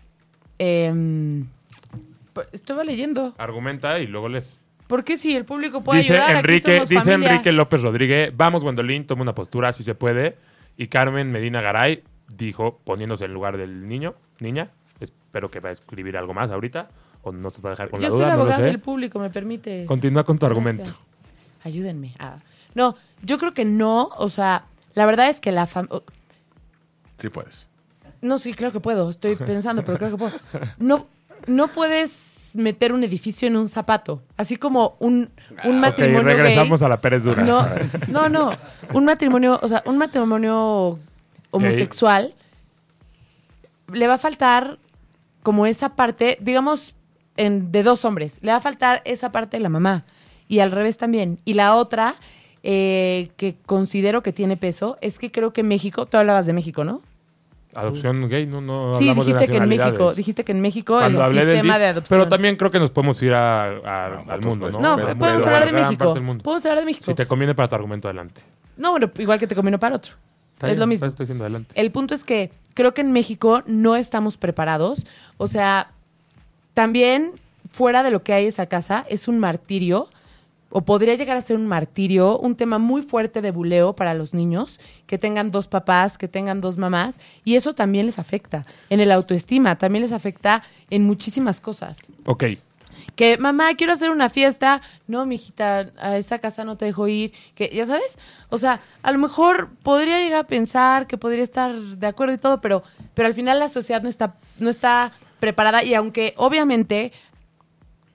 Pues, 2.34 2.48
Estaba 2.52 2.84
leyendo. 2.84 3.34
Argumenta 3.38 4.00
y 4.00 4.08
luego 4.08 4.30
lees. 4.30 4.60
¿Por 4.88 5.04
qué 5.04 5.18
si 5.18 5.36
el 5.36 5.44
público 5.46 5.84
puede 5.84 6.00
Dice 6.00 6.14
ayudar? 6.14 6.30
Aquí 6.38 6.40
Enrique, 6.40 6.74
somos 6.76 6.90
dice 6.90 7.02
familia. 7.02 7.32
Enrique 7.32 7.52
López 7.52 7.82
Rodríguez, 7.82 8.32
vamos 8.36 8.64
Gwendolyn, 8.64 9.06
toma 9.06 9.22
una 9.24 9.36
postura, 9.36 9.74
si 9.74 9.84
se 9.84 9.96
puede. 9.96 10.38
Y 10.78 10.88
Carmen 10.88 11.32
Medina 11.32 11.62
Garay 11.62 12.04
dijo, 12.36 12.80
poniéndose 12.84 13.26
en 13.26 13.34
lugar 13.34 13.58
del 13.58 13.88
niño, 13.88 14.16
niña, 14.40 14.72
espero 15.00 15.50
que 15.50 15.60
va 15.60 15.70
a 15.70 15.72
escribir 15.72 16.18
algo 16.18 16.34
más 16.34 16.50
ahorita, 16.52 16.90
o 17.24 17.32
no 17.32 17.52
te 17.52 17.62
va 17.62 17.70
a 17.70 17.74
dejar 17.74 17.90
con 17.90 18.00
Yo 18.00 18.08
la 18.08 18.10
soy 18.10 18.18
duda, 18.20 18.28
la 18.30 18.36
no 18.36 18.42
abogada 18.42 18.64
del 18.64 18.80
público, 18.80 19.20
¿me 19.20 19.30
permite? 19.30 19.86
Continúa 19.86 20.24
con 20.24 20.38
tu 20.38 20.46
Gracias. 20.46 20.58
argumento. 20.68 21.00
Ayúdenme. 21.64 22.14
Ah. 22.20 22.38
No, 22.76 22.96
yo 23.24 23.38
creo 23.38 23.54
que 23.54 23.66
no. 23.66 24.10
O 24.18 24.30
sea, 24.30 24.66
la 24.94 25.06
verdad 25.06 25.30
es 25.30 25.40
que 25.40 25.52
la 25.52 25.68
familia... 25.68 26.02
Sí 27.18 27.30
puedes. 27.30 27.68
No, 28.22 28.40
sí, 28.40 28.54
creo 28.54 28.72
que 28.72 28.80
puedo. 28.80 29.10
Estoy 29.10 29.36
pensando, 29.36 29.84
pero 29.84 29.98
creo 29.98 30.12
que 30.12 30.18
puedo. 30.18 30.34
No, 30.78 31.08
no 31.48 31.68
puedes 31.70 32.52
meter 32.54 32.94
un 32.94 33.04
edificio 33.04 33.48
en 33.48 33.58
un 33.58 33.68
zapato. 33.68 34.22
Así 34.38 34.58
como 34.58 34.96
un, 35.00 35.30
un 35.66 35.76
Ok, 35.78 35.82
matrimonio 35.82 36.24
regresamos 36.24 36.80
gay. 36.80 36.86
a 36.86 36.90
la 36.90 37.02
Pérez 37.02 37.24
Dura. 37.24 37.44
No, 37.44 37.66
no, 38.08 38.30
no. 38.30 38.52
Un 38.94 39.06
matrimonio, 39.06 39.60
o 39.62 39.68
sea, 39.68 39.84
un 39.86 39.98
matrimonio 39.98 41.00
homosexual 41.52 42.34
le 43.94 44.08
va 44.08 44.16
a 44.16 44.18
faltar 44.18 44.80
como 45.44 45.66
esa 45.66 45.96
parte, 45.96 46.38
digamos, 46.42 46.94
en, 47.38 47.72
de 47.72 47.84
dos 47.84 48.04
hombres. 48.06 48.40
Le 48.42 48.52
va 48.52 48.58
a 48.58 48.62
faltar 48.62 49.02
esa 49.06 49.32
parte 49.32 49.58
de 49.58 49.64
la 49.64 49.70
mamá. 49.70 50.04
Y 50.50 50.60
al 50.60 50.72
revés 50.72 50.98
también. 50.98 51.40
Y 51.46 51.54
la 51.54 51.76
otra, 51.76 52.16
eh, 52.64 53.30
que 53.38 53.56
considero 53.66 54.24
que 54.24 54.34
tiene 54.34 54.58
peso, 54.58 54.98
es 55.02 55.20
que 55.20 55.32
creo 55.32 55.54
que 55.54 55.64
México, 55.64 56.06
tú 56.06 56.18
hablabas 56.18 56.46
de 56.46 56.54
México, 56.54 56.84
¿no? 56.84 57.02
Adopción 57.76 58.28
gay, 58.28 58.48
no, 58.48 58.60
no 58.60 58.96
sí, 58.96 59.04
hablamos 59.10 59.26
de 59.28 59.34
dijiste 59.34 59.52
que 59.52 59.58
en 59.58 59.70
México, 59.70 60.14
dijiste 60.16 60.44
que 60.44 60.52
en 60.52 60.62
México 60.62 60.98
Cuando 60.98 61.24
el 61.26 61.32
sistema 61.34 61.74
DIF, 61.76 61.82
de 61.82 61.86
adopción. 61.86 62.20
Pero 62.20 62.30
también 62.30 62.56
creo 62.56 62.72
que 62.72 62.80
nos 62.80 62.90
podemos 62.90 63.22
ir 63.22 63.34
a- 63.36 63.66
a- 63.66 63.68
A 63.68 64.06
al 64.06 64.22
otros 64.40 64.46
mundo, 64.46 64.72
¿no? 64.72 64.80
países. 64.80 64.82
No, 64.82 64.96
Pero- 64.96 65.18
podemos 65.20 65.44
pero 65.44 65.56
hablar 65.56 65.72
de 65.74 65.82
México. 65.82 66.14
Podemos 66.44 66.66
hablar 66.66 66.80
de 66.80 66.86
México. 66.86 67.06
Si 67.06 67.14
te 67.14 67.26
conviene 67.28 67.54
para 67.54 67.68
tu 67.70 67.76
argumento, 67.76 68.08
adelante. 68.08 68.42
No, 68.78 68.92
bueno, 68.92 69.12
igual 69.20 69.38
que 69.40 69.46
te 69.48 69.54
convino 69.56 69.78
para 69.80 69.96
otro. 69.98 70.14
Está 70.58 70.68
es 70.68 70.72
bien, 70.72 70.80
lo 70.80 70.88
mismo. 70.88 71.06
Estoy 71.06 71.26
diciendo 71.26 71.44
adelante. 71.44 71.72
El 71.80 71.92
punto 71.92 72.16
es 72.16 72.24
que 72.24 72.50
creo 72.74 72.96
que 72.96 73.02
en 73.02 73.12
México 73.12 73.62
no 73.68 73.96
estamos 73.96 74.38
preparados. 74.38 75.06
O 75.38 75.48
sea, 75.48 75.92
también 76.74 77.34
fuera 77.72 78.02
de 78.02 78.10
lo 78.10 78.24
que 78.24 78.34
hay 78.34 78.48
esa 78.48 78.66
casa, 78.66 79.06
es 79.08 79.28
un 79.28 79.38
martirio, 79.38 80.08
o 80.72 80.82
podría 80.82 81.14
llegar 81.14 81.38
a 81.38 81.42
ser 81.44 81.58
un 81.58 81.68
martirio, 81.68 82.40
un 82.40 82.56
tema 82.56 82.80
muy 82.80 83.04
fuerte 83.04 83.42
de 83.42 83.52
buleo 83.52 83.96
para 83.96 84.16
los 84.16 84.34
niños, 84.34 84.80
que 85.06 85.20
tengan 85.20 85.52
dos 85.52 85.68
papás, 85.68 86.18
que 86.18 86.28
tengan 86.28 86.60
dos 86.60 86.80
mamás, 86.80 87.20
y 87.46 87.56
eso 87.56 87.76
también 87.76 88.08
les 88.08 88.18
afecta 88.18 88.66
en 88.90 89.00
el 89.00 89.12
autoestima, 89.12 89.78
también 89.78 90.02
les 90.02 90.12
afecta 90.12 90.64
en 90.90 91.04
muchísimas 91.04 91.62
cosas. 91.62 92.00
Ok. 92.26 92.46
Que 93.16 93.38
mamá, 93.38 93.74
quiero 93.76 93.94
hacer 93.94 94.12
una 94.12 94.30
fiesta. 94.30 94.82
No, 95.08 95.26
mijita, 95.26 95.92
a 95.98 96.18
esa 96.18 96.40
casa 96.40 96.64
no 96.64 96.78
te 96.78 96.86
dejo 96.86 97.08
ir. 97.08 97.34
Que, 97.56 97.70
ya 97.74 97.86
sabes, 97.86 98.18
o 98.50 98.58
sea, 98.58 98.82
a 99.02 99.12
lo 99.12 99.20
mejor 99.20 99.70
podría 99.84 100.20
llegar 100.20 100.42
a 100.42 100.48
pensar 100.48 101.08
que 101.08 101.18
podría 101.18 101.44
estar 101.44 101.74
de 101.74 102.08
acuerdo 102.08 102.36
y 102.36 102.38
todo, 102.38 102.62
pero, 102.62 102.84
pero 103.14 103.28
al 103.28 103.34
final 103.34 103.60
la 103.60 103.70
sociedad 103.70 104.02
no 104.02 104.10
está, 104.10 104.36
no 104.60 104.70
está 104.70 105.12
preparada. 105.40 105.84
Y 105.84 105.94
aunque 105.94 106.34
obviamente 106.38 107.12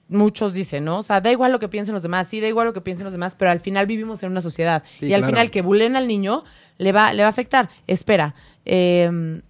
muchos 0.07 0.53
dicen, 0.53 0.85
¿no? 0.85 0.99
O 0.99 1.03
sea, 1.03 1.21
da 1.21 1.31
igual 1.31 1.51
lo 1.51 1.59
que 1.59 1.69
piensen 1.69 1.93
los 1.93 2.03
demás, 2.03 2.27
sí, 2.27 2.39
da 2.39 2.47
igual 2.47 2.67
lo 2.67 2.73
que 2.73 2.81
piensen 2.81 3.03
los 3.03 3.13
demás, 3.13 3.35
pero 3.35 3.51
al 3.51 3.61
final 3.61 3.87
vivimos 3.87 4.21
en 4.23 4.31
una 4.31 4.41
sociedad. 4.41 4.83
Sí, 4.99 5.07
y 5.07 5.13
al 5.13 5.21
claro. 5.21 5.33
final 5.33 5.51
que 5.51 5.61
bulen 5.61 5.95
al 5.95 6.07
niño 6.07 6.43
le 6.77 6.91
va, 6.91 7.13
le 7.13 7.23
va 7.23 7.27
a 7.27 7.31
afectar. 7.31 7.69
Espera. 7.87 8.35
eh, 8.65 9.41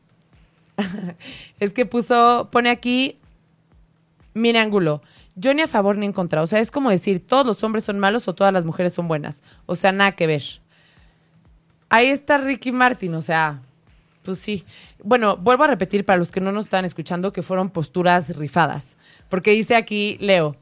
es 1.59 1.71
que 1.73 1.85
puso, 1.85 2.49
pone 2.51 2.71
aquí 2.71 3.19
Mire 4.33 4.59
ángulo. 4.59 5.01
Yo 5.35 5.53
ni 5.53 5.61
a 5.61 5.67
favor 5.67 5.97
ni 5.97 6.05
en 6.05 6.13
contra. 6.13 6.41
O 6.41 6.47
sea, 6.47 6.59
es 6.59 6.71
como 6.71 6.89
decir, 6.89 7.25
todos 7.25 7.45
los 7.45 7.63
hombres 7.63 7.83
son 7.83 7.99
malos 7.99 8.27
o 8.27 8.35
todas 8.35 8.53
las 8.53 8.65
mujeres 8.65 8.93
son 8.93 9.07
buenas. 9.07 9.41
O 9.65 9.75
sea, 9.75 9.91
nada 9.91 10.13
que 10.13 10.27
ver. 10.27 10.43
Ahí 11.89 12.07
está 12.07 12.37
Ricky 12.37 12.71
Martin, 12.71 13.13
o 13.15 13.21
sea, 13.21 13.61
pues 14.23 14.39
sí. 14.39 14.65
Bueno, 15.03 15.37
vuelvo 15.37 15.63
a 15.63 15.67
repetir 15.67 16.05
para 16.05 16.17
los 16.17 16.31
que 16.31 16.39
no 16.39 16.51
nos 16.51 16.65
están 16.65 16.85
escuchando 16.85 17.33
que 17.33 17.43
fueron 17.43 17.69
posturas 17.69 18.35
rifadas. 18.35 18.97
Porque 19.29 19.51
dice 19.51 19.75
aquí 19.75 20.17
Leo, 20.19 20.55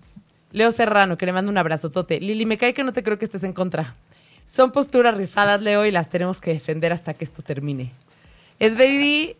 Leo 0.51 0.71
Serrano, 0.71 1.17
que 1.17 1.25
le 1.25 1.33
mando 1.33 1.51
un 1.51 1.57
abrazotote. 1.57 2.19
Lili, 2.19 2.45
me 2.45 2.57
cae 2.57 2.73
que 2.73 2.83
no 2.83 2.93
te 2.93 3.03
creo 3.03 3.17
que 3.17 3.25
estés 3.25 3.43
en 3.43 3.53
contra. 3.53 3.95
Son 4.43 4.71
posturas 4.71 5.15
rifadas, 5.15 5.61
Leo, 5.61 5.85
y 5.85 5.91
las 5.91 6.09
tenemos 6.09 6.41
que 6.41 6.53
defender 6.53 6.91
hasta 6.91 7.13
que 7.13 7.23
esto 7.23 7.41
termine. 7.41 7.91
Esbeidi 8.59 9.37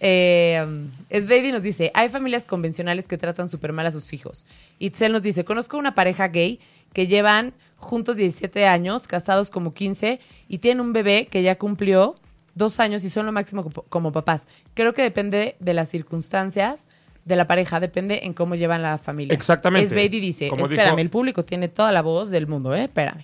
eh, 0.00 0.64
Esbeidi 1.10 1.52
nos 1.52 1.62
dice, 1.62 1.90
hay 1.94 2.08
familias 2.08 2.46
convencionales 2.46 3.08
que 3.08 3.18
tratan 3.18 3.48
súper 3.48 3.72
mal 3.72 3.86
a 3.86 3.92
sus 3.92 4.12
hijos. 4.12 4.44
Itzel 4.78 5.12
nos 5.12 5.22
dice, 5.22 5.44
conozco 5.44 5.76
una 5.78 5.94
pareja 5.94 6.28
gay 6.28 6.60
que 6.92 7.06
llevan 7.06 7.52
juntos 7.76 8.16
17 8.16 8.66
años, 8.66 9.06
casados 9.06 9.50
como 9.50 9.74
15, 9.74 10.20
y 10.48 10.58
tienen 10.58 10.80
un 10.80 10.92
bebé 10.92 11.26
que 11.30 11.42
ya 11.42 11.56
cumplió 11.58 12.16
dos 12.54 12.80
años 12.80 13.04
y 13.04 13.10
son 13.10 13.26
lo 13.26 13.32
máximo 13.32 13.70
como, 13.88 14.12
papás. 14.12 14.46
Creo 14.74 14.92
que 14.94 15.02
depende 15.02 15.56
de 15.60 15.74
las 15.74 15.88
circunstancias 15.88 16.88
de 17.24 17.36
la 17.36 17.46
pareja, 17.46 17.78
depende 17.78 18.20
en 18.24 18.32
cómo 18.32 18.54
llevan 18.54 18.82
la 18.82 18.98
familia. 18.98 19.34
Exactamente. 19.34 19.86
Esbeidi 19.86 20.18
dice, 20.18 20.48
Como 20.48 20.64
espérame, 20.64 20.90
dijo- 20.96 20.98
el 21.00 21.10
público 21.10 21.44
tiene 21.44 21.68
toda 21.68 21.92
la 21.92 22.02
voz 22.02 22.30
del 22.30 22.46
mundo, 22.46 22.74
¿eh? 22.74 22.84
Espérame. 22.84 23.22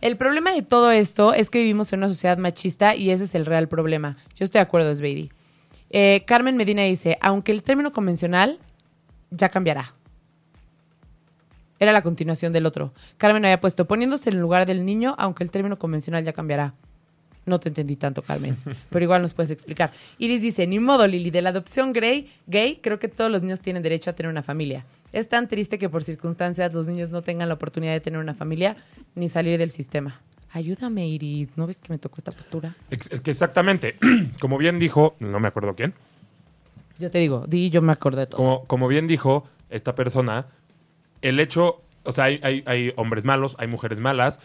El 0.00 0.16
problema 0.16 0.52
de 0.52 0.62
todo 0.62 0.90
esto 0.90 1.32
es 1.34 1.50
que 1.50 1.58
vivimos 1.58 1.92
en 1.92 2.00
una 2.00 2.08
sociedad 2.08 2.36
machista 2.38 2.94
y 2.94 3.10
ese 3.10 3.24
es 3.24 3.34
el 3.34 3.44
real 3.46 3.68
problema. 3.68 4.16
Yo 4.36 4.44
estoy 4.44 4.58
de 4.60 4.62
acuerdo, 4.62 4.94
Sveidi. 4.94 5.30
Eh, 5.90 6.24
Carmen 6.26 6.56
Medina 6.56 6.82
dice, 6.82 7.18
aunque 7.20 7.52
el 7.52 7.62
término 7.62 7.92
convencional 7.92 8.58
ya 9.30 9.48
cambiará. 9.48 9.94
Era 11.78 11.92
la 11.92 12.02
continuación 12.02 12.52
del 12.52 12.66
otro. 12.66 12.92
Carmen 13.16 13.44
había 13.44 13.60
puesto, 13.60 13.86
poniéndose 13.86 14.30
en 14.30 14.36
el 14.36 14.42
lugar 14.42 14.66
del 14.66 14.84
niño, 14.84 15.14
aunque 15.18 15.44
el 15.44 15.50
término 15.50 15.78
convencional 15.78 16.24
ya 16.24 16.32
cambiará. 16.32 16.74
No 17.46 17.60
te 17.60 17.68
entendí 17.68 17.96
tanto, 17.96 18.22
Carmen, 18.22 18.56
pero 18.90 19.04
igual 19.04 19.20
nos 19.20 19.34
puedes 19.34 19.50
explicar. 19.50 19.92
Iris 20.18 20.40
dice, 20.40 20.66
ni 20.66 20.78
modo, 20.78 21.06
Lili, 21.06 21.30
de 21.30 21.42
la 21.42 21.50
adopción 21.50 21.92
gay, 21.92 22.32
gay, 22.46 22.80
creo 22.82 22.98
que 22.98 23.08
todos 23.08 23.30
los 23.30 23.42
niños 23.42 23.60
tienen 23.60 23.82
derecho 23.82 24.10
a 24.10 24.12
tener 24.14 24.30
una 24.30 24.42
familia. 24.42 24.86
Es 25.12 25.28
tan 25.28 25.46
triste 25.46 25.78
que 25.78 25.88
por 25.88 26.02
circunstancias 26.02 26.72
los 26.72 26.88
niños 26.88 27.10
no 27.10 27.22
tengan 27.22 27.48
la 27.48 27.54
oportunidad 27.54 27.92
de 27.92 28.00
tener 28.00 28.18
una 28.18 28.34
familia 28.34 28.76
ni 29.14 29.28
salir 29.28 29.58
del 29.58 29.70
sistema. 29.70 30.20
Ayúdame, 30.54 31.06
Iris, 31.08 31.56
¿no 31.58 31.66
ves 31.66 31.78
que 31.78 31.92
me 31.92 31.98
tocó 31.98 32.16
esta 32.18 32.30
postura? 32.30 32.74
Exactamente. 32.88 33.96
Como 34.40 34.56
bien 34.56 34.78
dijo, 34.78 35.16
no 35.18 35.40
me 35.40 35.48
acuerdo 35.48 35.74
quién, 35.74 35.94
Yo 37.00 37.10
te 37.10 37.18
digo, 37.18 37.44
di, 37.48 37.70
yo 37.70 37.82
me 37.82 37.92
acordé 37.92 38.20
de 38.20 38.26
todo. 38.28 38.36
como, 38.38 38.64
como 38.66 38.86
bien 38.88 39.08
dijo 39.08 39.48
esta 39.68 39.96
persona, 39.96 40.46
el 41.22 41.40
hecho, 41.40 41.82
o 42.04 42.12
sea, 42.12 42.24
hay, 42.26 42.38
hay- 42.44 42.62
hay 42.66 42.92
hombres 42.94 43.24
malos, 43.24 43.56
hay 43.58 43.66
mujeres 43.66 43.98
malas. 43.98 44.38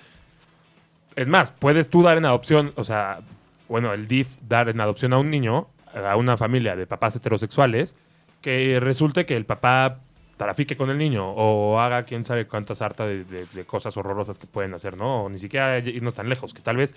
Es 1.16 1.28
más, 1.28 1.52
puedes 1.52 1.90
tú 1.92 2.02
dar 2.02 2.18
en 2.18 2.26
adopción, 2.26 2.74
o 2.76 2.84
sea, 2.84 3.20
bueno, 3.68 3.94
el 3.94 4.08
DIF 4.08 4.30
dar 4.48 4.68
en 4.70 4.82
adopción 4.82 5.14
a 5.14 5.20
un 5.20 5.30
niño, 5.30 5.68
a 5.94 6.16
una 6.16 6.38
familia 6.38 6.76
de 6.76 6.88
papás 6.88 7.16
heterosexuales, 7.16 7.96
que 8.42 8.80
resulte 8.80 9.28
que 9.28 9.36
el 9.38 9.46
papá 9.46 10.00
trafique 10.40 10.78
con 10.78 10.90
el 10.90 10.98
niño 10.98 11.30
o 11.36 11.80
haga 11.82 12.04
quién 12.04 12.24
sabe 12.24 12.48
cuántas 12.48 12.82
harta 12.82 13.06
de, 13.06 13.26
de- 13.26 13.46
de 13.46 13.66
cosas 13.66 13.98
horrorosas 13.98 14.40
que 14.40 14.48
pueden 14.48 14.74
hacer, 14.74 14.96
¿no? 14.96 15.26
O 15.26 15.30
ni 15.30 15.38
siquiera 15.38 15.78
irnos 15.80 16.14
tan 16.14 16.30
lejos, 16.30 16.54
que 16.54 16.62
tal 16.62 16.78
vez 16.78 16.96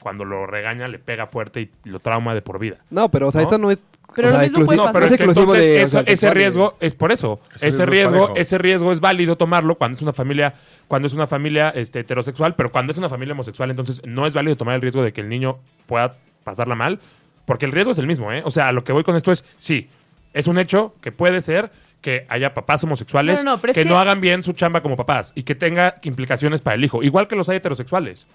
cuando 0.00 0.24
lo 0.24 0.46
regaña 0.46 0.88
le 0.88 0.98
pega 0.98 1.26
fuerte 1.26 1.60
y 1.60 1.70
lo 1.84 2.00
trauma 2.00 2.32
de 2.34 2.40
por 2.40 2.58
vida. 2.58 2.76
No, 2.88 3.10
pero 3.10 3.28
o 3.28 3.30
sea, 3.32 3.42
¿No? 3.42 3.46
esto 3.48 3.58
no 3.58 3.70
es. 3.70 3.78
Pero 4.16 4.28
o 4.28 4.30
lo 4.30 4.38
sea, 4.38 4.48
mismo 4.48 4.64
puede 4.64 4.76
No, 4.78 4.86
pero 4.90 5.00
no 5.06 5.12
es 5.12 5.18
que 5.18 5.24
entonces 5.24 5.66
de, 5.66 5.74
o 5.80 5.82
eso- 5.82 5.90
sea, 5.90 6.02
ese 6.06 6.30
riesgo 6.32 6.76
es 6.80 6.94
por 6.94 7.12
eso. 7.12 7.40
Ese 7.56 7.68
Ese, 7.68 7.84
riesgo 7.84 8.34
es 8.36 8.40
ese 8.48 8.56
riesgo 8.56 8.90
es 8.90 9.00
válido 9.00 9.36
tomarlo 9.36 9.74
cuando 9.74 9.96
es 9.96 10.00
una 10.02 10.14
familia, 10.14 10.54
cuando 10.86 11.06
es 11.08 11.12
una 11.12 11.26
familia 11.26 11.68
este, 11.70 12.00
heterosexual, 12.00 12.54
pero 12.54 12.72
cuando 12.72 12.92
es 12.92 12.96
una 12.98 13.10
familia 13.10 13.32
homosexual, 13.34 13.68
entonces 13.70 14.00
no 14.06 14.26
es 14.26 14.32
válido 14.32 14.56
tomar 14.56 14.76
el 14.76 14.80
riesgo 14.80 15.02
de 15.02 15.12
que 15.12 15.20
el 15.20 15.28
niño 15.28 15.58
pueda 15.86 16.14
pasarla 16.42 16.74
mal, 16.74 17.00
porque 17.44 17.66
el 17.66 17.72
riesgo 17.72 17.92
es 17.92 17.98
el 17.98 18.06
mismo, 18.06 18.32
¿eh? 18.32 18.40
O 18.46 18.50
sea, 18.50 18.72
lo 18.72 18.84
que 18.84 18.92
voy 18.94 19.02
con 19.04 19.14
esto 19.14 19.30
es, 19.30 19.44
sí, 19.58 19.90
es 20.32 20.46
un 20.46 20.56
hecho 20.58 20.94
que 21.02 21.12
puede 21.12 21.42
ser 21.42 21.70
que 22.00 22.26
haya 22.28 22.54
papás 22.54 22.84
homosexuales 22.84 23.42
No, 23.42 23.56
no, 23.56 23.60
es 23.68 23.74
que, 23.74 23.84
no 23.84 23.98
hagan 23.98 24.20
bien 24.20 24.42
su 24.42 24.52
chamba 24.52 24.82
como 24.82 24.96
papás 24.96 25.32
y 25.34 25.42
que 25.42 25.54
tenga 25.54 25.96
implicaciones 26.02 26.60
para 26.62 26.74
el 26.76 26.84
hijo, 26.84 27.02
igual 27.02 27.26
que 27.28 27.34
los 27.36 27.48
hay 27.48 27.56
heterosexuales. 27.56 28.26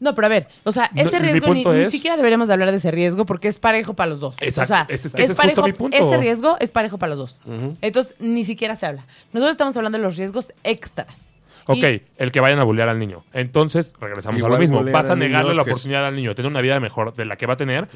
No, 0.00 0.14
pero 0.14 0.26
a 0.26 0.28
ver, 0.30 0.48
o 0.64 0.72
sea, 0.72 0.90
ese 0.96 1.18
riesgo 1.18 1.52
ni, 1.52 1.62
es- 1.62 1.90
siquiera 1.90 2.16
deberíamos 2.16 2.48
de 2.48 2.54
hablar 2.54 2.70
de 2.70 2.78
ese 2.78 2.90
riesgo 2.90 3.26
porque 3.26 3.48
es 3.48 3.58
parejo 3.58 3.92
para 3.94 4.08
los 4.10 4.20
dos. 4.20 4.34
Exacto, 4.40 4.62
O 4.72 4.76
sea, 4.76 4.86
ese- 4.88 5.08
ese 5.08 5.18
es 5.22 5.28
justo 5.28 5.36
parejo, 5.42 5.62
mi 5.64 5.72
punto. 5.74 5.96
ese 5.96 6.16
riesgo 6.16 6.56
es 6.58 6.70
parejo 6.70 6.96
para 6.96 7.10
los 7.14 7.18
dos. 7.18 7.38
Entonces, 7.82 8.14
ni 8.18 8.44
siquiera 8.44 8.76
se 8.76 8.86
habla. 8.86 9.04
Nosotros 9.32 9.50
estamos 9.52 9.76
hablando 9.76 9.98
de 9.98 10.04
los 10.04 10.16
riesgos 10.16 10.54
extras. 10.64 11.32
Ok, 11.66 11.76
Y- 11.76 12.02
el 12.16 12.32
que 12.32 12.40
vayan 12.40 12.58
a 12.60 12.64
bullear 12.64 12.88
al 12.88 12.98
niño. 12.98 13.24
Entonces, 13.34 13.94
regresamos 14.00 14.42
a 14.42 14.48
lo 14.48 14.56
mismo. 14.58 14.82
Vas 14.84 15.10
a 15.10 15.16
negarle 15.16 15.54
la 15.54 15.62
es- 15.62 15.68
oportunidad 15.68 16.06
al 16.06 16.16
niño 16.16 16.30
de 16.30 16.34
tener 16.34 16.50
una 16.50 16.62
vida 16.62 16.80
mejor 16.80 17.14
de 17.14 17.26
la 17.26 17.36
que 17.36 17.44
va 17.46 17.54
a 17.54 17.56
tener 17.58 17.86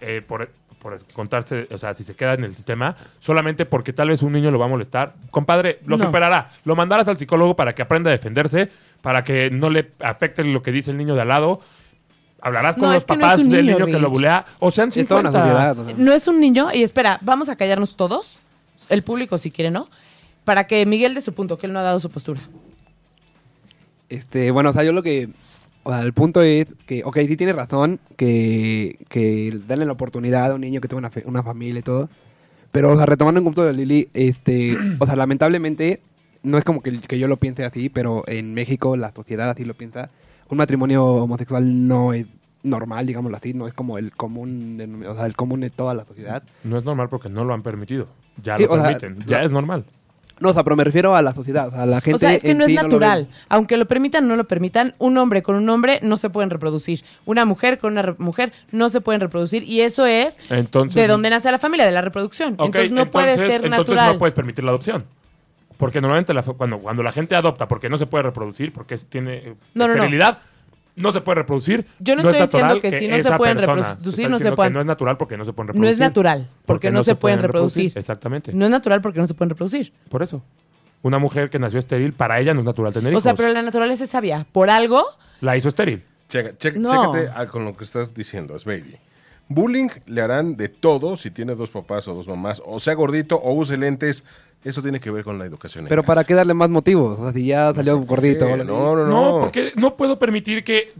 eh, 0.00 0.22
por, 0.26 0.50
por 0.82 0.98
contarse, 1.12 1.68
o 1.70 1.78
sea, 1.78 1.94
si 1.94 2.02
se 2.02 2.16
queda 2.16 2.34
en 2.34 2.42
el 2.42 2.56
sistema, 2.56 2.96
solamente 3.20 3.64
porque 3.66 3.92
tal 3.92 4.08
vez 4.08 4.20
un 4.22 4.32
niño 4.32 4.50
lo 4.50 4.58
va 4.58 4.64
a 4.64 4.68
molestar. 4.68 5.14
Compadre, 5.30 5.78
lo 5.86 5.96
No. 5.96 6.04
superará. 6.04 6.50
Lo 6.64 6.74
mandarás 6.74 7.06
al 7.06 7.16
psicólogo 7.16 7.54
para 7.54 7.72
que 7.74 7.82
aprenda 7.82 8.10
a 8.10 8.12
defenderse, 8.12 8.68
para 9.00 9.22
que 9.22 9.48
no 9.50 9.70
le 9.70 9.92
afecte 10.00 10.42
lo 10.42 10.60
que 10.62 10.72
dice 10.72 10.90
el 10.90 10.96
niño 10.96 11.14
de 11.14 11.22
al 11.22 11.28
lado. 11.28 11.60
Hablarás 12.40 12.74
con 12.74 12.86
No, 12.88 12.94
los 12.94 13.04
no 13.04 13.06
papás 13.06 13.38
del 13.48 13.64
niño, 13.64 13.78
niño 13.78 13.86
que 13.86 14.00
lo 14.00 14.10
bulea. 14.10 14.44
O 14.58 14.72
sean 14.72 14.90
Sí, 14.90 15.04
toda 15.04 15.20
50. 15.20 15.38
una 15.38 15.46
sociedad. 15.54 15.78
o 15.78 15.84
sea. 15.86 15.94
No 16.04 16.12
es 16.12 16.26
un 16.26 16.40
niño, 16.40 16.68
y 16.74 16.82
espera, 16.82 17.18
vamos 17.22 17.48
a 17.48 17.54
callarnos 17.54 17.94
todos, 17.94 18.40
el 18.88 19.04
público 19.04 19.38
si 19.38 19.50
quiere, 19.52 19.70
¿no? 19.70 19.88
para 20.44 20.66
que 20.66 20.84
Miguel 20.86 21.14
dé 21.14 21.20
su 21.20 21.32
punto, 21.34 21.56
que 21.56 21.66
él 21.68 21.72
no 21.72 21.78
ha 21.78 21.82
dado 21.82 22.00
su 22.00 22.10
postura. 22.10 22.40
Este, 24.08 24.50
bueno, 24.50 24.70
o 24.70 24.72
sea, 24.72 24.82
yo 24.82 24.92
lo 24.92 25.02
que. 25.02 25.28
O 25.84 25.90
sea, 25.90 26.00
el 26.02 26.12
punto 26.12 26.42
es 26.42 26.66
que, 26.86 27.02
ok, 27.04 27.18
sí 27.26 27.36
tiene 27.36 27.52
razón 27.52 27.98
que, 28.16 28.98
que 29.08 29.58
darle 29.66 29.84
la 29.86 29.92
oportunidad 29.92 30.50
a 30.50 30.54
un 30.54 30.60
niño 30.60 30.80
que 30.80 30.88
tenga 30.88 30.98
una, 30.98 31.10
fe- 31.10 31.24
una 31.26 31.42
familia 31.42 31.80
y 31.80 31.82
todo. 31.82 32.08
Pero, 32.70 32.92
o 32.92 32.96
sea, 32.96 33.04
retomando 33.06 33.40
un 33.40 33.44
punto 33.46 33.64
de 33.64 33.72
Lili, 33.72 34.08
este, 34.14 34.76
o 35.00 35.06
sea, 35.06 35.16
lamentablemente, 35.16 36.00
no 36.42 36.56
es 36.58 36.64
como 36.64 36.82
que, 36.82 37.00
que 37.00 37.18
yo 37.18 37.28
lo 37.28 37.36
piense 37.36 37.64
así, 37.64 37.88
pero 37.88 38.22
en 38.28 38.54
México 38.54 38.96
la 38.96 39.12
sociedad 39.12 39.50
así 39.50 39.64
lo 39.64 39.74
piensa. 39.74 40.10
Un 40.48 40.58
matrimonio 40.58 41.04
homosexual 41.04 41.86
no 41.88 42.12
es 42.12 42.26
normal, 42.62 43.06
digámoslo 43.06 43.36
así, 43.36 43.54
no 43.54 43.66
es 43.66 43.74
como 43.74 43.98
el 43.98 44.12
común, 44.12 45.04
o 45.08 45.14
sea, 45.16 45.26
el 45.26 45.34
común 45.34 45.60
de 45.60 45.70
toda 45.70 45.94
la 45.94 46.04
sociedad. 46.04 46.44
No 46.62 46.78
es 46.78 46.84
normal 46.84 47.08
porque 47.08 47.28
no 47.28 47.44
lo 47.44 47.54
han 47.54 47.62
permitido. 47.62 48.06
Ya 48.42 48.56
Sí, 48.56 48.64
lo 48.64 48.74
sea, 48.76 48.96
permiten. 48.98 49.18
ya 49.26 49.42
es 49.42 49.52
normal. 49.52 49.84
No, 50.42 50.48
o 50.48 50.52
sea, 50.52 50.64
pero 50.64 50.74
me 50.74 50.82
refiero 50.84 51.14
a 51.14 51.22
la 51.22 51.32
sociedad, 51.32 51.70
sea, 51.70 51.86
la 51.86 52.00
gente 52.00 52.16
o 52.16 52.18
sea, 52.18 52.34
es 52.34 52.42
que 52.42 52.54
no 52.54 52.64
es 52.64 52.68
sí 52.70 52.74
natural. 52.74 53.28
Aunque 53.48 53.76
lo 53.76 53.86
permitan 53.86 54.24
o 54.24 54.28
no 54.28 54.36
lo 54.36 54.44
permitan, 54.44 54.94
un 54.98 55.16
hombre 55.16 55.42
con 55.42 55.54
un 55.54 55.68
hombre 55.68 56.00
no 56.02 56.16
se 56.16 56.30
pueden 56.30 56.50
reproducir. 56.50 57.04
Una 57.24 57.44
mujer 57.44 57.78
con 57.78 57.92
una 57.92 58.14
mujer 58.18 58.52
no 58.72 58.88
se 58.88 59.00
pueden 59.00 59.20
reproducir. 59.20 59.62
Y 59.62 59.82
eso 59.82 60.04
es 60.04 60.38
Entonces, 60.50 61.00
de 61.00 61.06
donde 61.06 61.30
nace 61.30 61.50
la 61.52 61.58
familia, 61.58 61.86
de 61.86 61.92
la 61.92 62.02
reproducción. 62.02 62.50
Entonces 62.50 62.90
no 62.90 63.10
puede 63.10 63.36
ser 63.36 63.64
entonces 63.64 63.70
natural. 63.70 64.12
no 64.14 64.18
puedes 64.18 64.34
permitir 64.34 64.64
la 64.64 64.70
adopción. 64.70 65.04
Porque 65.76 66.00
normalmente 66.00 66.34
la- 66.34 66.42
cuando, 66.42 66.78
cuando 66.78 67.02
la 67.02 67.12
gente 67.12 67.34
adopta 67.34 67.66
porque 67.68 67.88
no 67.88 67.96
se 67.96 68.06
puede 68.06 68.24
reproducir, 68.24 68.72
porque 68.72 68.96
tiene 68.96 69.54
No, 69.74 69.88
no, 69.88 69.94
no. 69.94 70.08
No 70.96 71.12
se 71.12 71.20
puede 71.20 71.36
reproducir. 71.40 71.86
Yo 71.98 72.14
no 72.16 72.20
es 72.22 72.26
estoy 72.36 72.46
diciendo 72.46 72.80
que 72.80 72.98
si 72.98 73.08
no 73.08 73.22
se 73.22 73.36
pueden 73.36 73.58
reproducir, 73.58 74.28
no 74.30 74.38
se 74.38 74.52
puedan- 74.52 74.72
No 74.72 74.80
es 74.80 74.86
natural 74.86 75.16
porque 75.16 75.36
no 75.36 75.44
se 75.44 75.52
pueden 75.52 75.66
No 75.68 75.72
reproducir. 75.72 75.92
es 75.92 75.98
natural, 75.98 76.50
porque 76.66 76.90
no 76.90 77.02
se 77.02 77.14
pueden 77.14 77.40
reproducir. 77.40 77.92
Exactamente. 77.94 78.52
No 78.52 78.64
es 78.66 78.70
natural 78.70 79.00
porque 79.00 79.20
no 79.20 79.26
se 79.28 79.34
pueden 79.34 79.50
reproducir. 79.50 79.92
Por 80.08 80.22
eso. 80.22 80.42
Una 81.02 81.18
mujer 81.18 81.50
que 81.50 81.58
nació 81.58 81.78
estéril, 81.80 82.12
para 82.12 82.38
ella 82.38 82.54
no 82.54 82.60
es 82.60 82.66
natural 82.66 82.92
tener 82.92 83.08
O 83.08 83.12
hijos. 83.12 83.24
sea, 83.24 83.34
pero 83.34 83.48
la 83.52 83.62
naturaleza 83.62 84.04
es 84.04 84.10
sabia. 84.10 84.46
Por 84.52 84.70
algo, 84.70 85.04
La 85.40 85.56
hizo 85.56 85.68
estéril. 85.68 86.04
Checa, 86.28 86.56
checa- 86.56 86.78
No. 86.78 87.12
Chécate 87.12 87.30
a- 87.34 87.48
con 87.48 87.64
lo 87.64 87.76
que 87.76 87.82
estás 87.84 88.14
diciendo, 88.14 88.56
Sbeidi. 88.58 88.94
Bullying 89.48 89.88
le 90.06 90.22
harán 90.22 90.56
de 90.56 90.68
todo 90.68 91.16
si 91.16 91.30
tiene 91.30 91.54
dos 91.56 91.70
papás 91.70 92.06
o 92.08 92.14
dos 92.14 92.28
mamás, 92.28 92.62
o 92.64 92.78
sea 92.80 92.94
gordito 92.94 93.36
o 93.36 93.52
use 93.52 93.76
lentes. 93.76 94.24
Eso 94.64 94.80
tiene 94.82 95.00
que 95.00 95.10
ver 95.10 95.24
con 95.24 95.38
la 95.38 95.44
educación. 95.46 95.84
en 95.84 95.88
Pero 95.88 96.02
casa. 96.02 96.14
¿para 96.14 96.24
qué 96.24 96.34
darle 96.34 96.54
más 96.54 96.70
motivos? 96.70 97.18
O 97.18 97.22
sea, 97.24 97.32
si 97.32 97.46
ya 97.46 97.72
salió 97.74 97.98
gordito. 98.00 98.46
Eh, 98.46 98.56
no, 98.58 98.64
no, 98.64 98.96
No, 98.96 99.06
no. 99.06 99.40
porque 99.40 99.72
no 99.76 99.96
puedo 99.96 100.18
permitir 100.18 100.62
que 100.64 100.92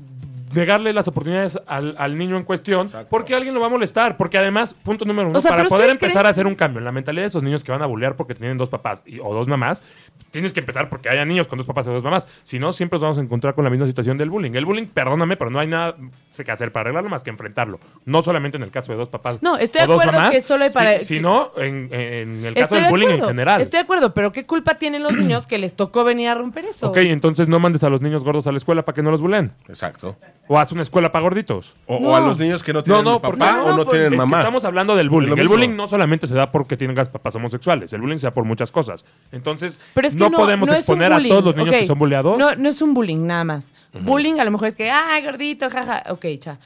negarle 0.55 0.93
las 0.93 1.09
oportunidades 1.09 1.59
al, 1.67 1.95
al 1.97 2.19
niño 2.19 2.37
en 2.37 2.43
cuestión 2.45 2.91
porque 3.09 3.35
alguien 3.35 3.55
lo 3.55 3.61
va 3.61 3.67
a 3.69 3.71
molestar. 3.71 4.17
Porque 4.19 4.37
además, 4.37 4.75
punto 4.75 5.05
número 5.07 5.29
uno, 5.31 5.39
O 5.39 5.41
sea, 5.41 5.51
para 5.53 5.65
poder 5.65 5.89
empezar 5.91 6.23
creen- 6.23 6.27
a 6.27 6.29
hacer 6.31 6.47
un 6.47 6.55
cambio 6.57 6.79
en 6.81 6.85
la 6.85 6.93
mentalidad 6.93 7.23
de 7.23 7.29
esos 7.29 7.43
niños 7.43 7.65
que 7.65 7.73
van 7.73 7.81
a 7.83 7.87
bullear 7.87 8.17
porque 8.17 8.35
tienen 8.35 8.59
dos 8.59 8.69
papás 8.69 9.03
y- 9.07 9.19
o 9.21 9.33
dos 9.33 9.49
mamás, 9.49 9.83
tienes 10.31 10.53
que 10.53 10.61
empezar 10.61 10.89
porque 10.91 11.09
haya 11.09 11.25
niños 11.25 11.47
con 11.47 11.57
dos 11.57 11.67
papás 11.67 11.87
o 11.87 11.93
dos 11.93 12.03
mamás. 12.05 12.29
Si 12.43 12.59
no, 12.59 12.73
siempre 12.75 12.97
nos 12.97 13.03
vamos 13.03 13.19
a 13.19 13.21
encontrar 13.23 13.55
con 13.55 13.65
la 13.65 13.71
misma 13.71 13.87
situación 13.87 14.17
del 14.19 14.29
bullying. 14.29 14.53
El 14.53 14.67
bullying, 14.67 14.87
perdóname, 14.87 15.37
pero 15.39 15.51
no 15.51 15.59
hay 15.59 15.69
nada 15.69 15.97
que 16.33 16.51
hacer 16.51 16.73
para 16.73 16.83
arreglarlo 16.83 17.11
más 17.11 17.23
que 17.23 17.31
enfrentarlo. 17.31 17.79
No 18.07 18.23
solamente 18.23 18.57
en 18.57 18.63
el 18.63 18.71
caso 18.71 18.93
de 18.93 18.99
dos 18.99 19.09
papás. 19.09 19.39
No, 19.43 19.57
estoy 19.59 19.81
o 19.81 19.83
de 19.83 19.87
dos 19.89 20.01
acuerdo 20.01 20.19
mamás, 20.19 20.35
que 20.35 20.43
solo 20.43 20.65
hay 20.65 20.71
para- 20.71 20.99
si- 21.01 21.05
sino 21.05 21.51
en, 21.59 21.89
en 21.93 22.45
el 22.45 22.55
caso 22.55 22.75
del 22.75 22.85
de 22.85 22.91
bullying 22.91 23.09
en 23.11 23.25
general. 23.25 23.61
Estoy 23.61 23.79
de 23.79 23.83
acuerdo, 23.85 24.15
pero 24.15 24.33
¿qué 24.33 24.47
culpa 24.47 24.75
tienen 24.79 25.03
los 25.03 25.13
niños 25.17 25.47
que 25.47 25.59
les 25.59 25.77
tocó 25.77 26.05
venir 26.05 26.29
a 26.29 26.35
romper 26.35 26.65
eso? 26.65 26.89
Ok, 26.89 26.97
entonces 26.99 27.49
no 27.49 27.61
mandes 27.61 27.85
a 27.85 27.91
los 27.91 28.01
niños 28.03 28.25
gordos 28.25 28.47
a 28.47 28.53
la 28.53 28.59
escuela 28.59 28.85
para 28.85 28.95
que 28.95 29.03
no 29.03 29.11
los 29.11 29.21
bulen. 29.21 29.53
Exacto. 29.69 30.17
O 30.49 30.59
haz 30.59 30.73
una 30.73 30.83
escuela 30.83 31.13
para 31.13 31.23
gorditos. 31.23 31.77
O, 31.87 32.01
No. 32.01 32.09
o 32.09 32.17
a 32.17 32.21
los 32.21 32.39
niños 32.39 32.63
que 32.63 32.73
no 32.73 32.83
tienen 32.83 33.05
papá 33.05 33.21
porque- 33.23 33.43
o 33.45 33.77
no, 33.77 33.85
tienen 33.87 34.07
es 34.07 34.11
que 34.13 34.17
mamá. 34.17 34.39
estamos 34.41 34.65
hablando 34.65 34.97
del 34.97 35.09
bullying. 35.09 35.37
El 35.37 35.49
bullying 35.49 35.77
no 35.77 35.87
solamente 35.87 36.27
se 36.27 36.35
da 36.35 36.51
porque 36.51 36.77
tengas 36.77 37.09
papás 37.09 37.35
homosexuales. 37.37 37.93
El 37.93 38.01
bullying 38.01 38.19
se 38.19 38.27
da 38.27 38.35
por 38.35 38.45
muchas 38.45 38.73
cosas. 38.73 39.05
Entonces, 39.31 39.79
Pero 39.95 40.09
es 40.09 40.15
que 40.15 40.21
no, 40.21 40.31
no, 40.31 40.39
podemos 40.39 40.69
exponer 40.71 41.13
a 41.13 41.23
todos 41.23 41.45
los 41.45 41.57
niños 41.57 41.75
que 41.77 41.87
son 41.87 41.99
bulleados. 41.99 42.39
No, 42.39 42.55
no 42.57 42.69
es 42.69 42.83
un 42.83 42.95
bullying 42.95 43.27
nada 43.27 43.45
más. 43.45 43.73
Bullying 44.01 44.39
a 44.41 44.45
lo 44.45 44.51
mejor 44.51 44.69
es 44.69 44.77
que, 44.77 44.91
ay, 44.91 45.25
gordito, 45.25 45.69
jaja. 45.71 46.03
Ok, 46.23 46.39
cha. 46.41 46.59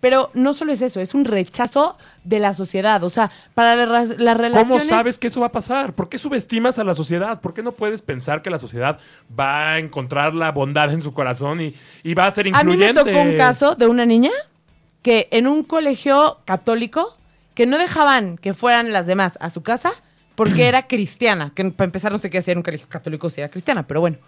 Pero 0.00 0.30
no 0.34 0.52
solo 0.52 0.72
es 0.72 0.82
eso, 0.82 1.00
es 1.00 1.14
un 1.14 1.24
rechazo 1.24 1.96
de 2.24 2.38
la 2.38 2.52
sociedad. 2.52 3.02
O 3.04 3.08
sea, 3.10 3.30
para 3.54 3.74
la- 3.74 3.86
las 3.86 4.08
¿Cómo 4.16 4.34
relaciones... 4.34 4.86
sabes 4.88 5.18
que 5.18 5.28
eso 5.28 5.40
va 5.40 5.46
a 5.46 5.52
pasar? 5.52 5.94
¿Por 5.94 6.10
qué 6.10 6.18
subestimas 6.18 6.78
a 6.78 6.84
la 6.84 6.94
sociedad? 6.94 7.40
¿Por 7.40 7.54
qué 7.54 7.62
no 7.62 7.72
puedes 7.72 8.02
pensar 8.02 8.42
que 8.42 8.50
la 8.50 8.58
sociedad 8.58 8.98
va 9.38 9.72
a 9.72 9.78
encontrar 9.78 10.34
la 10.34 10.52
bondad 10.52 10.92
en 10.92 11.00
su 11.00 11.14
corazón 11.14 11.62
y, 11.62 11.74
y 12.02 12.12
va 12.12 12.26
a 12.26 12.30
ser 12.32 12.48
A 12.52 12.62
mí 12.64 12.72
incluyente? 12.74 13.02
me 13.04 13.12
tocó 13.12 13.22
un 13.22 13.36
caso 13.38 13.76
de 13.76 13.86
una 13.86 14.04
niña 14.04 14.30
que 15.00 15.28
en 15.30 15.46
un 15.46 15.62
colegio 15.62 16.38
católico 16.44 17.16
que 17.54 17.64
no 17.66 17.78
dejaban 17.78 18.36
que 18.36 18.52
fueran 18.52 18.92
las 18.92 19.06
demás 19.06 19.38
a 19.40 19.48
su 19.48 19.62
casa 19.62 19.92
porque 20.34 20.68
era 20.68 20.86
cristiana. 20.86 21.52
Que 21.54 21.64
para 21.70 21.86
empezar 21.86 22.12
no 22.12 22.18
sé 22.18 22.28
qué 22.28 22.38
hacía 22.38 22.52
en 22.52 22.58
un 22.58 22.64
colegio 22.64 22.88
católico 22.90 23.30
si 23.30 23.40
era 23.40 23.48
cristiana, 23.50 23.86
pero 23.86 24.00
bueno. 24.00 24.18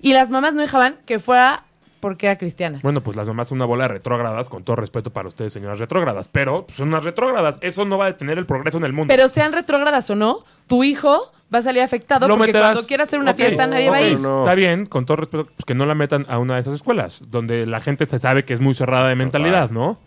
Y 0.00 0.12
las 0.12 0.28
mamás 0.28 0.54
no 0.54 0.62
dejaban 0.62 0.96
que 1.06 1.20
fuera 1.20 1.64
porque 2.00 2.26
era 2.26 2.36
cristiana. 2.38 2.80
Bueno, 2.82 3.02
pues 3.02 3.16
las 3.16 3.28
mamás 3.28 3.48
son 3.48 3.56
una 3.58 3.66
bola 3.66 3.84
de 3.84 3.88
retrógradas, 3.88 4.48
con 4.48 4.64
todo 4.64 4.76
respeto 4.76 5.12
para 5.12 5.28
ustedes, 5.28 5.52
señoras 5.52 5.78
retrógradas. 5.78 6.28
Pero 6.28 6.64
pues, 6.66 6.76
son 6.78 6.88
unas 6.88 7.04
retrógradas. 7.04 7.58
Eso 7.60 7.84
no 7.84 7.98
va 7.98 8.06
a 8.06 8.12
detener 8.12 8.38
el 8.38 8.46
progreso 8.46 8.78
en 8.78 8.84
el 8.84 8.92
mundo. 8.92 9.12
Pero 9.14 9.28
sean 9.28 9.52
retrógradas 9.52 10.08
o 10.10 10.14
no, 10.14 10.44
tu 10.66 10.82
hijo 10.82 11.32
va 11.52 11.58
a 11.58 11.62
salir 11.62 11.82
afectado 11.82 12.26
Lo 12.28 12.36
porque 12.38 12.52
meterás- 12.52 12.72
cuando 12.74 12.86
quiera 12.86 13.04
hacer 13.04 13.18
una 13.20 13.32
Ok, 13.32 13.36
fiesta 13.36 13.66
nadie 13.66 13.90
va 13.90 13.96
a 13.98 14.00
ok, 14.00 14.06
ir. 14.06 14.20
no. 14.20 14.40
Está 14.40 14.54
bien, 14.54 14.86
con 14.86 15.04
todo 15.04 15.16
respeto, 15.18 15.46
pues 15.46 15.64
que 15.66 15.74
no 15.74 15.84
la 15.84 15.94
metan 15.94 16.24
a 16.28 16.38
una 16.38 16.54
de 16.54 16.60
esas 16.60 16.74
escuelas, 16.74 17.22
donde 17.28 17.66
la 17.66 17.80
gente 17.80 18.06
se 18.06 18.18
sabe 18.18 18.44
que 18.44 18.54
es 18.54 18.60
muy 18.60 18.72
cerrada 18.74 19.08
de 19.08 19.16
mentalidad, 19.16 19.70
¿no? 19.70 19.98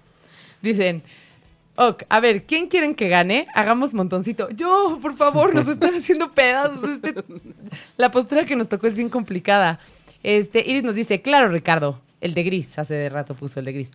Dicen, 0.61 1.03
ok, 1.75 2.03
a 2.07 2.19
ver, 2.21 2.45
¿quién 2.45 2.67
quieren 2.69 2.95
que 2.95 3.09
gane? 3.09 3.47
Hagamos 3.53 3.93
montoncito. 3.93 4.47
Yo, 4.51 4.99
por 5.01 5.15
favor, 5.17 5.53
nos 5.53 5.67
están 5.67 5.93
haciendo 5.93 6.31
pedazos. 6.31 6.89
Este- 6.89 7.13
la 7.97 8.09
postura 8.11 8.45
que 8.45 8.55
nos 8.55 8.69
tocó 8.69 8.87
es 8.87 8.95
bien 8.95 9.09
complicada. 9.09 9.79
Este, 10.23 10.63
Iris 10.65 10.83
nos 10.83 10.95
dice, 10.95 11.21
claro, 11.21 11.49
Ricardo, 11.49 12.01
el 12.21 12.33
de 12.33 12.43
gris, 12.43 12.79
hace 12.79 12.95
de 12.95 13.09
rato 13.09 13.35
puso 13.35 13.59
el 13.59 13.65
de 13.65 13.73
gris. 13.73 13.91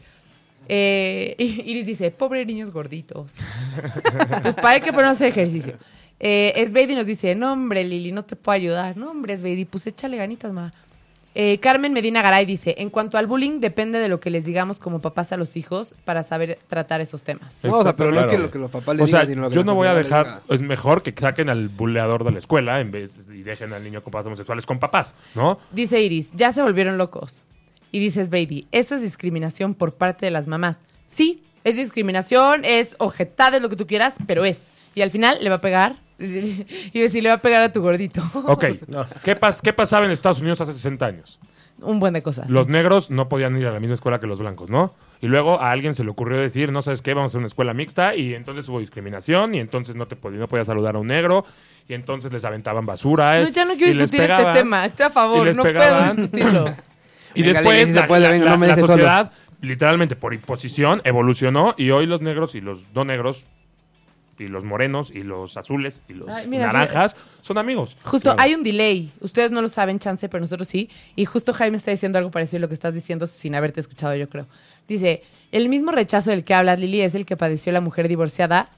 Eh, 0.68 1.34
Iris 1.38 1.86
dice, 1.86 2.10
pobre 2.10 2.44
niños 2.44 2.70
gorditos. 2.70 3.38
pues 4.42 4.54
para 4.54 4.70
hay 4.70 4.80
que 4.82 4.90
ejercicio. 5.26 5.74
Eh, 6.20 6.64
Sveidi 6.68 6.94
nos 6.94 7.06
dice, 7.06 7.34
no 7.34 7.52
hombre, 7.52 7.84
Lili, 7.84 8.12
no 8.12 8.24
te 8.24 8.36
puedo 8.36 8.54
ayudar. 8.54 8.96
No 8.96 9.10
hombre, 9.10 9.36
Sveidi, 9.38 9.64
pues 9.64 9.86
échale 9.86 10.16
ganitas, 10.16 10.52
ma. 10.52 10.72
Eh, 11.34 11.58
Carmen 11.60 11.92
Medina 11.92 12.22
Garay 12.22 12.46
dice, 12.46 12.74
en 12.78 12.90
cuanto 12.90 13.16
al 13.16 13.26
bullying, 13.26 13.60
depende 13.60 13.98
de 13.98 14.08
lo 14.08 14.18
que 14.18 14.30
les 14.30 14.44
digamos 14.44 14.78
como 14.78 15.00
papás 15.00 15.32
a 15.32 15.36
los 15.36 15.56
hijos 15.56 15.94
para 16.04 16.22
saber 16.22 16.58
tratar 16.66 17.00
esos 17.00 17.22
temas. 17.22 17.60
No, 17.62 17.76
o 17.76 17.82
sea, 17.82 17.94
pero 17.94 18.10
no 18.10 18.20
es 18.20 18.26
que 18.26 18.38
lo 18.38 18.50
que 18.50 18.58
los 18.58 18.70
papás 18.70 18.96
le 18.96 19.02
O 19.02 19.06
sea, 19.06 19.20
digan, 19.20 19.34
sino 19.34 19.42
lo 19.42 19.48
que 19.50 19.54
yo 19.54 19.64
no 19.64 19.74
voy 19.74 19.88
a 19.88 19.94
dejar, 19.94 20.42
es 20.48 20.62
mejor 20.62 21.02
que 21.02 21.14
saquen 21.16 21.48
al 21.48 21.68
buleador 21.68 22.24
de 22.24 22.32
la 22.32 22.38
escuela 22.38 22.80
en 22.80 22.90
vez 22.90 23.14
y 23.28 23.42
dejen 23.42 23.72
al 23.72 23.84
niño 23.84 24.02
con 24.02 24.10
papás 24.10 24.26
homosexuales 24.26 24.66
con 24.66 24.78
papás, 24.78 25.14
¿no? 25.34 25.58
Dice 25.70 26.02
Iris, 26.02 26.32
ya 26.34 26.52
se 26.52 26.62
volvieron 26.62 26.98
locos. 26.98 27.44
Y 27.92 28.00
dices, 28.00 28.30
Baby, 28.30 28.66
eso 28.72 28.94
es 28.94 29.02
discriminación 29.02 29.74
por 29.74 29.94
parte 29.94 30.26
de 30.26 30.30
las 30.30 30.46
mamás. 30.46 30.82
Sí, 31.06 31.42
es 31.64 31.76
discriminación, 31.76 32.64
es 32.64 32.96
ojetad, 32.98 33.54
es 33.54 33.62
lo 33.62 33.68
que 33.68 33.76
tú 33.76 33.86
quieras, 33.86 34.16
pero 34.26 34.44
es. 34.44 34.70
Y 34.94 35.02
al 35.02 35.10
final 35.10 35.38
le 35.40 35.48
va 35.48 35.56
a 35.56 35.60
pegar. 35.60 35.96
y 36.92 37.00
decir, 37.00 37.22
le 37.22 37.28
va 37.28 37.36
a 37.36 37.38
pegar 37.38 37.62
a 37.62 37.72
tu 37.72 37.80
gordito. 37.82 38.22
Ok, 38.34 38.64
¿Qué, 39.24 39.40
pas- 39.40 39.60
¿qué 39.60 39.72
pasaba 39.72 40.04
en 40.06 40.10
Estados 40.12 40.40
Unidos 40.40 40.60
hace 40.60 40.72
60 40.72 41.06
años? 41.06 41.38
Un 41.80 42.00
buen 42.00 42.12
de 42.12 42.22
cosas. 42.22 42.50
Los 42.50 42.66
negros 42.66 43.08
no 43.10 43.28
podían 43.28 43.56
ir 43.56 43.66
a 43.68 43.70
la 43.72 43.78
misma 43.78 43.94
escuela 43.94 44.18
que 44.18 44.26
los 44.26 44.40
blancos, 44.40 44.68
¿no? 44.68 44.94
Y 45.20 45.28
luego 45.28 45.60
a 45.60 45.70
alguien 45.70 45.94
se 45.94 46.02
le 46.02 46.10
ocurrió 46.10 46.40
decir, 46.40 46.72
no 46.72 46.82
sabes 46.82 47.02
qué, 47.02 47.14
vamos 47.14 47.28
a 47.28 47.30
hacer 47.30 47.38
una 47.38 47.46
escuela 47.46 47.72
mixta 47.72 48.16
y 48.16 48.34
entonces 48.34 48.68
hubo 48.68 48.80
discriminación 48.80 49.54
y 49.54 49.60
entonces 49.60 49.94
no 49.94 50.08
te 50.08 50.16
podía, 50.16 50.40
no 50.40 50.48
podías 50.48 50.66
saludar 50.66 50.96
a 50.96 50.98
un 50.98 51.06
negro 51.06 51.44
y 51.88 51.94
entonces 51.94 52.32
les 52.32 52.44
aventaban 52.44 52.84
basura. 52.84 53.40
No, 53.40 53.46
eh, 53.46 53.52
ya 53.52 53.64
no 53.64 53.76
quiero 53.76 53.92
discutir 53.92 54.20
pegaban. 54.22 54.46
este 54.48 54.58
tema. 54.58 54.84
Estoy 54.86 55.06
a 55.06 55.10
favor, 55.10 55.56
no 55.56 55.62
pegaban. 55.62 56.16
puedo 56.16 56.22
discutirlo. 56.28 56.64
Y 57.34 57.42
Venga, 57.42 57.60
después 57.60 57.90
la, 57.90 58.06
puede, 58.08 58.20
la- 58.22 58.30
venga, 58.30 58.44
la- 58.46 58.50
no 58.52 58.58
me 58.58 58.66
la 58.66 58.74
dejes 58.74 58.80
solo. 58.90 58.92
sociedad, 58.94 59.32
literalmente 59.60 60.16
por 60.16 60.34
imposición, 60.34 61.00
evolucionó 61.04 61.74
y 61.76 61.90
hoy 61.90 62.06
los 62.06 62.22
negros 62.22 62.56
y 62.56 62.60
los 62.60 62.80
no 62.94 63.04
negros 63.04 63.46
y 64.38 64.48
los 64.48 64.64
morenos 64.64 65.10
y 65.10 65.22
los 65.22 65.56
azules 65.56 66.02
y 66.08 66.14
los 66.14 66.28
Ay, 66.28 66.46
mira, 66.46 66.66
naranjas 66.66 67.16
son 67.40 67.58
amigos. 67.58 67.96
Justo, 68.04 68.34
hay 68.38 68.54
un 68.54 68.62
delay. 68.62 69.10
Ustedes 69.20 69.50
no 69.50 69.60
lo 69.62 69.68
saben, 69.68 69.98
chance, 69.98 70.28
pero 70.28 70.40
nosotros 70.40 70.68
sí. 70.68 70.88
Y 71.16 71.24
justo 71.24 71.52
Jaime 71.52 71.76
está 71.76 71.90
diciendo 71.90 72.18
algo 72.18 72.30
parecido 72.30 72.58
a 72.58 72.60
lo 72.62 72.68
que 72.68 72.74
estás 72.74 72.94
diciendo 72.94 73.26
sin 73.26 73.54
haberte 73.54 73.80
escuchado, 73.80 74.14
yo 74.14 74.28
creo. 74.28 74.46
Dice, 74.86 75.22
el 75.52 75.68
mismo 75.68 75.92
rechazo 75.92 76.30
del 76.30 76.44
que 76.44 76.54
habla 76.54 76.76
Lili 76.76 77.00
es 77.00 77.14
el 77.14 77.26
que 77.26 77.36
padeció 77.36 77.72
la 77.72 77.80
mujer 77.80 78.08
divorciada, 78.08 78.70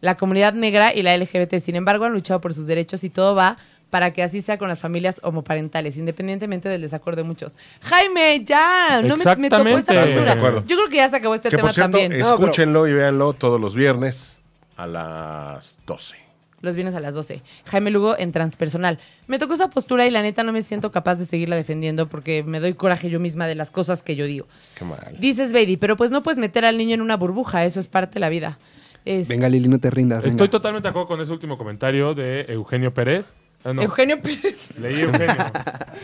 la 0.00 0.16
comunidad 0.16 0.54
negra 0.54 0.92
y 0.94 1.02
la 1.02 1.16
LGBT. 1.16 1.60
Sin 1.60 1.76
embargo, 1.76 2.04
han 2.04 2.12
luchado 2.12 2.40
por 2.40 2.54
sus 2.54 2.66
derechos 2.66 3.04
y 3.04 3.10
todo 3.10 3.34
va 3.34 3.56
para 3.90 4.12
que 4.12 4.24
así 4.24 4.42
sea 4.42 4.58
con 4.58 4.68
las 4.68 4.80
familias 4.80 5.20
homoparentales, 5.22 5.96
independientemente 5.96 6.68
del 6.68 6.80
desacuerdo 6.80 7.22
de 7.22 7.28
muchos. 7.28 7.56
Jaime, 7.82 8.42
ya, 8.44 9.00
no 9.02 9.16
me, 9.16 9.36
me 9.36 9.48
tocó 9.48 9.68
esa 9.68 9.78
Exactamente. 9.78 10.34
postura. 10.34 10.64
Yo 10.66 10.76
creo 10.76 10.88
que 10.88 10.96
ya 10.96 11.08
se 11.08 11.16
acabó 11.16 11.36
este 11.36 11.48
que 11.48 11.56
tema 11.56 11.68
por 11.68 11.74
cierto, 11.74 11.98
también. 11.98 12.12
escúchenlo 12.20 12.88
y 12.88 12.92
véanlo 12.92 13.34
todos 13.34 13.60
los 13.60 13.76
viernes 13.76 14.40
a 14.76 14.86
las 14.86 15.78
12. 15.86 16.16
Los 16.60 16.76
viernes 16.76 16.94
a 16.94 17.00
las 17.00 17.12
12. 17.14 17.42
Jaime 17.66 17.90
Lugo 17.90 18.16
en 18.18 18.32
transpersonal. 18.32 18.98
Me 19.26 19.38
tocó 19.38 19.52
esa 19.52 19.68
postura 19.68 20.06
y 20.06 20.10
la 20.10 20.22
neta 20.22 20.42
no 20.44 20.52
me 20.52 20.62
siento 20.62 20.90
capaz 20.90 21.16
de 21.16 21.26
seguirla 21.26 21.56
defendiendo 21.56 22.08
porque 22.08 22.42
me 22.42 22.58
doy 22.58 22.72
coraje 22.72 23.10
yo 23.10 23.20
misma 23.20 23.46
de 23.46 23.54
las 23.54 23.70
cosas 23.70 24.02
que 24.02 24.16
yo 24.16 24.24
digo. 24.24 24.46
Qué 24.78 24.84
mal. 24.86 25.14
Dices, 25.20 25.52
Baby, 25.52 25.76
pero 25.76 25.96
pues 25.98 26.10
no 26.10 26.22
puedes 26.22 26.38
meter 26.38 26.64
al 26.64 26.78
niño 26.78 26.94
en 26.94 27.02
una 27.02 27.16
burbuja, 27.18 27.66
eso 27.66 27.80
es 27.80 27.88
parte 27.88 28.14
de 28.14 28.20
la 28.20 28.30
vida. 28.30 28.58
Es- 29.04 29.28
Venga, 29.28 29.50
Lili, 29.50 29.68
no 29.68 29.78
te 29.78 29.90
rindas. 29.90 30.22
venga. 30.22 30.30
Estoy 30.32 30.48
totalmente 30.48 30.86
de 30.86 30.90
acuerdo 30.90 31.08
con 31.08 31.20
ese 31.20 31.30
último 31.32 31.58
comentario 31.58 32.14
de 32.14 32.46
Eugenio 32.48 32.94
Pérez. 32.94 33.34
Ah, 33.62 33.74
no. 33.74 33.82
Eugenio 33.82 34.20
Pérez. 34.22 34.78
Leí 34.80 35.02
Eugenio. 35.02 35.36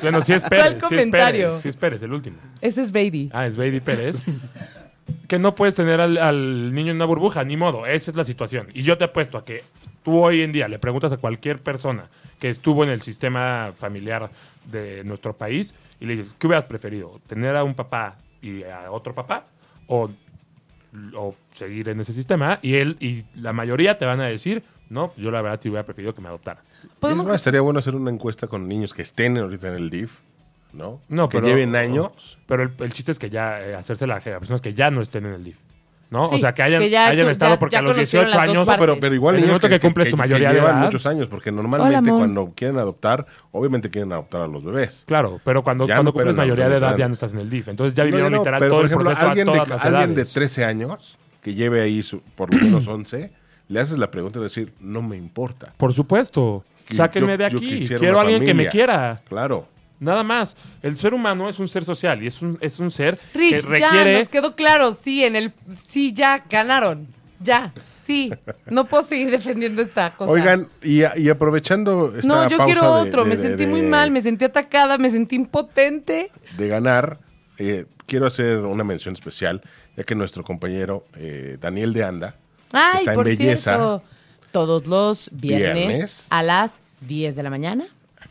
bueno, 0.03 0.21
sí 0.21 0.35
es 0.35 0.43
Pérez. 0.45 0.69
sí 0.73 0.77
es 0.77 0.83
comentario? 0.83 1.49
Pérez, 1.49 1.63
sí 1.63 1.69
es 1.71 1.77
Pérez, 1.77 2.03
el 2.03 2.13
último. 2.13 2.37
Ese 2.61 2.83
es 2.83 2.93
Beatty. 2.93 3.31
Ah, 3.33 3.47
es 3.47 3.57
Beatty 3.57 3.81
Pérez. 3.81 4.17
Que 5.29 5.39
no 5.39 5.55
puedes 5.55 5.75
tener 5.75 6.01
al, 6.01 6.19
al 6.19 6.75
niño 6.75 6.91
en 6.91 6.97
una 6.97 7.05
burbuja, 7.05 7.45
ni 7.45 7.57
modo. 7.57 7.87
Esa 7.87 8.11
es 8.11 8.17
la 8.17 8.25
situación. 8.25 8.69
Y 8.75 8.83
yo 8.83 8.99
te 8.99 9.05
apuesto 9.05 9.39
a 9.39 9.45
que 9.45 9.65
tú 10.03 10.19
hoy 10.19 10.43
en 10.43 10.53
día 10.53 10.69
le 10.69 10.79
preguntas 10.79 11.13
a 11.13 11.17
cualquier 11.17 11.61
persona 11.61 12.09
que 12.39 12.49
estuvo 12.49 12.85
en 12.85 12.91
el 12.91 13.03
sistema 13.03 13.73
familiar 13.77 14.31
de 14.71 15.05
nuestro 15.05 15.37
país 15.37 15.75
y 16.01 16.07
le 16.07 16.17
dices, 16.17 16.35
¿qué 16.39 16.47
hubieras 16.47 16.65
preferido? 16.65 17.21
¿Tener 17.27 17.57
a 17.57 17.65
un 17.65 17.75
papá 17.75 18.17
y 18.43 18.65
a 18.65 18.91
otro 18.91 19.15
papá? 19.15 19.45
¿O, 19.87 20.11
o 21.15 21.35
seguir 21.51 21.89
en 21.89 22.01
ese 22.01 22.13
sistema? 22.13 22.59
Y 22.63 22.77
él 22.77 22.97
y 23.01 23.25
la 23.35 23.53
mayoría 23.53 23.99
te 23.99 24.07
van 24.07 24.21
a 24.21 24.27
decir, 24.27 24.63
no, 24.89 25.13
yo 25.17 25.31
la 25.31 25.43
verdad 25.43 25.61
sí 25.63 25.69
hubiera 25.69 25.85
preferido 25.85 26.15
que 26.15 26.21
me 26.21 26.29
adoptara. 26.29 26.63
Estaría 27.35 27.61
bueno 27.61 27.79
hacer 27.79 27.95
una 27.95 28.11
encuesta 28.11 28.47
con 28.47 28.69
niños 28.69 28.95
que 28.95 29.03
estén 29.03 29.37
ahorita 29.39 29.69
en 29.69 29.75
el 29.75 29.91
DIF, 29.91 30.19
¿no? 30.73 31.01
No, 31.09 31.29
que 31.29 31.39
pero, 31.39 31.49
lleven 31.49 31.75
años. 31.77 32.39
Pero 32.47 32.63
el, 32.63 32.73
el 32.79 32.93
chiste 32.93 33.13
es 33.13 33.19
que 33.19 33.31
ya 33.31 33.61
eh, 33.61 33.75
hacérsela 33.75 34.17
a 34.17 34.21
personas 34.21 34.61
que 34.61 34.75
ya 34.75 34.91
no 34.91 35.01
estén 35.03 35.27
en 35.27 35.35
el 35.35 35.45
DIF. 35.45 35.57
¿no? 36.11 36.29
Sí, 36.29 36.35
o 36.35 36.39
sea, 36.39 36.53
que 36.53 36.63
hayan, 36.65 36.81
que 36.81 36.91
ya 36.91 37.07
hayan 37.07 37.27
tú- 37.27 37.31
estado 37.31 37.55
ya- 37.55 37.59
porque 37.61 37.73
ya 37.75 37.79
a 37.79 37.83
los 37.83 37.95
conocieron 37.95 38.27
18 38.27 38.37
las 38.37 38.47
dos 38.49 38.57
años. 38.57 38.67
partes. 38.67 38.81
Pero, 38.85 39.01
pero 39.01 39.15
igual 39.15 39.35
En 39.37 39.43
el 39.43 39.47
momento 39.47 39.69
que 39.69 39.79
cumples 39.79 40.11
tu 40.11 40.17
mayoría 40.17 40.49
de 40.49 40.55
llevan 40.57 40.77
edad. 40.79 40.85
muchos 40.87 41.07
años, 41.07 41.29
porque 41.29 41.53
normalmente 41.53 42.11
Hola, 42.11 42.19
cuando 42.19 42.53
quieren 42.57 42.79
adoptar, 42.79 43.27
obviamente 43.53 43.91
quieren 43.91 44.11
adoptar 44.13 44.41
a 44.43 44.47
los 44.49 44.65
bebés. 44.65 45.05
Claro, 45.07 45.41
pero 45.45 45.63
cuando, 45.63 45.87
cuando 45.87 46.03
no 46.03 46.13
cumples 46.13 46.35
mayoría 46.35 46.69
de 46.69 46.79
edad 46.79 46.89
adopciones 46.89 46.91
ya 46.91 46.91
no 46.91 46.97
grandes. 46.99 47.17
estás 47.23 47.33
en 47.35 47.39
el 47.39 47.49
DIF. 47.51 47.69
Entonces 47.69 47.95
ya 47.95 48.03
No, 48.03 48.07
vivieron 48.07 48.33
no, 48.33 48.39
no, 48.39 48.43
literal 48.43 48.59
pero, 48.59 48.71
todo 48.73 48.79
por 48.81 48.85
el 48.87 48.91
ejemplo, 48.91 49.05
proceso 49.11 49.29
alguien, 49.29 49.49
a 49.49 49.53
de, 49.53 49.57
todas 49.59 49.69
las 49.69 49.85
alguien 49.85 50.09
de 50.09 50.15
edades. 50.23 50.33
13 50.33 50.65
años 50.65 51.19
que 51.43 51.55
lleve 51.55 51.81
ahí 51.81 52.03
su- 52.03 52.23
por 52.35 52.53
lo 52.53 52.61
menos 52.61 52.89
11, 52.89 53.31
le 53.69 53.79
haces 53.81 53.97
la 53.99 54.11
pregunta 54.11 54.41
de 54.41 54.47
decir, 54.47 54.73
no 54.81 55.03
me 55.03 55.17
importa. 55.17 55.73
Por 55.77 55.95
supuesto. 55.95 56.65
Que 56.89 56.97
Sáquenme 56.97 57.35
yo- 57.35 57.39
de 57.39 57.45
aquí. 57.47 57.87
Quiero 57.87 58.19
a 58.19 58.23
alguien 58.23 58.45
que 58.45 58.53
me 58.53 58.67
quiera. 58.67 59.21
Claro. 59.29 59.69
Nada 60.01 60.23
más. 60.25 60.57
El 60.83 60.97
ser 60.97 61.15
humano 61.15 61.49
es 61.49 61.59
un 61.59 61.69
ser 61.69 61.85
social 61.85 62.23
y 62.23 62.27
es 62.27 62.41
un, 62.43 62.59
es 62.61 62.81
un 62.81 62.91
ser 62.91 63.19
Rich, 63.35 63.67
que 63.67 63.79
ya 63.81 63.91
requiere. 63.91 64.19
nos 64.19 64.29
quedó 64.29 64.57
claro. 64.57 64.93
Sí, 64.93 65.25
en 65.25 65.37
el. 65.37 65.53
Sí, 65.87 66.13
ya 66.13 66.43
ganaron. 66.51 67.07
Ya. 67.39 67.73
Sí. 68.07 68.33
No 68.67 68.87
puedo 68.87 69.03
seguir 69.05 69.31
defendiendo 69.31 69.83
esta 69.83 70.17
cosa. 70.17 70.33
Oigan, 70.33 70.69
y, 70.83 71.03
y 71.21 71.29
aprovechando 71.29 72.13
esta 72.17 72.27
No, 72.27 72.49
yo 72.49 72.57
pausa 72.59 72.65
quiero 72.73 72.93
otro. 72.95 73.23
de- 73.25 73.31
me 73.31 73.37
de- 73.37 73.43
sentí 73.43 73.65
de- 73.67 73.71
muy 73.71 73.83
mal, 73.83 74.11
me 74.11 74.21
sentí 74.21 74.45
atacada, 74.45 74.99
me 74.99 75.11
sentí 75.11 75.37
impotente. 75.37 76.33
de 76.57 76.69
ganar, 76.69 77.21
eh, 77.59 77.87
quiero 78.07 78.27
hacer 78.27 78.57
una 78.59 78.83
mención 78.85 79.13
especial, 79.15 79.63
ya 79.97 80.03
que 80.05 80.15
nuestro 80.17 80.43
compañero 80.43 81.05
eh, 81.17 81.57
Daniel 81.61 81.93
de 81.93 82.03
Anda 82.05 82.37
Ay, 82.73 83.01
está 83.01 83.13
en 83.13 83.15
por 83.17 83.25
belleza 83.27 83.71
cierto. 83.75 84.03
Todos 84.51 84.87
los 84.87 85.31
viernes, 85.33 85.87
Viernes. 85.87 86.27
a 86.31 86.43
las 86.43 86.81
10 87.03 87.37
de 87.37 87.43
la 87.45 87.51
mañana. 87.51 87.87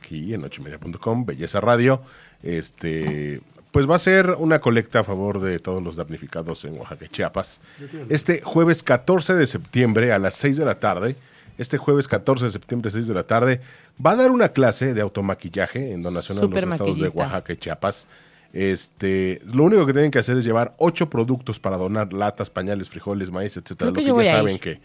Aquí 0.10 0.34
en 0.34 0.44
ochomedia.com, 0.44 1.26
Belleza 1.26 1.62
Radio. 1.62 2.02
Este, 2.42 3.42
pues 3.72 3.88
va 3.90 3.96
a 3.96 4.00
ser 4.00 4.36
una 4.38 4.60
colecta 4.60 5.02
a 5.02 5.04
favor 5.04 5.40
de 5.40 5.60
todos 5.60 5.84
los 5.84 5.96
damnificados 5.96 6.66
en 6.66 6.78
Oaxaca 6.78 7.06
y 7.06 7.10
Chiapas. 7.10 7.62
Este 8.10 8.42
jueves 8.42 8.82
14 8.82 9.36
de 9.36 9.46
septiembre 9.46 10.12
a 10.12 10.20
las 10.20 10.34
6 10.36 10.58
de 10.58 10.66
la 10.66 10.80
tarde, 10.80 11.16
este 11.58 11.78
jueves 11.78 12.08
14 12.08 12.46
de 12.46 12.52
septiembre, 12.52 12.90
6 12.90 13.08
de 13.08 13.14
la 13.14 13.24
tarde, 13.24 13.62
va 14.04 14.12
a 14.12 14.16
dar 14.16 14.32
una 14.32 14.50
clase 14.50 14.94
de 14.94 15.02
automaquillaje 15.02 15.94
en 15.94 16.02
donación 16.02 16.40
a 16.40 16.42
los 16.42 16.64
estados 16.64 17.00
de. 17.00 17.10
Oaxaca 17.10 17.54
y 17.54 17.58
Chiapas. 17.58 18.08
Este, 18.52 19.40
lo 19.46 19.66
único 19.66 19.86
que 19.86 19.94
tienen 19.94 20.10
que 20.10 20.18
hacer 20.18 20.36
es 20.38 20.44
llevar 20.44 20.74
ocho 20.80 21.08
productos 21.08 21.60
para 21.60 21.78
donar 21.78 22.14
latas, 22.14 22.50
pañales, 22.50 22.90
frijoles, 22.90 23.30
maíz, 23.30 23.56
etcétera, 23.58 23.94
que 23.94 24.02
lo 24.02 24.18
que 24.18 24.26
ya 24.26 24.32
saben 24.32 24.58
que, 24.58 24.82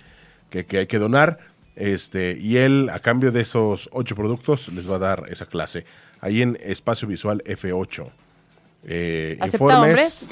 que 0.51 0.79
hay 0.79 0.87
que 0.87 0.99
donar. 0.99 1.54
Este, 1.77 2.37
y 2.39 2.59
él, 2.59 2.89
a 2.93 3.01
cambio 3.01 3.33
de 3.33 3.41
esos 3.41 3.89
ocho 3.93 4.15
productos, 4.15 4.69
les 4.69 4.89
va 4.89 4.97
a 4.97 5.01
dar 5.01 5.25
esa 5.29 5.47
clase. 5.47 5.85
Ahí 6.21 6.43
en 6.43 6.57
Espacio 6.63 7.09
Visual 7.09 7.43
F8. 7.45 8.11
Eh, 8.85 9.37
¿Acepta 9.41 9.81
hombres? 9.81 10.29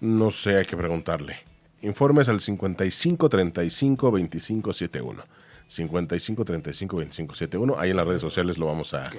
No 0.00 0.30
sé, 0.30 0.58
hay 0.58 0.64
que 0.64 0.76
preguntarle. 0.76 1.36
Informes 1.82 2.28
al 2.28 2.40
55 2.40 3.28
35 3.28 4.10
25 4.10 4.72
71. 4.72 5.24
55 5.66 6.44
35 6.44 6.96
25 6.96 7.34
71. 7.34 7.78
Ahí 7.78 7.90
en 7.90 7.96
las 7.96 8.06
redes 8.06 8.22
sociales 8.22 8.58
lo 8.58 8.66
vamos 8.66 8.94
a. 8.94 9.10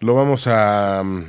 Lo 0.00 0.14
vamos 0.14 0.46
a. 0.46 1.02
mm, 1.04 1.24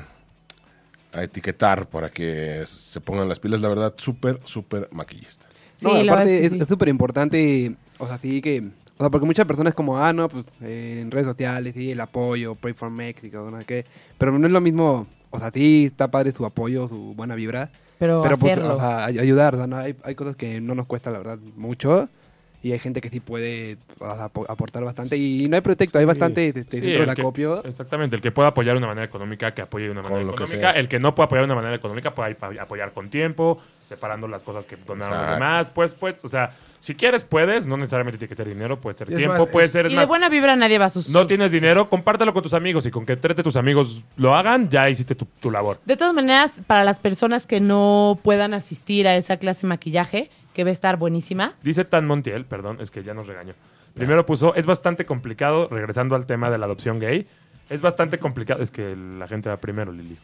a 1.14 1.24
etiquetar 1.24 1.88
para 1.90 2.10
que 2.10 2.64
se 2.66 3.02
pongan 3.02 3.28
las 3.28 3.40
pilas. 3.40 3.62
La 3.62 3.70
verdad, 3.70 3.94
súper, 3.98 4.40
súper 4.44 4.88
maquillista. 4.92 5.48
Sí, 5.76 5.86
No, 5.86 6.12
aparte 6.12 6.36
es 6.36 6.40
que 6.42 6.46
es 6.48 6.54
sí. 6.54 6.60
es 6.62 6.68
súper 6.68 6.88
importante, 6.88 7.76
o 7.98 8.08
sea, 8.08 8.18
sí 8.18 8.42
que, 8.42 8.70
o 9.02 9.04
sea, 9.04 9.10
porque 9.10 9.26
muchas 9.26 9.47
personas 9.47 9.74
como, 9.74 9.97
ah, 9.97 10.14
no, 10.14 10.30
pues 10.30 10.45
eh, 10.62 10.99
en 11.02 11.10
redes 11.10 11.26
sociales, 11.26 11.74
sí, 11.76 11.89
el 11.91 11.99
apoyo, 11.99 12.54
Pray 12.54 12.74
for 12.76 12.91
Mexico, 12.91 13.49
no 13.49 13.60
sé 13.60 13.66
qué, 13.66 13.84
pero 14.20 14.38
no 14.38 14.45
es 14.45 14.54
lo 14.54 14.62
mismo, 14.62 15.08
o 15.32 15.39
sea, 15.39 15.49
sí 15.52 15.86
está 15.88 16.12
padre 16.12 16.32
su 16.32 16.45
apoyo, 16.45 16.88
su 16.88 17.16
buena 17.16 17.34
vibra, 17.34 17.72
Pero, 17.97 18.22
pero 18.22 18.38
pues, 18.38 18.54
hacerlo. 18.54 18.74
o 18.74 18.76
sea, 18.78 19.06
ay- 19.06 19.18
ayudar, 19.18 19.56
o 19.56 19.58
sea, 19.58 19.66
no, 19.68 19.78
hay, 19.78 19.95
hay 20.04 20.14
cosas 20.14 20.36
que 20.36 20.62
no 20.62 20.76
nos 20.76 20.86
cuesta, 20.86 21.10
la 21.10 21.18
verdad, 21.18 21.39
mucho, 21.56 22.10
y 22.64 22.74
hay 22.74 22.78
gente 22.80 23.02
que 23.02 23.10
sí 23.10 23.20
puede 23.20 23.78
o 23.99 24.06
sea, 24.16 24.26
apo- 24.30 24.45
aportar 24.47 24.84
bastante, 24.84 25.18
y 25.18 25.47
no 25.49 25.56
hay 25.56 25.62
pretexto, 25.64 25.97
hay 25.97 26.06
bastante 26.06 26.49
este, 26.49 26.64
Sí, 26.78 26.82
dentro 26.82 27.02
del 27.02 27.10
el 27.10 27.16
que- 27.16 27.22
acopio. 27.24 27.64
exactamente, 27.64 28.16
el 28.16 28.22
que 28.22 28.32
pueda 28.32 28.49
apoyar 28.49 28.76
de 28.76 28.78
una 28.78 28.88
manera 28.88 29.06
económica, 29.06 29.52
que 29.56 29.64
apoye 29.64 29.86
de 29.86 29.91
una 29.91 30.04
Con 30.04 30.12
manera 30.12 30.30
lo 30.30 30.36
que 30.36 30.43
económica. 30.43 30.72
sea. 30.74 30.80
El 30.80 30.88
que 30.88 30.99
no 30.99 31.16
pueda 31.16 31.26
apoyar 31.26 31.43
de 31.43 31.52
una 31.52 31.56
manera 31.56 31.76
económica, 31.76 32.14
puede 32.14 32.34
ap- 32.39 32.60
apoyar 32.60 32.93
con 32.93 33.10
tiempo, 33.10 33.58
separando 33.92 34.26
las 34.30 34.42
cosas 34.42 34.66
que 34.66 34.78
donaron 34.78 35.18
los 35.20 35.30
demás. 35.32 35.70
Pues, 35.70 35.94
pues, 35.94 36.24
o 36.24 36.30
sea, 36.30 36.52
si 36.80 36.96
quieres, 36.96 37.26
puedes. 37.26 37.68
No 37.68 37.76
necesariamente 37.76 38.18
tiene 38.18 38.30
que 38.30 38.36
ser 38.36 38.48
dinero, 38.48 38.80
puede 38.80 38.94
ser 38.98 39.10
es 39.12 39.18
tiempo, 39.18 39.39
más, 39.39 39.50
puede 39.50 39.66
es- 39.66 39.72
ser. 39.74 39.86
Es 39.88 39.92
y 39.92 39.96
de 39.96 40.00
más, 40.02 40.08
buena 40.08 40.30
vibra 40.30 40.56
nadie 40.56 40.78
va 40.78 40.86
a 40.86 40.89
sus. 40.89 41.10
no 41.10 41.26
tienes 41.26 41.52
dinero, 41.52 41.89
compártelo 41.89 42.34
con 42.34 42.42
tus 42.42 42.54
amigos 42.54 42.86
y 42.86 42.92
con 42.92 43.06
que 43.06 43.18
tres 43.18 43.36
de 43.36 43.44
tus 43.44 43.58
amigos 43.58 44.04
lo 44.16 44.34
hagan, 44.34 44.70
ya 44.70 44.89
hiciste 44.89 45.14
tu, 45.14 45.26
tu 45.26 45.52
labor. 45.52 45.80
De 45.86 45.98
todas 45.98 46.14
maneras, 46.14 46.64
para 46.66 46.86
las 46.86 47.02
personas 47.02 47.46
que 47.48 47.60
no 47.60 48.18
puedan 48.24 48.54
asistir 48.54 49.08
a 49.10 49.16
esa 49.18 49.36
clase 49.36 49.64
de 49.64 49.68
maquillaje, 49.68 50.32
que 50.54 50.64
va 50.64 50.70
a 50.70 50.74
estar 50.74 50.96
buenísima. 50.96 51.56
Dice 51.62 51.84
Tan 51.84 52.08
Montiel, 52.08 52.46
perdón, 52.46 52.78
es 52.80 52.92
que 52.92 53.04
ya 53.04 53.14
nos 53.14 53.28
regañó. 53.28 53.54
Primero 53.94 54.26
puso, 54.26 54.56
es 54.56 54.66
bastante 54.66 55.06
complicado, 55.06 55.68
regresando 55.70 56.16
al 56.16 56.26
tema 56.26 56.50
de 56.50 56.58
la 56.58 56.66
adopción 56.66 56.98
gay, 57.00 57.28
es 57.70 57.82
bastante 57.82 58.20
complicado, 58.20 58.64
es 58.64 58.72
que 58.72 58.96
la 58.96 59.28
gente 59.28 59.50
va 59.50 59.58
primero, 59.58 59.92
Lili. 59.92 60.18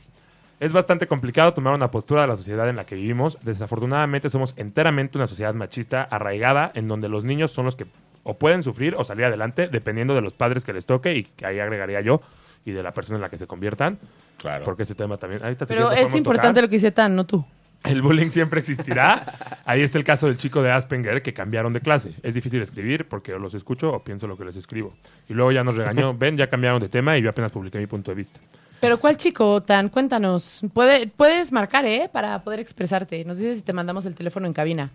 Es 0.59 0.73
bastante 0.73 1.05
complicado 1.05 1.53
tomar 1.53 1.73
una 1.75 1.91
postura 1.91 2.21
de 2.21 2.27
la 2.27 2.35
sociedad 2.35 2.67
en 2.67 2.77
la 2.77 2.85
que 2.85 2.95
vivimos. 2.95 3.37
Desafortunadamente 3.43 4.29
somos 4.29 4.55
enteramente 4.57 5.17
una 5.17 5.27
sociedad 5.27 5.53
machista 5.53 6.03
arraigada 6.03 6.71
en 6.73 6.87
donde 6.87 7.09
los 7.09 7.23
niños 7.23 7.51
son 7.51 7.65
los 7.65 7.75
que 7.75 7.85
o 8.23 8.37
pueden 8.37 8.63
sufrir 8.63 8.95
o 8.95 9.03
salir 9.05 9.25
adelante 9.25 9.69
dependiendo 9.69 10.13
de 10.15 10.21
los 10.21 10.33
padres 10.33 10.65
que 10.65 10.73
les 10.73 10.85
toque 10.85 11.15
y 11.15 11.23
que 11.23 11.45
ahí 11.45 11.59
agregaría 11.59 12.01
yo 12.01 12.21
y 12.65 12.71
de 12.71 12.83
la 12.83 12.91
persona 12.91 13.17
en 13.17 13.21
la 13.21 13.29
que 13.29 13.37
se 13.37 13.47
conviertan. 13.47 13.99
Claro. 14.37 14.65
Porque 14.65 14.83
ese 14.83 14.95
tema 14.95 15.17
también... 15.17 15.43
ahorita 15.43 15.65
Pero 15.65 15.91
es 15.91 16.13
importante 16.15 16.49
tocar. 16.49 16.63
lo 16.63 16.69
que 16.69 16.75
dice 16.75 16.91
Tan, 16.91 17.15
no 17.15 17.25
tú. 17.25 17.45
El 17.83 18.01
bullying 18.01 18.29
siempre 18.29 18.59
existirá. 18.59 19.61
Ahí 19.65 19.81
está 19.81 19.97
el 19.97 20.03
caso 20.03 20.25
del 20.25 20.37
chico 20.37 20.61
de 20.61 20.71
Aspenger 20.71 21.21
que 21.21 21.33
cambiaron 21.33 21.71
de 21.71 21.79
clase. 21.79 22.15
Es 22.23 22.33
difícil 22.33 22.61
escribir 22.61 23.07
porque 23.07 23.33
o 23.33 23.39
los 23.39 23.53
escucho 23.53 23.93
o 23.93 24.03
pienso 24.03 24.27
lo 24.27 24.37
que 24.37 24.43
les 24.43 24.55
escribo. 24.55 24.93
Y 25.29 25.33
luego 25.33 25.51
ya 25.51 25.63
nos 25.63 25.75
regañó. 25.75 26.13
Ven, 26.17 26.35
ya 26.35 26.49
cambiaron 26.49 26.81
de 26.81 26.89
tema 26.89 27.17
y 27.17 27.21
yo 27.21 27.29
apenas 27.29 27.51
publiqué 27.51 27.77
mi 27.77 27.87
punto 27.87 28.11
de 28.11 28.15
vista. 28.15 28.39
Pero 28.79 28.99
¿cuál 28.99 29.17
chico, 29.17 29.61
Tan? 29.61 29.89
Cuéntanos. 29.89 30.61
Puede, 30.73 31.07
puedes 31.07 31.51
marcar, 31.51 31.85
¿eh? 31.85 32.09
Para 32.11 32.43
poder 32.43 32.59
expresarte. 32.59 33.25
Nos 33.25 33.37
dices 33.37 33.57
si 33.57 33.63
te 33.63 33.73
mandamos 33.73 34.05
el 34.05 34.13
teléfono 34.13 34.45
en 34.45 34.53
cabina. 34.53 34.91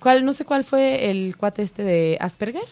¿Cuál, 0.00 0.24
no 0.24 0.32
sé 0.32 0.44
cuál 0.44 0.64
fue 0.64 1.10
el 1.10 1.36
cuate 1.36 1.62
este 1.62 1.82
de 1.82 2.16
Asperger? 2.20 2.62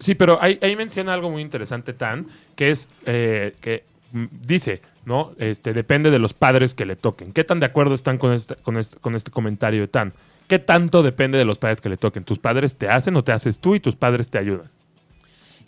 Sí, 0.00 0.14
pero 0.14 0.38
ahí, 0.40 0.76
menciona 0.76 1.12
algo 1.12 1.30
muy 1.30 1.42
interesante, 1.42 1.92
Tan, 1.92 2.26
que 2.54 2.70
es 2.70 2.88
eh, 3.06 3.54
que 3.60 3.84
dice, 4.12 4.80
¿no? 5.04 5.32
Este, 5.38 5.72
depende 5.72 6.10
de 6.10 6.20
los 6.20 6.34
padres 6.34 6.74
que 6.74 6.86
le 6.86 6.94
toquen. 6.94 7.32
¿Qué 7.32 7.42
tan 7.42 7.58
de 7.58 7.66
acuerdo 7.66 7.94
están 7.94 8.18
con 8.18 8.32
este, 8.32 8.54
con 8.56 8.76
este, 8.76 8.98
con 8.98 9.16
este 9.16 9.30
comentario 9.30 9.80
de 9.80 9.88
Tan? 9.88 10.12
¿Qué 10.46 10.58
tanto 10.58 11.02
depende 11.02 11.36
de 11.36 11.44
los 11.44 11.58
padres 11.58 11.80
que 11.80 11.88
le 11.88 11.96
toquen? 11.96 12.24
¿Tus 12.24 12.38
padres 12.38 12.76
te 12.76 12.88
hacen 12.88 13.16
o 13.16 13.24
te 13.24 13.32
haces 13.32 13.58
tú 13.58 13.74
y 13.74 13.80
tus 13.80 13.96
padres 13.96 14.30
te 14.30 14.38
ayudan? 14.38 14.70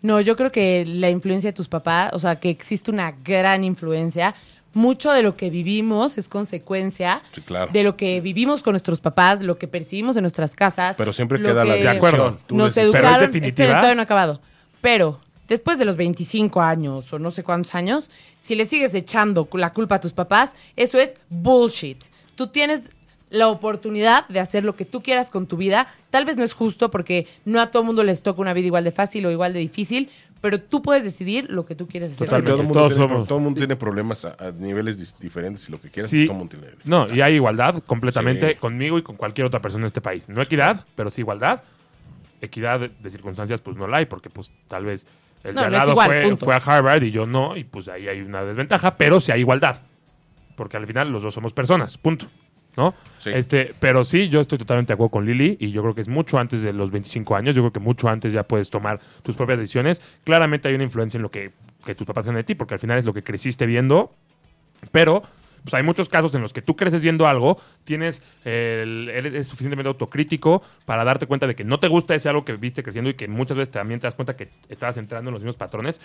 No, 0.03 0.21
yo 0.21 0.37
creo 0.37 0.51
que 0.51 0.85
la 0.87 1.11
influencia 1.11 1.51
de 1.51 1.57
tus 1.57 1.69
papás, 1.69 2.11
o 2.15 2.21
sea, 2.21 2.41
que 2.41 2.49
existe 2.51 2.91
una 2.91 3.13
gran 3.13 3.65
influencia. 3.65 4.35
Mucho 4.73 5.11
de 5.13 5.23
lo 5.23 5.37
que 5.37 5.51
vivimos 5.51 6.17
es 6.17 6.29
consecuencia 6.29 7.21
Sí, 7.33 7.41
claro. 7.41 7.73
de 7.73 7.83
lo 7.83 7.97
que 7.97 8.21
vivimos 8.21 8.63
con 8.63 8.73
nuestros 8.73 9.01
papás, 9.01 9.41
lo 9.43 9.59
que 9.59 9.67
percibimos 9.67 10.17
en 10.17 10.23
nuestras 10.23 10.55
casas. 10.55 10.95
Pero 10.97 11.13
siempre 11.13 11.41
queda 11.43 11.65
la 11.65 11.75
De 11.75 11.89
acuerdo. 11.89 12.39
Nos 12.51 12.75
decides. 12.75 12.93
Pero 12.93 12.99
es 12.99 13.05
educaron. 13.11 13.21
definitiva. 13.21 13.49
Esperen, 13.49 13.73
todavía 13.73 13.95
no 13.97 14.03
he 14.03 14.05
acabado. 14.05 14.41
Pero 14.81 15.21
después 15.49 15.79
de 15.81 15.85
los 15.85 15.97
25 15.97 16.61
años 16.63 17.13
o 17.13 17.19
no 17.19 17.33
sé 17.33 17.43
cuántos 17.43 17.75
años, 17.75 18.11
si 18.39 18.55
le 18.55 18.65
sigues 18.65 18.95
echando 18.95 19.49
la 19.55 19.73
culpa 19.73 19.97
a 19.97 20.01
tus 20.01 20.13
papás, 20.13 20.55
eso 20.77 20.99
es 21.01 21.15
bullshit. 21.29 22.05
Tú 22.37 22.47
tienes 22.47 22.91
la 23.31 23.49
oportunidad 23.49 24.27
de 24.29 24.41
hacer 24.41 24.65
lo 24.65 24.75
que 24.77 24.85
tú 24.85 25.03
quieras 25.03 25.31
con 25.31 25.47
tu 25.47 25.57
vida. 25.57 25.87
Tal 26.11 26.25
vez 26.25 26.37
no 26.37 26.43
es 26.45 26.53
justo 26.53 26.91
porque 26.91 27.27
no 27.45 27.61
a 27.61 27.71
todo 27.71 27.85
mundo 27.85 28.03
les 28.05 28.23
toca 28.23 28.41
una 28.41 28.53
vida 28.53 28.67
igual 28.67 28.85
de 28.85 28.93
fácil 28.93 29.25
o 29.27 29.31
igual 29.31 29.53
de 29.53 29.61
difícil, 29.61 30.11
pero 30.41 30.61
tú 30.61 30.83
puedes 30.83 31.05
decidir 31.05 31.47
lo 31.51 31.65
que 31.67 31.75
tú 31.75 31.87
quieres 31.87 32.13
hacer. 32.13 32.27
Todo 32.29 32.37
el 32.39 32.45
Totalmente. 32.45 32.67
mundo, 32.67 32.81
Todos 32.81 32.95
tiene, 32.95 33.09
somos. 33.09 33.29
todo 33.29 33.39
el 33.39 33.45
mundo 33.45 33.59
tiene 33.59 33.77
problemas 33.77 34.25
a, 34.25 34.35
a 34.39 34.53
niveles 34.53 35.19
diferentes 35.21 35.69
y 35.69 35.73
lo 35.73 35.81
que 35.81 35.91
quieras. 35.91 36.11
Sí. 36.11 36.25
Todo 36.27 36.33
el 36.33 36.39
mundo 36.39 36.57
tiene 36.57 36.75
No, 36.85 37.07
y 37.15 37.21
hay 37.21 37.35
igualdad 37.35 37.83
completamente 37.87 38.51
Sí. 38.51 38.55
conmigo 38.57 38.99
y 38.99 39.03
con 39.03 39.17
cualquier 39.17 39.47
otra 39.47 39.61
persona 39.63 39.83
en 39.83 39.87
este 39.89 40.01
país. 40.01 40.29
No 40.29 40.41
equidad, 40.43 40.85
pero 40.97 41.11
sí 41.11 41.21
igualdad. 41.21 41.63
Equidad 42.41 42.81
de, 42.81 42.89
de 42.89 43.11
circunstancias, 43.11 43.61
pues 43.61 43.77
no 43.77 43.87
la 43.87 43.99
hay, 43.99 44.07
porque 44.07 44.31
pues 44.31 44.51
tal 44.67 44.87
vez 44.87 45.07
El 45.45 45.55
No, 45.55 45.61
de 45.61 45.67
al 45.67 45.73
no 45.73 45.79
lado 45.79 45.91
igual, 45.93 46.09
fue, 46.09 46.37
fue 46.39 46.55
a 46.55 46.59
Harvard 46.59 47.03
y 47.03 47.11
yo 47.11 47.27
no, 47.27 47.57
y 47.57 47.65
pues 47.65 47.89
ahí 47.89 48.09
hay 48.09 48.21
una 48.23 48.43
desventaja, 48.45 48.97
pero 48.97 49.21
sí 49.21 49.31
hay 49.31 49.41
igualdad. 49.41 49.83
Porque 50.57 50.77
al 50.79 50.87
final 50.87 51.11
los 51.13 51.23
dos 51.23 51.33
somos 51.35 51.53
personas, 51.53 51.97
punto. 51.99 52.27
¿No? 52.77 52.95
Sí. 53.19 53.31
Este, 53.35 53.75
pero 53.81 54.05
sí, 54.05 54.29
yo 54.29 54.41
estoy 54.41 54.57
totalmente 54.59 54.93
de 54.93 54.95
acuerdo 54.95 55.11
con 55.11 55.27
Lili 55.27 55.57
y 55.61 55.71
yo 55.73 55.83
creo 55.83 55.95
que 55.95 56.01
es 56.01 56.09
mucho 56.09 56.39
antes 56.39 56.63
de 56.63 56.73
los 56.73 56.91
25 56.91 57.37
años. 57.37 57.55
Yo 57.57 57.63
creo 57.63 57.73
que 57.73 57.81
mucho 57.81 58.09
antes 58.09 58.33
ya 58.33 58.45
puedes 58.45 58.71
tomar 58.71 59.01
tus 59.23 59.35
propias 59.37 59.59
decisiones. 59.59 60.01
Claramente 60.25 60.69
hay 60.69 60.75
una 60.75 60.85
influencia 60.85 61.19
en 61.19 61.23
lo 61.23 61.31
que, 61.31 61.51
que 61.85 61.95
tus 61.95 62.07
papás 62.07 62.25
hacen 62.25 62.37
de 62.37 62.45
ti, 62.45 62.55
porque 62.55 62.75
al 62.75 62.81
final 62.81 62.99
es 62.99 63.05
lo 63.05 63.13
que 63.13 63.23
creciste 63.23 63.67
viendo. 63.67 64.15
Pero 64.93 65.23
pues 65.63 65.75
hay 65.75 65.83
muchos 65.83 66.09
casos 66.09 66.35
en 66.35 66.41
los 66.41 66.55
que 66.55 66.63
tú 66.63 66.75
creces 66.75 67.03
viendo 67.03 67.27
algo, 67.27 67.61
tienes 67.85 68.23
el- 68.47 69.11
eres 69.13 69.47
suficientemente 69.47 69.89
autocrítico 69.89 70.63
para 70.87 71.05
darte 71.05 71.27
cuenta 71.27 71.47
de 71.47 71.55
que 71.55 71.65
no 71.65 71.79
te 71.79 71.87
gusta 71.89 72.15
ese 72.15 72.31
algo 72.31 72.47
que 72.47 72.55
viste 72.55 72.83
creciendo 72.83 73.11
y 73.11 73.15
que 73.15 73.29
muchas 73.29 73.59
veces 73.59 73.71
también 73.71 74.01
te 74.01 74.07
das 74.07 74.15
cuenta 74.15 74.37
que 74.37 74.49
estabas 74.71 74.97
entrando 74.97 75.29
en 75.29 75.35
los 75.35 75.43
mismos 75.43 75.57
patrones, 75.59 76.01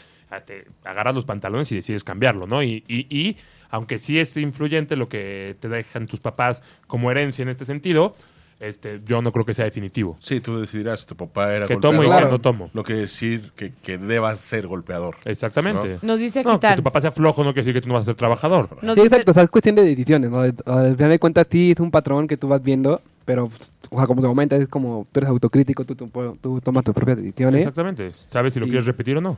te 0.46 0.66
agarras 0.84 1.16
los 1.16 1.24
pantalones 1.26 1.72
y 1.72 1.76
decides 1.76 2.04
cambiarlo, 2.04 2.48
¿no? 2.48 2.62
Y, 2.64 2.84
y- 2.90 3.08
y, 3.10 3.38
aunque 3.76 4.00
sí 4.00 4.18
es 4.20 4.38
influyente 4.38 4.96
lo 4.96 5.10
que 5.10 5.56
te 5.60 5.68
dejan 5.68 6.06
tus 6.08 6.22
papás 6.22 6.64
como 6.88 7.12
herencia 7.12 7.44
en 7.44 7.50
este 7.50 7.66
sentido, 7.66 8.16
este, 8.62 9.02
yo 9.06 9.22
no 9.22 9.34
creo 9.34 9.44
que 9.46 9.54
sea 9.54 9.66
definitivo. 9.66 10.18
Sí, 10.22 10.40
tú 10.40 10.58
decidirás, 10.62 11.06
tu 11.06 11.14
papá 11.18 11.54
era 11.54 11.68
Que 11.68 11.74
golpeador. 11.74 11.96
tomo 11.98 12.04
y 12.04 12.06
que 12.06 12.12
Claro. 12.18 12.32
no 12.32 12.40
tomo. 12.40 12.70
No 12.74 12.84
quiere 12.84 13.02
decir 13.02 13.52
que, 13.54 13.74
que 13.84 13.98
debas 13.98 14.40
ser 14.40 14.66
golpeador. 14.66 15.18
Exactamente. 15.26 16.00
Nos 16.02 16.22
dice 16.22 16.40
aquí 16.40 16.48
No, 16.48 16.58
que 16.60 16.74
tu 16.78 16.82
papá 16.84 17.02
sea 17.02 17.12
flojo 17.12 17.44
no 17.44 17.52
quiere 17.52 17.66
decir 17.66 17.74
que 17.74 17.82
tú 17.82 17.90
no 17.90 17.96
vas 17.96 18.04
a 18.04 18.06
ser 18.06 18.16
trabajador. 18.16 18.70
Nos 18.82 18.96
Sí, 18.96 19.02
dice- 19.02 19.16
exacto, 19.16 19.32
o 19.32 19.34
sea, 19.34 19.44
es 19.44 19.50
cuestión 19.50 19.76
de 19.76 19.84
decisiones, 19.84 20.30
¿no? 20.32 20.40
Al 20.40 20.96
final 20.96 21.10
de 21.10 21.20
cuentas, 21.20 21.48
sí 21.52 21.72
es 21.72 21.80
un 21.82 21.92
patrón 21.92 22.28
que 22.30 22.38
tú 22.38 22.48
vas 22.48 22.64
viendo, 22.64 23.02
pero, 23.26 23.50
o 23.90 23.98
sea, 23.98 24.08
como 24.08 24.22
te 24.22 24.28
comentas, 24.30 24.62
es 24.62 24.70
como 24.70 25.06
tú 25.12 25.20
eres 25.20 25.30
autocrítico, 25.30 25.84
tú, 25.84 25.94
tú, 25.96 26.10
tú 26.42 26.62
tomas 26.62 26.86
tus 26.86 26.94
propias 26.96 27.18
decisiones. 27.18 27.60
Exactamente. 27.60 28.14
¿Sabes 28.30 28.54
si 28.54 28.62
lo 28.62 28.68
Y- 28.68 28.70
quieres 28.70 28.86
repetir 28.86 29.18
o 29.18 29.22
no? 29.22 29.38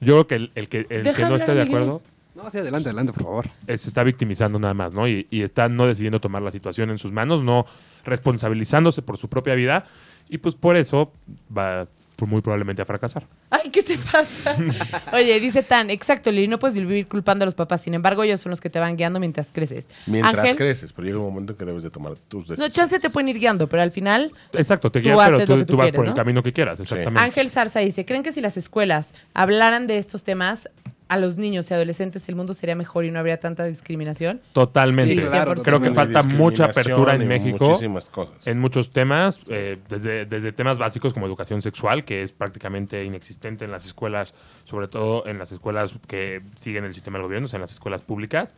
Yo 0.00 0.12
creo 0.12 0.26
que 0.28 0.34
el, 0.36 0.52
el 0.54 0.68
que, 0.68 0.86
el 0.90 1.02
que 1.12 1.22
no 1.24 1.36
esté 1.36 1.54
de 1.54 1.64
Miguel. 1.64 1.68
acuerdo 1.82 2.02
No, 2.36 2.50
sí, 2.50 2.58
adelante, 2.58 2.90
adelante, 2.90 3.12
por 3.14 3.22
favor. 3.22 3.46
se 3.66 3.88
está 3.88 4.04
victimizando 4.04 4.58
nada 4.58 4.74
más, 4.74 4.92
¿no? 4.92 5.08
Y, 5.08 5.26
y 5.30 5.40
está 5.42 5.68
no 5.70 5.86
decidiendo 5.86 6.20
tomar 6.20 6.42
la 6.42 6.50
situación 6.50 6.90
en 6.90 6.98
sus 6.98 7.10
manos, 7.10 7.42
no 7.42 7.64
responsabilizándose 8.04 9.00
por 9.02 9.16
su 9.16 9.28
propia 9.28 9.54
vida. 9.54 9.86
Y 10.28 10.38
pues 10.38 10.54
por 10.54 10.76
eso 10.76 11.12
va 11.56 11.88
muy 12.26 12.40
probablemente 12.40 12.80
a 12.80 12.84
fracasar. 12.84 13.26
Ay, 13.50 13.70
¿qué 13.70 13.82
te 13.82 13.98
pasa? 13.98 14.56
Oye, 15.12 15.38
dice 15.38 15.62
Tan, 15.62 15.90
exacto, 15.90 16.30
Lili, 16.30 16.48
no 16.48 16.58
puedes 16.58 16.74
vivir 16.74 17.06
culpando 17.06 17.42
a 17.42 17.46
los 17.46 17.54
papás. 17.54 17.82
Sin 17.82 17.94
embargo, 17.94 18.22
ellos 18.22 18.40
son 18.40 18.50
los 18.50 18.60
que 18.60 18.70
te 18.70 18.78
van 18.78 18.96
guiando 18.96 19.20
mientras 19.20 19.50
creces. 19.52 19.86
Mientras 20.06 20.36
Ángel, 20.38 20.56
creces, 20.56 20.92
pero 20.92 21.06
llega 21.06 21.18
un 21.18 21.24
momento 21.26 21.52
en 21.52 21.58
que 21.58 21.64
debes 21.66 21.82
de 21.82 21.90
tomar 21.90 22.14
tus 22.28 22.44
No, 22.44 22.56
decisiones. 22.56 22.74
chance 22.74 22.98
te 23.00 23.10
pueden 23.10 23.28
ir 23.28 23.38
guiando, 23.38 23.68
pero 23.68 23.82
al 23.82 23.92
final, 23.92 24.32
Exacto, 24.52 24.90
te 24.90 25.00
guías, 25.00 25.16
pero 25.18 25.44
tú, 25.66 25.76
vas 25.76 25.84
quieres, 25.86 25.92
por 25.92 26.04
el 26.06 26.10
¿no? 26.10 26.16
camino 26.16 26.42
que 26.42 26.52
quieras, 26.52 26.80
exactamente. 26.80 27.20
Ángel 27.20 27.48
Zarza 27.50 27.80
dice, 27.80 28.04
¿creen 28.04 28.22
que 28.22 28.32
si 28.32 28.40
las 28.40 28.56
escuelas 28.56 29.12
hablaran 29.34 29.86
de 29.86 29.98
estos 29.98 30.24
temas 30.24 30.70
a 31.08 31.16
los 31.18 31.38
niños 31.38 31.70
y 31.70 31.74
adolescentes, 31.74 32.28
el 32.28 32.34
mundo 32.34 32.52
sería 32.52 32.74
mejor 32.74 33.04
y 33.04 33.10
no 33.10 33.18
habría 33.18 33.38
tanta 33.38 33.64
discriminación? 33.64 34.40
Totalmente. 34.52 35.14
Sí, 35.14 35.20
claro, 35.28 35.54
Creo 35.54 35.80
que 35.80 35.92
falta 35.92 36.22
mucha 36.24 36.64
apertura 36.64 37.14
en 37.14 37.28
México. 37.28 37.64
Muchísimas 37.64 38.10
cosas. 38.10 38.46
en 38.46 38.58
muchos 38.58 38.90
temas, 38.90 39.38
eh, 39.48 39.78
desde, 39.88 40.26
desde 40.26 40.52
temas 40.52 40.78
básicos 40.78 41.14
como 41.14 41.26
educación 41.26 41.62
sexual, 41.62 42.04
que 42.04 42.22
es 42.22 42.32
prácticamente 42.32 43.04
inexistente 43.04 43.64
en 43.64 43.70
las 43.70 43.86
escuelas, 43.86 44.34
sobre 44.64 44.88
todo 44.88 45.26
en 45.26 45.38
las 45.38 45.52
escuelas 45.52 45.94
que 46.08 46.42
siguen 46.56 46.84
el 46.84 46.94
sistema 46.94 47.18
del 47.18 47.26
gobierno, 47.26 47.46
o 47.46 47.48
sea, 47.48 47.58
en 47.58 47.62
las 47.62 47.72
escuelas 47.72 48.02
públicas. 48.02 48.54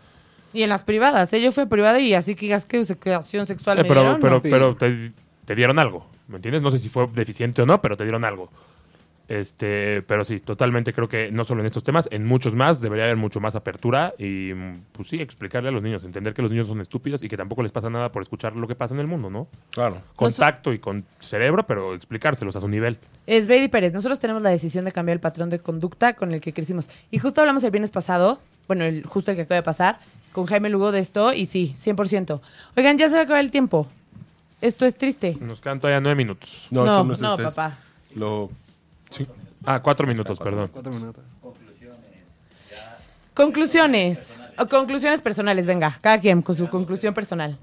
Y 0.55 0.63
en 0.63 0.71
las 0.71 0.85
privadas, 0.85 1.31
¿eh? 1.35 1.43
yo 1.43 1.53
fui 1.53 1.65
a 1.65 1.67
privada 1.67 2.01
y 2.01 2.15
así 2.15 2.35
que 2.35 2.47
digas 2.47 2.65
que 2.65 2.79
educación 2.79 3.45
sexual 3.45 3.79
Eh, 3.79 3.83
me 3.83 3.89
pero 3.89 4.01
dieron, 4.01 4.21
pero, 4.23 4.41
pero 4.41 4.77
te, 4.77 5.13
te 5.45 5.55
dieron 5.55 5.79
algo, 5.79 6.07
¿me 6.27 6.37
entiendes? 6.37 6.63
No 6.63 6.71
sé 6.71 6.79
si 6.79 6.89
fue 6.89 7.07
deficiente 7.13 7.61
o 7.61 7.67
no, 7.67 7.83
pero 7.83 7.99
te 7.99 8.05
dieron 8.05 8.25
algo. 8.25 8.49
Este, 9.29 10.01
pero 10.03 10.25
sí, 10.25 10.41
totalmente 10.41 10.95
creo 10.95 11.07
que 11.07 11.31
no 11.31 11.45
solo 11.45 11.61
en 11.61 11.67
estos 11.67 11.85
temas, 11.85 12.09
en 12.11 12.25
muchos 12.25 12.55
más 12.55 12.81
debería 12.81 13.05
haber 13.05 13.19
mucho 13.19 13.41
más 13.41 13.55
apertura 13.55 14.15
y 14.19 14.55
pues 14.93 15.09
sí, 15.09 15.21
explicarle 15.21 15.69
a 15.69 15.73
los 15.73 15.83
niños, 15.83 16.03
entender 16.03 16.33
que 16.33 16.41
los 16.41 16.51
niños 16.51 16.67
son 16.67 16.81
estúpidos 16.81 17.23
y 17.23 17.29
que 17.29 17.37
tampoco 17.37 17.63
les 17.63 17.71
pasa 17.71 17.91
nada 17.91 18.11
por 18.11 18.23
escuchar 18.23 18.57
lo 18.57 18.67
que 18.67 18.75
pasa 18.75 18.95
en 18.95 19.01
el 19.01 19.07
mundo, 19.07 19.29
¿no? 19.29 19.47
Claro. 19.71 20.01
Con 20.17 20.33
tacto 20.33 20.73
y 20.73 20.79
con 20.79 21.05
cerebro, 21.19 21.67
pero 21.67 21.95
explicárselos 21.95 22.57
a 22.57 22.61
su 22.63 22.69
nivel. 22.69 22.99
Es 23.27 23.49
Betty 23.49 23.69
Pérez. 23.69 23.93
Nosotros 23.93 24.19
tenemos 24.19 24.41
la 24.41 24.49
decisión 24.49 24.87
de 24.87 24.93
cambiar 24.93 25.17
el 25.17 25.21
patrón 25.21 25.51
de 25.51 25.59
conducta 25.59 26.15
con 26.15 26.33
el 26.33 26.41
que 26.41 26.55
crecimos. 26.55 26.89
Y 27.11 27.19
justo 27.19 27.43
hablamos 27.43 27.63
el 27.65 27.71
viernes 27.71 27.91
pasado, 27.91 28.41
bueno, 28.67 28.85
el, 28.85 29.05
justo 29.05 29.31
el 29.31 29.37
que 29.37 29.43
acaba 29.43 29.57
de 29.57 29.63
pasar, 29.63 29.99
con 30.33 30.47
Jaime 30.47 30.71
Lugo 30.71 30.91
de 30.91 31.01
esto, 31.01 31.35
y 31.35 31.45
sí, 31.45 31.75
100%. 31.77 32.41
Oigan, 32.79 32.97
ya 32.97 33.09
se 33.09 33.15
va 33.15 33.21
a 33.21 33.25
acabar 33.25 33.45
el 33.45 33.51
tiempo. 33.51 33.87
Esto 34.63 34.87
es 34.87 34.97
triste. 34.97 35.37
Nos 35.39 35.61
quedan 35.61 35.81
todavía 35.81 36.01
nueve 36.01 36.17
minutos. 36.17 36.69
No, 36.71 37.05
no, 37.05 37.13
esto 37.13 37.35
es 37.35 37.55
papá. 37.55 37.79
Lo, 38.15 38.51
Ah, 39.65 39.81
cuatro 39.83 40.07
minutos, 40.07 40.39
perdón. 40.39 40.71
Cuatro 40.73 40.93
minutos. 40.93 41.25
Conclusiones. 43.35 44.37
O 44.59 44.67
conclusiones 44.67 45.23
personales, 45.23 45.67
venga. 45.67 45.97
Cada 46.01 46.21
quien 46.21 46.43
con 46.43 46.55
su 46.57 46.69
conclusión 46.69 47.15
personal. 47.15 47.57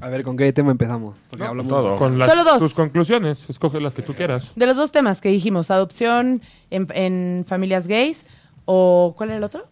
A 0.00 0.08
ver, 0.08 0.24
¿con 0.24 0.36
qué 0.36 0.52
tema 0.52 0.72
empezamos? 0.72 1.16
Porque 1.30 1.44
hablamos 1.46 1.70
todo. 1.70 1.96
Con 1.96 2.18
las, 2.18 2.28
Solo 2.28 2.44
dos. 2.44 2.58
tus 2.58 2.74
conclusiones, 2.74 3.48
escoge 3.48 3.80
las 3.80 3.94
que 3.94 4.02
tú 4.02 4.14
quieras. 4.14 4.52
De 4.56 4.66
los 4.66 4.76
dos 4.76 4.90
temas 4.92 5.20
que 5.20 5.28
dijimos, 5.28 5.70
adopción 5.70 6.42
en, 6.70 6.88
en 6.92 7.44
familias 7.46 7.86
gays 7.86 8.26
o 8.64 9.14
¿cuál 9.16 9.30
era 9.30 9.38
el 9.38 9.44
otro? 9.44 9.66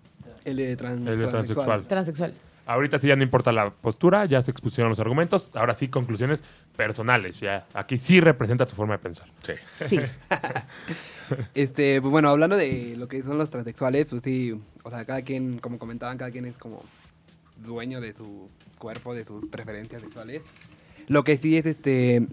El 0.44 0.56
de, 0.56 0.78
tran- 0.78 1.06
El 1.06 1.18
de 1.18 1.26
transexual. 1.26 1.84
Transexual. 1.86 2.32
Ahorita 2.70 3.00
sí 3.00 3.08
ya 3.08 3.16
no 3.16 3.24
importa 3.24 3.50
la 3.50 3.70
postura, 3.70 4.26
ya 4.26 4.40
se 4.42 4.52
expusieron 4.52 4.90
los 4.90 5.00
argumentos. 5.00 5.50
Ahora 5.54 5.74
sí, 5.74 5.88
conclusiones 5.88 6.44
personales. 6.76 7.40
Ya 7.40 7.66
aquí 7.74 7.98
sí 7.98 8.20
representa 8.20 8.64
tu 8.64 8.76
forma 8.76 8.94
de 8.94 8.98
pensar. 8.98 9.28
sí. 9.42 9.54
Sí. 9.66 10.00
Este, 11.54 12.00
pues 12.00 12.10
bueno, 12.10 12.28
hablando 12.28 12.56
de 12.56 12.96
lo 12.96 13.06
que 13.06 13.22
son 13.22 13.38
los 13.38 13.50
transexuales, 13.50 14.06
pues 14.06 14.20
sí, 14.24 14.60
o 14.82 14.90
sea, 14.90 15.04
cada 15.04 15.22
quien, 15.22 15.58
como 15.58 15.78
comentaban, 15.78 16.18
cada 16.18 16.32
quien 16.32 16.44
es 16.44 16.56
como 16.56 16.82
dueño 17.58 18.00
de 18.00 18.12
su 18.14 18.50
cuerpo, 18.78 19.14
de 19.14 19.24
sus 19.24 19.46
preferencias 19.46 20.02
sexuales. 20.02 20.42
Lo 21.06 21.22
que 21.22 21.36
sí 21.36 21.56
es 21.56 21.66
este, 21.66 22.26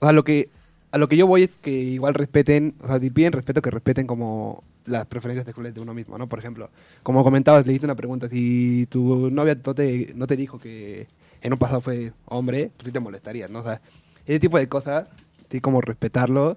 o 0.00 0.06
sea, 0.06 0.12
lo 0.12 0.24
que 0.24 0.48
a 0.90 0.98
lo 0.98 1.08
que 1.08 1.16
yo 1.16 1.28
voy 1.28 1.44
es 1.44 1.50
que 1.62 1.70
igual 1.70 2.14
respeten, 2.14 2.74
o 2.82 2.88
sea, 2.88 2.98
si 2.98 3.10
piden 3.10 3.32
respeto, 3.32 3.62
que 3.62 3.70
respeten 3.70 4.08
como 4.08 4.64
las 4.86 5.06
preferencias 5.06 5.46
sexuales 5.46 5.74
de 5.74 5.80
uno 5.80 5.94
mismo, 5.94 6.18
¿no? 6.18 6.28
Por 6.28 6.38
ejemplo, 6.38 6.70
como 7.02 7.24
comentabas, 7.24 7.66
le 7.66 7.72
hice 7.72 7.86
una 7.86 7.94
pregunta, 7.94 8.28
si 8.28 8.86
tu 8.90 9.30
novia 9.30 9.56
no 9.64 9.74
te, 9.74 10.12
no 10.14 10.26
te 10.26 10.36
dijo 10.36 10.58
que 10.58 11.06
en 11.42 11.52
un 11.52 11.58
pasado 11.58 11.80
fue 11.80 12.12
hombre, 12.26 12.70
pues 12.76 12.86
sí 12.86 12.92
te 12.92 13.00
molestarías, 13.00 13.50
¿no? 13.50 13.60
O 13.60 13.64
sea, 13.64 13.80
ese 14.26 14.40
tipo 14.40 14.58
de 14.58 14.68
cosas, 14.68 15.06
sí 15.50 15.60
como 15.60 15.80
respetarlo. 15.80 16.56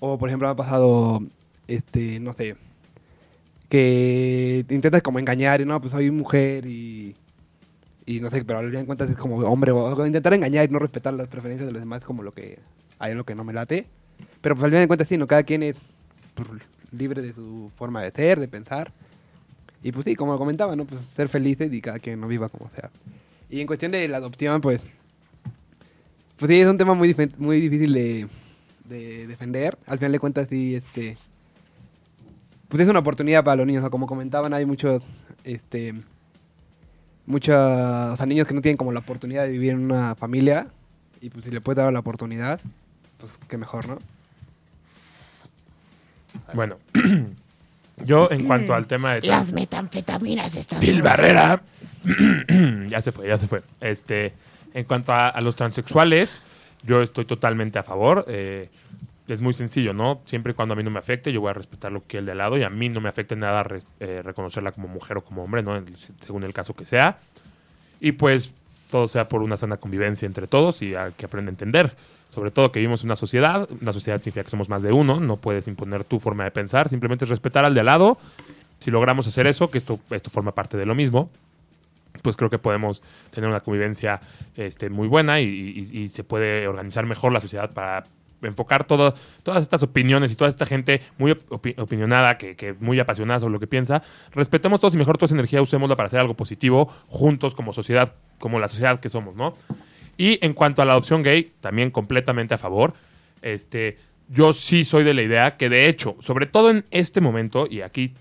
O, 0.00 0.18
por 0.18 0.28
ejemplo, 0.28 0.48
me 0.48 0.52
ha 0.52 0.56
pasado, 0.56 1.20
este, 1.68 2.20
no 2.20 2.32
sé, 2.32 2.56
que 3.68 4.64
te 4.66 4.74
intentas 4.74 5.02
como 5.02 5.18
engañar 5.18 5.60
y 5.60 5.64
no, 5.64 5.80
pues 5.80 5.92
soy 5.92 6.10
mujer 6.10 6.66
y, 6.66 7.14
y 8.06 8.20
no 8.20 8.30
sé, 8.30 8.44
pero 8.44 8.58
al 8.60 8.70
de 8.70 8.84
cuentas 8.84 9.10
es 9.10 9.16
como 9.16 9.36
hombre, 9.38 9.72
o 9.72 10.06
intentar 10.06 10.34
engañar 10.34 10.68
y 10.68 10.72
no 10.72 10.78
respetar 10.78 11.14
las 11.14 11.28
preferencias 11.28 11.66
de 11.66 11.72
los 11.72 11.82
demás 11.82 12.00
es 12.00 12.04
como 12.04 12.22
lo 12.22 12.32
que 12.32 12.58
hay 12.98 13.12
en 13.12 13.18
lo 13.18 13.24
que 13.24 13.34
no 13.34 13.44
me 13.44 13.52
late. 13.52 13.86
Pero 14.40 14.54
pues 14.54 14.64
al 14.64 14.70
final 14.70 14.82
de 14.82 14.88
cuentas 14.88 15.08
sí, 15.08 15.16
¿no? 15.16 15.26
Cada 15.26 15.44
quien 15.44 15.62
es 15.62 15.76
pues, 16.34 16.48
libre 16.92 17.22
de 17.22 17.32
su 17.32 17.70
forma 17.76 18.02
de 18.02 18.10
ser, 18.10 18.40
de 18.40 18.48
pensar. 18.48 18.92
Y 19.82 19.92
pues 19.92 20.04
sí, 20.04 20.14
como 20.14 20.36
comentaba, 20.36 20.76
¿no? 20.76 20.84
Pues 20.84 21.00
ser 21.12 21.28
felices 21.28 21.72
y 21.72 21.80
cada 21.80 21.98
quien 21.98 22.20
no 22.20 22.28
viva 22.28 22.48
como 22.48 22.70
sea. 22.74 22.90
Y 23.48 23.60
en 23.60 23.66
cuestión 23.66 23.92
de 23.92 24.06
la 24.08 24.18
adopción, 24.18 24.60
pues, 24.60 24.84
pues 26.36 26.50
sí, 26.50 26.60
es 26.60 26.68
un 26.68 26.78
tema 26.78 26.94
muy, 26.94 27.14
muy 27.38 27.60
difícil 27.60 27.92
de, 27.92 28.28
de 28.84 29.26
defender. 29.26 29.78
Al 29.86 29.98
final 29.98 30.12
de 30.12 30.18
cuentas, 30.18 30.48
sí, 30.48 30.74
este, 30.74 31.16
pues 32.68 32.82
es 32.82 32.88
una 32.88 33.00
oportunidad 33.00 33.42
para 33.42 33.56
los 33.56 33.66
niños. 33.66 33.80
O 33.80 33.84
sea, 33.84 33.90
como 33.90 34.06
comentaban, 34.06 34.52
hay 34.52 34.66
muchos, 34.66 35.02
este, 35.44 35.94
muchos, 37.26 37.56
o 37.56 38.16
sea, 38.16 38.26
niños 38.26 38.46
que 38.46 38.54
no 38.54 38.60
tienen 38.60 38.76
como 38.76 38.92
la 38.92 39.00
oportunidad 39.00 39.44
de 39.44 39.52
vivir 39.52 39.70
en 39.70 39.84
una 39.84 40.14
familia. 40.14 40.68
Y 41.20 41.30
pues 41.30 41.44
si 41.44 41.50
le 41.50 41.60
puedes 41.60 41.78
dar 41.78 41.92
la 41.92 42.00
oportunidad, 42.00 42.60
pues 43.18 43.32
qué 43.48 43.56
mejor, 43.56 43.88
¿no? 43.88 43.98
Bueno, 46.54 46.76
yo 48.04 48.28
en 48.30 48.46
cuanto 48.46 48.74
al 48.74 48.86
tema 48.86 49.14
de... 49.14 49.26
Las 49.26 49.52
metanfetaminas 49.52 50.56
están... 50.56 50.80
Phil 50.80 51.02
Barrera. 51.02 51.62
ya 52.88 53.00
se 53.02 53.12
fue, 53.12 53.28
ya 53.28 53.38
se 53.38 53.46
fue. 53.46 53.62
Este, 53.80 54.32
en 54.74 54.84
cuanto 54.84 55.12
a, 55.12 55.28
a 55.28 55.40
los 55.40 55.56
transexuales, 55.56 56.42
yo 56.82 57.02
estoy 57.02 57.24
totalmente 57.24 57.78
a 57.78 57.82
favor. 57.82 58.24
eh, 58.28 58.68
es 59.28 59.42
muy 59.42 59.52
sencillo, 59.52 59.92
¿no? 59.94 60.20
Siempre 60.24 60.50
y 60.50 60.54
cuando 60.56 60.74
a 60.74 60.76
mí 60.76 60.82
no 60.82 60.90
me 60.90 60.98
afecte, 60.98 61.32
yo 61.32 61.40
voy 61.40 61.50
a 61.50 61.52
respetar 61.52 61.92
lo 61.92 62.04
que 62.04 62.18
el 62.18 62.26
de 62.26 62.32
al 62.32 62.38
lado 62.38 62.58
y 62.58 62.64
a 62.64 62.68
mí 62.68 62.88
no 62.88 63.00
me 63.00 63.08
afecte 63.08 63.36
nada 63.36 63.62
re- 63.62 63.82
eh, 64.00 64.22
reconocerla 64.24 64.72
como 64.72 64.88
mujer 64.88 65.18
o 65.18 65.20
como 65.20 65.44
hombre, 65.44 65.62
¿no? 65.62 65.76
En- 65.76 65.86
según 66.20 66.42
el 66.42 66.52
caso 66.52 66.74
que 66.74 66.84
sea. 66.84 67.18
Y 68.00 68.10
pues 68.12 68.50
todo 68.90 69.06
sea 69.06 69.28
por 69.28 69.42
una 69.42 69.56
sana 69.56 69.76
convivencia 69.76 70.26
entre 70.26 70.48
todos 70.48 70.82
y 70.82 70.94
que 71.16 71.26
aprender 71.26 71.50
a 71.50 71.54
entender. 71.54 71.92
Sobre 72.30 72.50
todo 72.52 72.70
que 72.70 72.78
vivimos 72.78 73.02
en 73.02 73.08
una 73.08 73.16
sociedad, 73.16 73.68
una 73.82 73.92
sociedad 73.92 74.18
significa 74.20 74.44
que 74.44 74.50
somos 74.50 74.68
más 74.68 74.82
de 74.82 74.92
uno, 74.92 75.18
no 75.20 75.36
puedes 75.36 75.66
imponer 75.66 76.04
tu 76.04 76.18
forma 76.20 76.44
de 76.44 76.52
pensar, 76.52 76.88
simplemente 76.88 77.24
es 77.24 77.28
respetar 77.28 77.64
al 77.64 77.74
de 77.74 77.80
al 77.80 77.86
lado. 77.86 78.18
Si 78.78 78.90
logramos 78.90 79.26
hacer 79.26 79.46
eso, 79.48 79.70
que 79.70 79.78
esto, 79.78 79.98
esto 80.10 80.30
forma 80.30 80.52
parte 80.54 80.76
de 80.78 80.86
lo 80.86 80.94
mismo, 80.94 81.28
pues 82.22 82.36
creo 82.36 82.48
que 82.48 82.58
podemos 82.58 83.02
tener 83.30 83.50
una 83.50 83.60
convivencia 83.60 84.20
este, 84.56 84.90
muy 84.90 85.08
buena 85.08 85.40
y, 85.40 86.08
se 86.08 86.22
puede 86.24 86.66
organizar 86.68 87.04
mejor 87.04 87.32
la 87.32 87.40
sociedad 87.40 87.70
para 87.72 88.06
enfocar 88.42 88.84
todo- 88.84 89.12
todas 89.42 89.62
estas 89.62 89.82
opiniones 89.82 90.32
y 90.32 90.36
toda 90.36 90.48
esta 90.48 90.64
gente 90.66 91.02
muy 91.18 91.32
opi- 91.32 91.74
opinionada, 91.78 92.38
que, 92.38 92.56
que 92.56 92.74
muy 92.74 92.98
apasionada 93.00 93.40
sobre 93.40 93.52
lo 93.52 93.60
que 93.60 93.66
piensa, 93.66 94.02
respetemos 94.32 94.80
todos 94.80 94.94
y 94.94 94.96
mejor 94.96 95.18
toda 95.18 95.26
esa 95.26 95.34
energía 95.34 95.60
usémosla 95.60 95.96
para 95.96 96.06
hacer 96.06 96.20
algo 96.20 96.34
positivo 96.34 96.86
juntos 97.08 97.54
como 97.54 97.72
sociedad, 97.72 98.14
como 98.38 98.58
la 98.58 98.68
sociedad 98.68 98.98
que 99.00 99.08
somos, 99.10 99.34
¿no? 99.36 99.54
Y 100.20 100.38
en 100.44 100.52
cuanto 100.52 100.82
a 100.82 100.84
la 100.84 100.92
adopción 100.92 101.22
gay, 101.22 101.50
también 101.62 101.90
completamente 101.90 102.52
a 102.52 102.58
favor. 102.58 102.92
Este, 103.40 103.96
yo 104.28 104.52
sí 104.52 104.84
soy 104.84 105.02
de 105.02 105.14
la 105.14 105.22
idea 105.22 105.56
que 105.56 105.70
de 105.70 105.88
hecho, 105.88 106.14
sobre 106.20 106.44
todo 106.44 106.68
en 106.68 106.84
este 106.90 107.22
momento, 107.22 107.66
y 107.66 107.80
aquí 107.80 108.12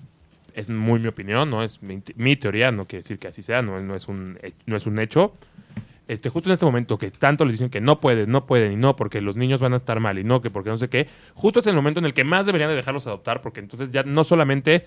es 0.54 0.70
muy 0.70 1.02
mi 1.02 1.10
opinión, 1.10 1.50
no 1.50 1.62
es 1.62 1.82
mi, 1.84 2.36
teoría, 2.38 2.72
no 2.72 2.86
quiere 2.88 3.02
decir 3.02 3.20
que 3.20 3.28
así 3.28 3.44
sea, 3.44 3.62
no, 3.62 3.82
no 3.82 3.96
es 3.98 4.08
un, 4.08 4.40
no 4.66 4.78
es 4.78 4.88
un 4.88 4.98
hecho. 4.98 5.34
Este, 6.08 6.30
justo 6.30 6.48
en 6.48 6.54
este 6.54 6.66
momento 6.66 6.98
que 6.98 7.12
tanto 7.12 7.44
les 7.44 7.56
dicen 7.56 7.70
que 7.70 7.82
no 7.82 8.00
pueden, 8.00 8.32
no 8.32 8.46
pueden 8.46 8.72
y 8.72 8.78
no, 8.78 8.96
porque 8.96 9.20
los 9.20 9.36
niños 9.36 9.60
van 9.60 9.74
a 9.74 9.76
estar 9.76 10.00
mal 10.00 10.18
y 10.18 10.24
no, 10.24 10.42
que 10.42 10.50
porque 10.50 10.70
no 10.70 10.78
sé 10.78 10.88
qué, 10.88 11.06
justo 11.34 11.60
es 11.60 11.68
el 11.68 11.76
momento 11.76 12.00
en 12.00 12.06
el 12.06 12.14
que 12.14 12.24
más 12.24 12.46
deberían 12.46 12.70
de 12.70 12.78
dejarlos 12.78 13.08
adoptar, 13.08 13.42
porque 13.42 13.60
entonces 13.60 13.92
ya 13.92 14.04
no 14.04 14.24
solamente 14.24 14.86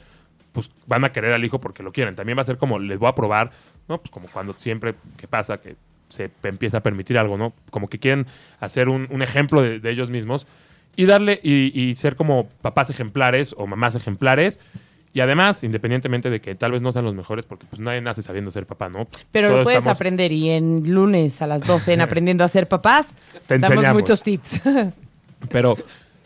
pues 0.52 0.70
van 0.86 1.04
a 1.04 1.12
querer 1.12 1.34
al 1.34 1.44
hijo 1.44 1.60
porque 1.60 1.82
lo 1.82 1.92
quieren, 1.92 2.14
también 2.14 2.38
va 2.38 2.42
a 2.42 2.46
ser 2.46 2.56
como 2.56 2.78
les 2.78 2.98
voy 2.98 3.10
a 3.10 3.14
probar, 3.14 3.50
¿no? 3.86 3.98
Pues 3.98 4.10
como 4.10 4.28
cuando 4.28 4.54
siempre 4.54 4.94
que 5.18 5.28
pasa 5.28 5.60
que 5.60 5.76
se 6.12 6.30
empieza 6.44 6.78
a 6.78 6.82
permitir 6.82 7.18
algo, 7.18 7.36
¿no? 7.38 7.52
Como 7.70 7.88
que 7.88 7.98
quieren 7.98 8.26
hacer 8.60 8.88
un, 8.88 9.08
un 9.10 9.22
ejemplo 9.22 9.62
de, 9.62 9.80
de 9.80 9.90
ellos 9.90 10.10
mismos 10.10 10.46
y 10.96 11.06
darle 11.06 11.40
y, 11.42 11.72
y 11.80 11.94
ser 11.94 12.16
como 12.16 12.48
papás 12.60 12.90
ejemplares 12.90 13.54
o 13.56 13.66
mamás 13.66 13.94
ejemplares. 13.94 14.60
Y 15.14 15.20
además, 15.20 15.62
independientemente 15.62 16.30
de 16.30 16.40
que 16.40 16.54
tal 16.54 16.72
vez 16.72 16.80
no 16.80 16.90
sean 16.90 17.04
los 17.04 17.14
mejores, 17.14 17.44
porque 17.44 17.66
pues 17.68 17.80
nadie 17.80 18.00
nace 18.00 18.22
sabiendo 18.22 18.50
ser 18.50 18.64
papá, 18.66 18.88
¿no? 18.88 19.06
Pero 19.30 19.48
Todos 19.48 19.58
lo 19.58 19.64
puedes 19.64 19.78
estamos- 19.80 19.96
aprender 19.96 20.32
y 20.32 20.48
en 20.50 20.90
lunes 20.90 21.42
a 21.42 21.46
las 21.46 21.62
12 21.64 21.92
en 21.92 22.00
Aprendiendo 22.02 22.44
a 22.44 22.48
ser 22.48 22.66
papás, 22.66 23.08
Te 23.46 23.58
damos 23.58 23.70
enseñamos. 23.72 24.00
muchos 24.02 24.22
tips. 24.22 24.62
Pero, 25.50 25.76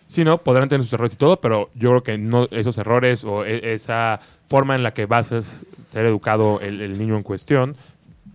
sí, 0.06 0.24
¿no? 0.24 0.38
Podrán 0.38 0.68
tener 0.68 0.84
sus 0.84 0.92
errores 0.92 1.14
y 1.14 1.16
todo, 1.16 1.40
pero 1.40 1.70
yo 1.74 1.90
creo 1.90 2.02
que 2.02 2.18
no 2.18 2.48
esos 2.50 2.76
errores 2.78 3.24
o 3.24 3.44
e- 3.44 3.72
esa 3.74 4.20
forma 4.48 4.74
en 4.74 4.82
la 4.82 4.92
que 4.94 5.06
vas 5.06 5.32
a 5.32 5.40
ser 5.42 6.06
educado 6.06 6.60
el, 6.60 6.80
el 6.80 6.98
niño 6.98 7.16
en 7.16 7.22
cuestión, 7.22 7.76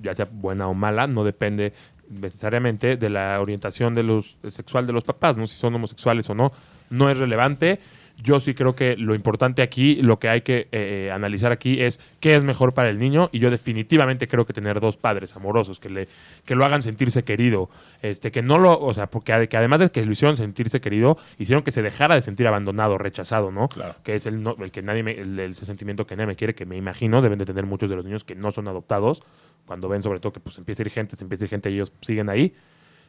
ya 0.02 0.14
sea 0.14 0.28
buena 0.32 0.68
o 0.68 0.74
mala, 0.74 1.08
no 1.08 1.24
depende 1.24 1.74
necesariamente 2.10 2.98
de 2.98 3.10
la 3.10 3.40
orientación 3.40 3.96
de 3.96 4.04
los, 4.04 4.38
sexual 4.50 4.86
de 4.86 4.94
los 4.94 5.04
papás, 5.04 5.38
¿no? 5.38 5.48
Si 5.48 5.56
son 5.56 5.76
homosexuales 5.76 6.30
o 6.30 6.36
no, 6.36 6.52
no 6.90 7.10
es 7.10 7.18
relevante. 7.18 7.80
Yo 8.18 8.40
sí 8.40 8.54
creo 8.54 8.76
que 8.76 8.96
lo 8.98 9.16
importante 9.16 9.62
aquí, 9.62 9.96
lo 9.96 10.20
que 10.20 10.30
hay 10.30 10.42
que 10.42 10.68
eh, 10.72 11.12
analizar 11.12 11.52
aquí 11.52 11.82
es 11.82 12.00
qué 12.20 12.36
es 12.36 12.44
mejor 12.44 12.74
para 12.74 12.90
el 12.90 12.98
niño 13.00 13.30
y 13.32 13.40
yo 13.40 13.50
definitivamente 13.50 14.28
creo 14.28 14.46
que 14.46 14.54
tener 14.54 14.80
dos 14.80 14.98
padres 14.98 15.36
amorosos 15.36 15.80
que 15.80 15.90
le 15.90 16.08
que 16.46 16.54
lo 16.56 16.64
hagan 16.66 16.82
sentirse 16.84 17.24
querido, 17.24 17.70
este 18.02 18.32
que 18.32 18.42
no 18.44 18.58
lo, 18.60 18.80
o 18.80 18.94
sea, 18.94 19.08
porque 19.08 19.34
ade- 19.34 19.48
que 19.48 19.58
además 19.58 19.80
de 19.80 19.90
que 19.90 20.06
lo 20.06 20.12
hicieron 20.12 20.38
sentirse 20.38 20.82
querido, 20.82 21.18
hicieron 21.40 21.64
que 21.64 21.72
se 21.72 21.82
dejara 21.82 22.14
de 22.16 22.22
sentir 22.22 22.46
abandonado, 22.48 22.98
rechazado, 22.98 23.52
¿no? 23.52 23.68
Claro. 23.70 23.96
Que 24.04 24.16
es 24.16 24.26
el, 24.28 24.44
no- 24.44 24.56
el 24.60 24.72
que 24.72 24.82
nadie 24.84 25.02
me- 25.04 25.20
el, 25.20 25.40
el 25.40 25.56
sentimiento 25.56 26.06
que 26.06 26.16
nadie 26.16 26.28
me 26.28 26.36
quiere, 26.36 26.54
que 26.54 26.66
me 26.66 26.78
imagino 26.78 27.22
deben 27.22 27.40
de 27.40 27.46
tener 27.46 27.66
muchos 27.66 27.90
de 27.90 27.96
los 27.96 28.06
niños 28.06 28.24
que 28.24 28.36
no 28.36 28.52
son 28.52 28.68
adoptados, 28.68 29.24
cuando 29.66 29.90
ven 29.90 30.02
sobre 30.04 30.20
todo 30.20 30.32
que 30.34 30.40
pues 30.40 30.58
empieza 30.58 30.84
a 30.84 30.86
ir 30.86 30.92
gente, 30.92 31.16
se 31.16 31.24
empieza 31.24 31.44
a 31.44 31.46
ir 31.46 31.50
gente 31.50 31.72
y 31.72 31.74
ellos 31.76 31.92
siguen 32.02 32.30
ahí. 32.30 32.54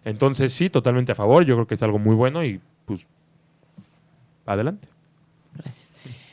Entonces 0.05 0.53
sí, 0.53 0.71
totalmente 0.71 1.13
a 1.13 1.15
favor, 1.15 1.45
yo 1.45 1.55
creo 1.55 1.67
que 1.67 1.75
es 1.75 1.83
algo 1.83 1.99
muy 1.99 2.15
bueno 2.17 2.45
y 2.45 2.61
pues 2.87 3.07
adelante. 4.47 4.89
Gracias. 5.57 5.91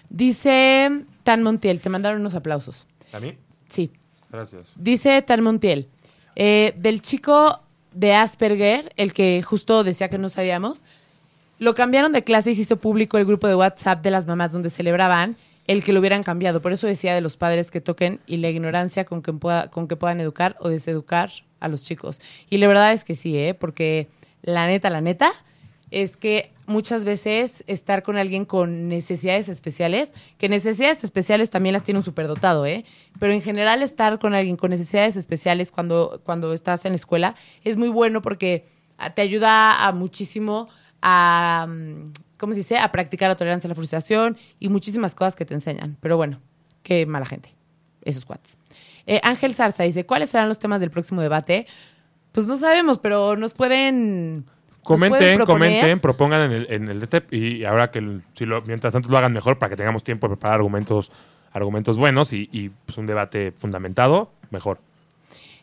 Dice 0.10 1.06
Tan 1.24 1.44
Montiel, 1.44 1.80
te 1.80 1.90
mandaron 1.90 2.22
unos 2.22 2.36
aplausos. 2.36 2.88
¿A 3.14 3.20
mí? 3.20 3.38
Sí. 3.70 3.92
Gracias. 4.32 4.68
Dice 4.76 5.22
Tan 5.22 5.44
Montiel, 5.44 5.88
eh, 6.36 6.74
del 6.78 7.02
chico 7.02 7.62
de 7.94 8.14
Asperger, 8.14 8.94
el 8.96 9.14
que 9.14 9.42
justo 9.42 9.84
decía 9.84 10.10
que 10.10 10.18
no 10.18 10.30
sabíamos, 10.30 10.86
lo 11.58 11.76
cambiaron 11.76 12.14
de 12.14 12.24
clase 12.24 12.52
y 12.52 12.56
se 12.56 12.62
hizo 12.62 12.78
público 12.78 13.18
el 13.18 13.26
grupo 13.26 13.48
de 13.48 13.56
WhatsApp 13.56 14.02
de 14.02 14.12
las 14.12 14.28
mamás 14.28 14.52
donde 14.52 14.70
celebraban 14.70 15.36
el 15.68 15.84
que 15.84 15.94
lo 15.94 16.00
hubieran 16.00 16.24
cambiado. 16.24 16.62
Por 16.62 16.72
eso 16.72 16.88
decía 16.88 17.14
de 17.14 17.22
los 17.22 17.38
padres 17.38 17.70
que 17.70 17.82
toquen 17.82 18.22
y 18.26 18.38
la 18.38 18.50
ignorancia 18.50 19.06
con 19.06 19.22
que, 19.22 19.34
pueda, 19.34 19.70
con 19.70 19.88
que 19.88 19.96
puedan 19.96 20.20
educar 20.20 20.56
o 20.60 20.70
deseducar 20.70 21.32
a 21.60 21.68
los 21.68 21.84
chicos. 21.84 22.22
Y 22.50 22.58
la 22.58 22.68
verdad 22.68 22.94
es 22.94 23.04
que 23.04 23.16
sí, 23.16 23.38
¿eh? 23.38 23.54
porque 23.54 24.08
la 24.42 24.66
neta, 24.66 24.90
la 24.90 25.02
neta, 25.02 25.32
es 25.92 26.18
que 26.18 26.52
muchas 26.66 27.04
veces 27.04 27.64
estar 27.68 28.04
con 28.04 28.18
alguien 28.18 28.46
con 28.46 28.88
necesidades 28.88 29.50
especiales, 29.50 30.14
que 30.38 30.50
necesidades 30.50 31.04
especiales 31.04 31.50
también 31.50 31.74
las 31.74 31.84
tiene 31.84 31.98
un 31.98 32.04
superdotado, 32.04 32.66
¿eh? 32.66 32.86
Pero 33.20 33.34
en 33.34 33.42
general 33.42 33.82
estar 33.82 34.20
con 34.20 34.36
alguien 34.36 34.56
con 34.56 34.70
necesidades 34.70 35.16
especiales 35.16 35.72
cuando, 35.72 36.22
cuando 36.24 36.54
estás 36.54 36.86
en 36.86 36.92
la 36.92 36.98
escuela 36.98 37.36
es 37.64 37.76
muy 37.76 37.90
bueno 37.90 38.22
porque 38.22 38.66
ah, 38.98 39.14
te 39.14 39.22
ayuda 39.22 39.88
a 39.88 39.92
muchísimo 39.92 40.70
a, 41.02 41.66
mm, 41.68 42.12
¿cómo 42.38 42.54
se 42.54 42.60
dice? 42.60 42.78
A 42.78 42.92
practicar 42.92 43.30
la 43.30 43.36
tolerancia 43.36 43.68
a 43.68 43.70
la 43.70 43.76
frustración 43.76 44.38
y 44.60 44.70
muchísimas 44.70 45.16
cosas 45.16 45.36
que 45.36 45.46
te 45.46 45.56
enseñan. 45.56 45.98
Pero 46.02 46.18
bueno, 46.18 46.40
qué 46.84 47.06
mala 47.06 47.26
gente, 47.26 47.54
esos 48.04 48.26
cuates. 48.26 48.58
Eh, 49.08 49.20
Ángel 49.24 49.56
Zarza 49.56 49.84
dice, 49.84 50.06
¿cuáles 50.06 50.30
serán 50.30 50.48
los 50.48 50.60
temas 50.60 50.82
del 50.82 50.92
próximo 50.92 51.22
debate? 51.22 51.66
Pues 52.32 52.46
no 52.46 52.58
sabemos, 52.58 53.00
pero 53.00 53.36
nos 53.36 53.54
pueden... 53.54 54.46
Comenten, 54.96 55.40
comenten, 55.46 56.00
propongan 56.00 56.42
en 56.44 56.52
el, 56.52 56.68
en 56.72 56.90
el 56.90 57.06
step 57.06 57.34
y 57.34 57.64
ahora 57.66 57.92
que 57.92 58.00
el- 58.00 58.24
si 58.34 58.46
lo, 58.46 58.62
mientras 58.64 58.94
tanto 58.94 59.10
lo 59.10 59.18
hagan 59.18 59.34
mejor 59.34 59.58
para 59.60 59.70
que 59.70 59.76
tengamos 59.78 60.04
tiempo 60.04 60.28
de 60.28 60.36
preparar 60.36 60.56
argumentos, 60.56 61.12
argumentos 61.54 61.98
buenos 61.98 62.34
y, 62.34 62.50
y, 62.52 62.70
pues, 62.70 62.98
un 62.98 63.06
debate 63.08 63.52
fundamentado, 63.52 64.32
mejor. 64.52 64.80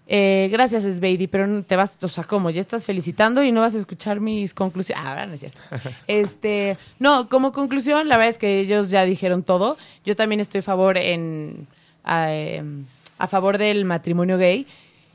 Eh, 0.08 0.48
gracias, 0.52 0.84
Sveidi, 0.84 1.26
pero 1.26 1.62
te 1.64 1.74
vas, 1.74 1.98
o 2.00 2.06
sea, 2.08 2.22
¿cómo? 2.22 2.50
Ya 2.50 2.60
estás 2.60 2.84
felicitando 2.84 3.42
y 3.42 3.50
no 3.50 3.60
vas 3.62 3.74
a 3.74 3.78
escuchar 3.78 4.20
mis 4.20 4.54
conclusiones. 4.54 5.04
Ah, 5.04 5.10
ahora 5.10 5.26
no 5.26 5.34
es 5.34 5.40
cierto. 5.40 5.60
Este, 6.06 6.76
no, 7.00 7.28
como 7.28 7.50
conclusión, 7.52 8.08
la 8.08 8.16
verdad 8.16 8.30
es 8.30 8.38
que 8.38 8.60
ellos 8.60 8.90
ya 8.90 9.04
dijeron 9.04 9.42
todo. 9.42 9.76
Yo 10.04 10.14
también 10.14 10.40
estoy 10.40 10.60
a 10.60 10.62
favor 10.62 10.96
en 10.96 11.66
a, 12.04 12.32
em, 12.32 12.84
a 13.18 13.26
favor 13.26 13.58
del 13.58 13.84
matrimonio 13.84 14.38
gay. 14.38 14.66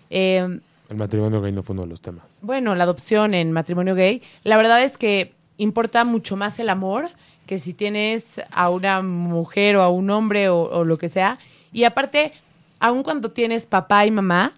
Eh, 0.09 0.59
El 0.91 0.97
matrimonio 0.97 1.41
gay 1.41 1.51
no 1.53 1.63
fue 1.63 1.73
uno 1.73 1.83
de 1.83 1.87
los 1.87 2.01
temas. 2.01 2.25
bueno, 2.41 2.75
la 2.75 2.83
adopción 2.83 3.33
en 3.33 3.51
matrimonio 3.53 3.95
gay, 3.95 4.21
la 4.43 4.57
verdad 4.57 4.83
es 4.83 4.97
que 4.97 5.33
importa 5.57 6.03
mucho 6.03 6.35
más 6.35 6.59
el 6.59 6.69
amor 6.69 7.05
que 7.47 7.59
si 7.59 7.73
tienes 7.73 8.41
a 8.51 8.69
una 8.69 9.01
mujer 9.01 9.77
o 9.77 9.81
a 9.81 9.89
un 9.89 10.09
hombre 10.09 10.49
o, 10.49 10.61
o 10.63 10.83
lo 10.83 10.97
que 10.97 11.07
sea. 11.09 11.37
Y 11.71 11.85
aparte, 11.85 12.33
aun 12.79 13.03
cuando 13.03 13.31
tienes 13.31 13.65
papá 13.65 14.05
y 14.05 14.11
mamá, 14.11 14.51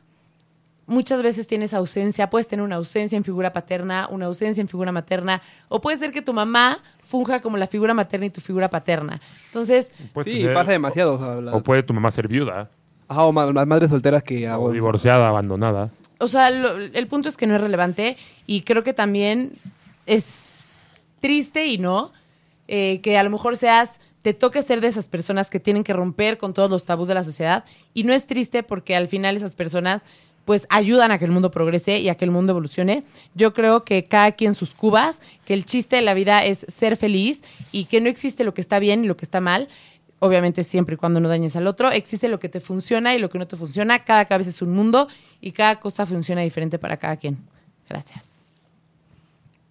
muchas 0.87 1.21
veces 1.21 1.47
tienes 1.47 1.73
ausencia, 1.73 2.29
puedes 2.29 2.47
tener 2.47 2.63
una 2.65 2.75
ausencia 2.77 3.15
en 3.15 3.23
figura 3.23 3.53
paterna, 3.53 4.07
una 4.11 4.25
ausencia 4.25 4.59
en 4.61 4.67
figura 4.67 4.91
materna, 4.91 5.41
o 5.69 5.81
puede 5.81 5.97
ser 5.97 6.11
que 6.11 6.21
tu 6.23 6.33
mamá 6.33 6.79
funja 7.01 7.41
como 7.41 7.57
la 7.57 7.67
figura 7.67 7.93
materna 7.93 8.25
y 8.25 8.29
tu 8.31 8.41
figura 8.41 8.69
paterna. 8.69 9.21
Entonces, 9.47 9.91
Sí, 9.97 10.07
tener- 10.23 10.53
pasa 10.53 10.71
demasiado. 10.71 11.13
O, 11.13 11.19
sea, 11.19 11.35
la- 11.41 11.53
O 11.55 11.61
puede 11.61 11.83
tu 11.83 11.93
mamá 11.93 12.09
ser 12.11 12.27
viuda, 12.27 12.69
Ajá, 13.07 13.23
o 13.23 13.31
ma- 13.31 13.45
las 13.51 13.67
madres 13.67 13.89
solteras 13.91 14.23
que... 14.23 14.49
o 14.49 14.71
divorciada, 14.71 15.27
abandonada. 15.29 15.89
O 16.23 16.27
sea, 16.27 16.49
lo- 16.49 16.77
el 16.77 17.07
punto 17.07 17.29
es 17.29 17.37
que 17.37 17.47
no 17.47 17.55
es 17.55 17.61
relevante 17.61 18.17
y 18.47 18.61
creo 18.61 18.83
que 18.83 18.93
también 18.93 19.51
es 20.05 20.63
triste 21.19 21.67
y 21.67 21.77
no 21.77 22.11
eh, 22.67 22.99
que 23.01 23.17
a 23.17 23.23
lo 23.23 23.29
mejor 23.29 23.57
seas, 23.57 23.99
te 24.21 24.33
toque 24.33 24.61
ser 24.63 24.79
de 24.79 24.87
esas 24.87 25.07
personas 25.09 25.49
que 25.49 25.59
tienen 25.59 25.83
que 25.83 25.91
romper 25.93 26.37
con 26.37 26.53
todos 26.53 26.69
los 26.69 26.85
tabús 26.85 27.09
de 27.09 27.13
la 27.13 27.23
sociedad 27.25 27.65
y 27.93 28.03
no 28.05 28.13
es 28.13 28.25
triste 28.25 28.63
porque 28.63 28.95
al 28.95 29.09
final 29.09 29.35
esas 29.35 29.53
personas 29.53 30.01
pues 30.45 30.65
ayudan 30.69 31.11
a 31.11 31.19
que 31.19 31.25
el 31.25 31.31
mundo 31.31 31.51
progrese 31.51 31.99
y 31.99 32.09
a 32.09 32.15
que 32.15 32.25
el 32.25 32.31
mundo 32.31 32.51
evolucione. 32.51 33.03
Yo 33.33 33.53
creo 33.53 33.85
que 33.85 34.05
cada 34.05 34.33
quien 34.33 34.55
sus 34.55 34.73
cubas, 34.73 35.21
que 35.45 35.53
el 35.53 35.65
chiste 35.65 35.95
de 35.95 36.01
la 36.01 36.13
vida 36.13 36.43
es 36.43 36.65
ser 36.67 36.97
feliz 36.97 37.43
y 37.71 37.85
que 37.85 38.01
no 38.01 38.09
existe 38.09 38.43
lo 38.43 38.53
que 38.53 38.59
está 38.59 38.79
bien 38.79 39.05
y 39.05 39.07
lo 39.07 39.15
que 39.15 39.23
está 39.23 39.39
mal. 39.39 39.69
Obviamente 40.23 40.63
siempre 40.63 40.95
y 40.95 40.97
cuando 40.97 41.19
no 41.19 41.27
dañes 41.27 41.57
al 41.57 41.67
otro, 41.67 41.91
existe 41.91 42.29
lo 42.29 42.39
que 42.39 42.47
te 42.47 42.61
funciona 42.61 43.13
y 43.13 43.19
lo 43.19 43.29
que 43.29 43.37
no 43.37 43.45
te 43.45 43.57
funciona. 43.57 44.05
Cada 44.05 44.23
cabeza 44.23 44.51
es 44.51 44.61
un 44.61 44.71
mundo 44.71 45.09
y 45.41 45.51
cada 45.51 45.81
cosa 45.81 46.05
funciona 46.05 46.39
diferente 46.39 46.79
para 46.79 46.95
cada 46.95 47.17
quien. 47.17 47.45
Gracias. 47.89 48.41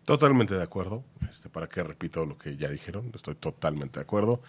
Totalmente 0.04 0.54
de 0.54 0.62
acuerdo. 0.62 1.04
Este, 1.30 1.48
para 1.48 1.68
que 1.68 1.82
repito 1.82 2.26
lo 2.26 2.36
que 2.36 2.54
ya 2.58 2.68
dijeron, 2.68 3.10
estoy 3.14 3.34
totalmente 3.34 3.98
de 3.98 4.02
acuerdo. 4.02 4.42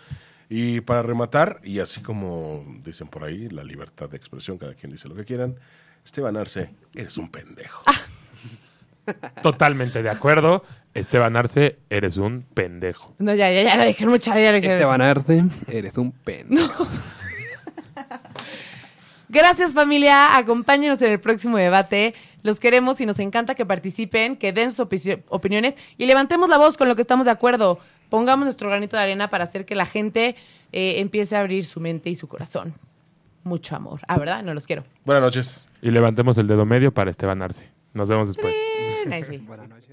Y 0.49 0.81
para 0.81 1.03
rematar, 1.03 1.61
y 1.63 1.79
así 1.79 2.01
como 2.01 2.65
dicen 2.83 3.07
por 3.07 3.23
ahí, 3.23 3.47
la 3.47 3.63
libertad 3.63 4.09
de 4.09 4.17
expresión, 4.17 4.57
cada 4.57 4.73
quien 4.73 4.91
dice 4.91 5.07
lo 5.07 5.15
que 5.15 5.23
quieran. 5.23 5.55
Esteban 6.03 6.35
Arce, 6.35 6.75
eres 6.95 7.17
un 7.17 7.29
pendejo. 7.29 7.85
Totalmente 9.41 10.03
de 10.03 10.09
acuerdo. 10.09 10.65
Esteban 10.93 11.35
Arce, 11.35 11.77
eres 11.89 12.17
un 12.17 12.43
pendejo. 12.53 13.15
No, 13.17 13.33
ya, 13.33 13.51
ya, 13.51 13.63
ya 13.63 13.75
lo 13.77 13.85
dije 13.85 14.05
mucha, 14.05 14.39
ya 14.39 14.51
lo 14.51 14.57
dije. 14.61 14.73
Esteban 14.73 15.01
Arce, 15.01 15.41
eres 15.67 15.97
un 15.97 16.11
pendejo. 16.11 16.87
Gracias 19.29 19.73
familia, 19.73 20.37
acompáñenos 20.37 21.01
en 21.01 21.11
el 21.13 21.19
próximo 21.19 21.57
debate. 21.57 22.13
Los 22.43 22.59
queremos 22.59 23.01
y 23.01 23.05
nos 23.05 23.17
encanta 23.19 23.55
que 23.55 23.65
participen, 23.65 24.35
que 24.35 24.53
den 24.53 24.71
sus 24.71 24.85
opi- 24.87 25.23
opiniones 25.29 25.75
y 25.97 26.05
levantemos 26.05 26.49
la 26.49 26.57
voz 26.57 26.77
con 26.77 26.87
lo 26.87 26.95
que 26.95 27.01
estamos 27.01 27.25
de 27.25 27.31
acuerdo. 27.31 27.79
Pongamos 28.09 28.45
nuestro 28.45 28.69
granito 28.69 28.95
de 28.95 29.01
arena 29.03 29.29
para 29.29 29.45
hacer 29.45 29.65
que 29.65 29.73
la 29.73 29.87
gente 29.87 30.35
eh, 30.71 30.99
empiece 30.99 31.35
a 31.35 31.39
abrir 31.39 31.65
su 31.65 31.79
mente 31.79 32.11
y 32.11 32.15
su 32.15 32.27
corazón. 32.27 32.75
Mucho 33.43 33.75
amor. 33.75 34.01
Ah, 34.07 34.17
¿verdad? 34.19 34.43
No 34.43 34.53
los 34.53 34.67
quiero. 34.67 34.83
Buenas 35.03 35.23
noches. 35.23 35.67
Y 35.81 35.89
levantemos 35.89 36.37
el 36.37 36.47
dedo 36.47 36.65
medio 36.65 36.93
para 36.93 37.09
Esteban 37.09 37.41
Arce. 37.41 37.67
Nos 37.93 38.09
vemos 38.09 38.27
después. 38.27 38.55
Buenas 39.47 39.67
noches. 39.69 39.92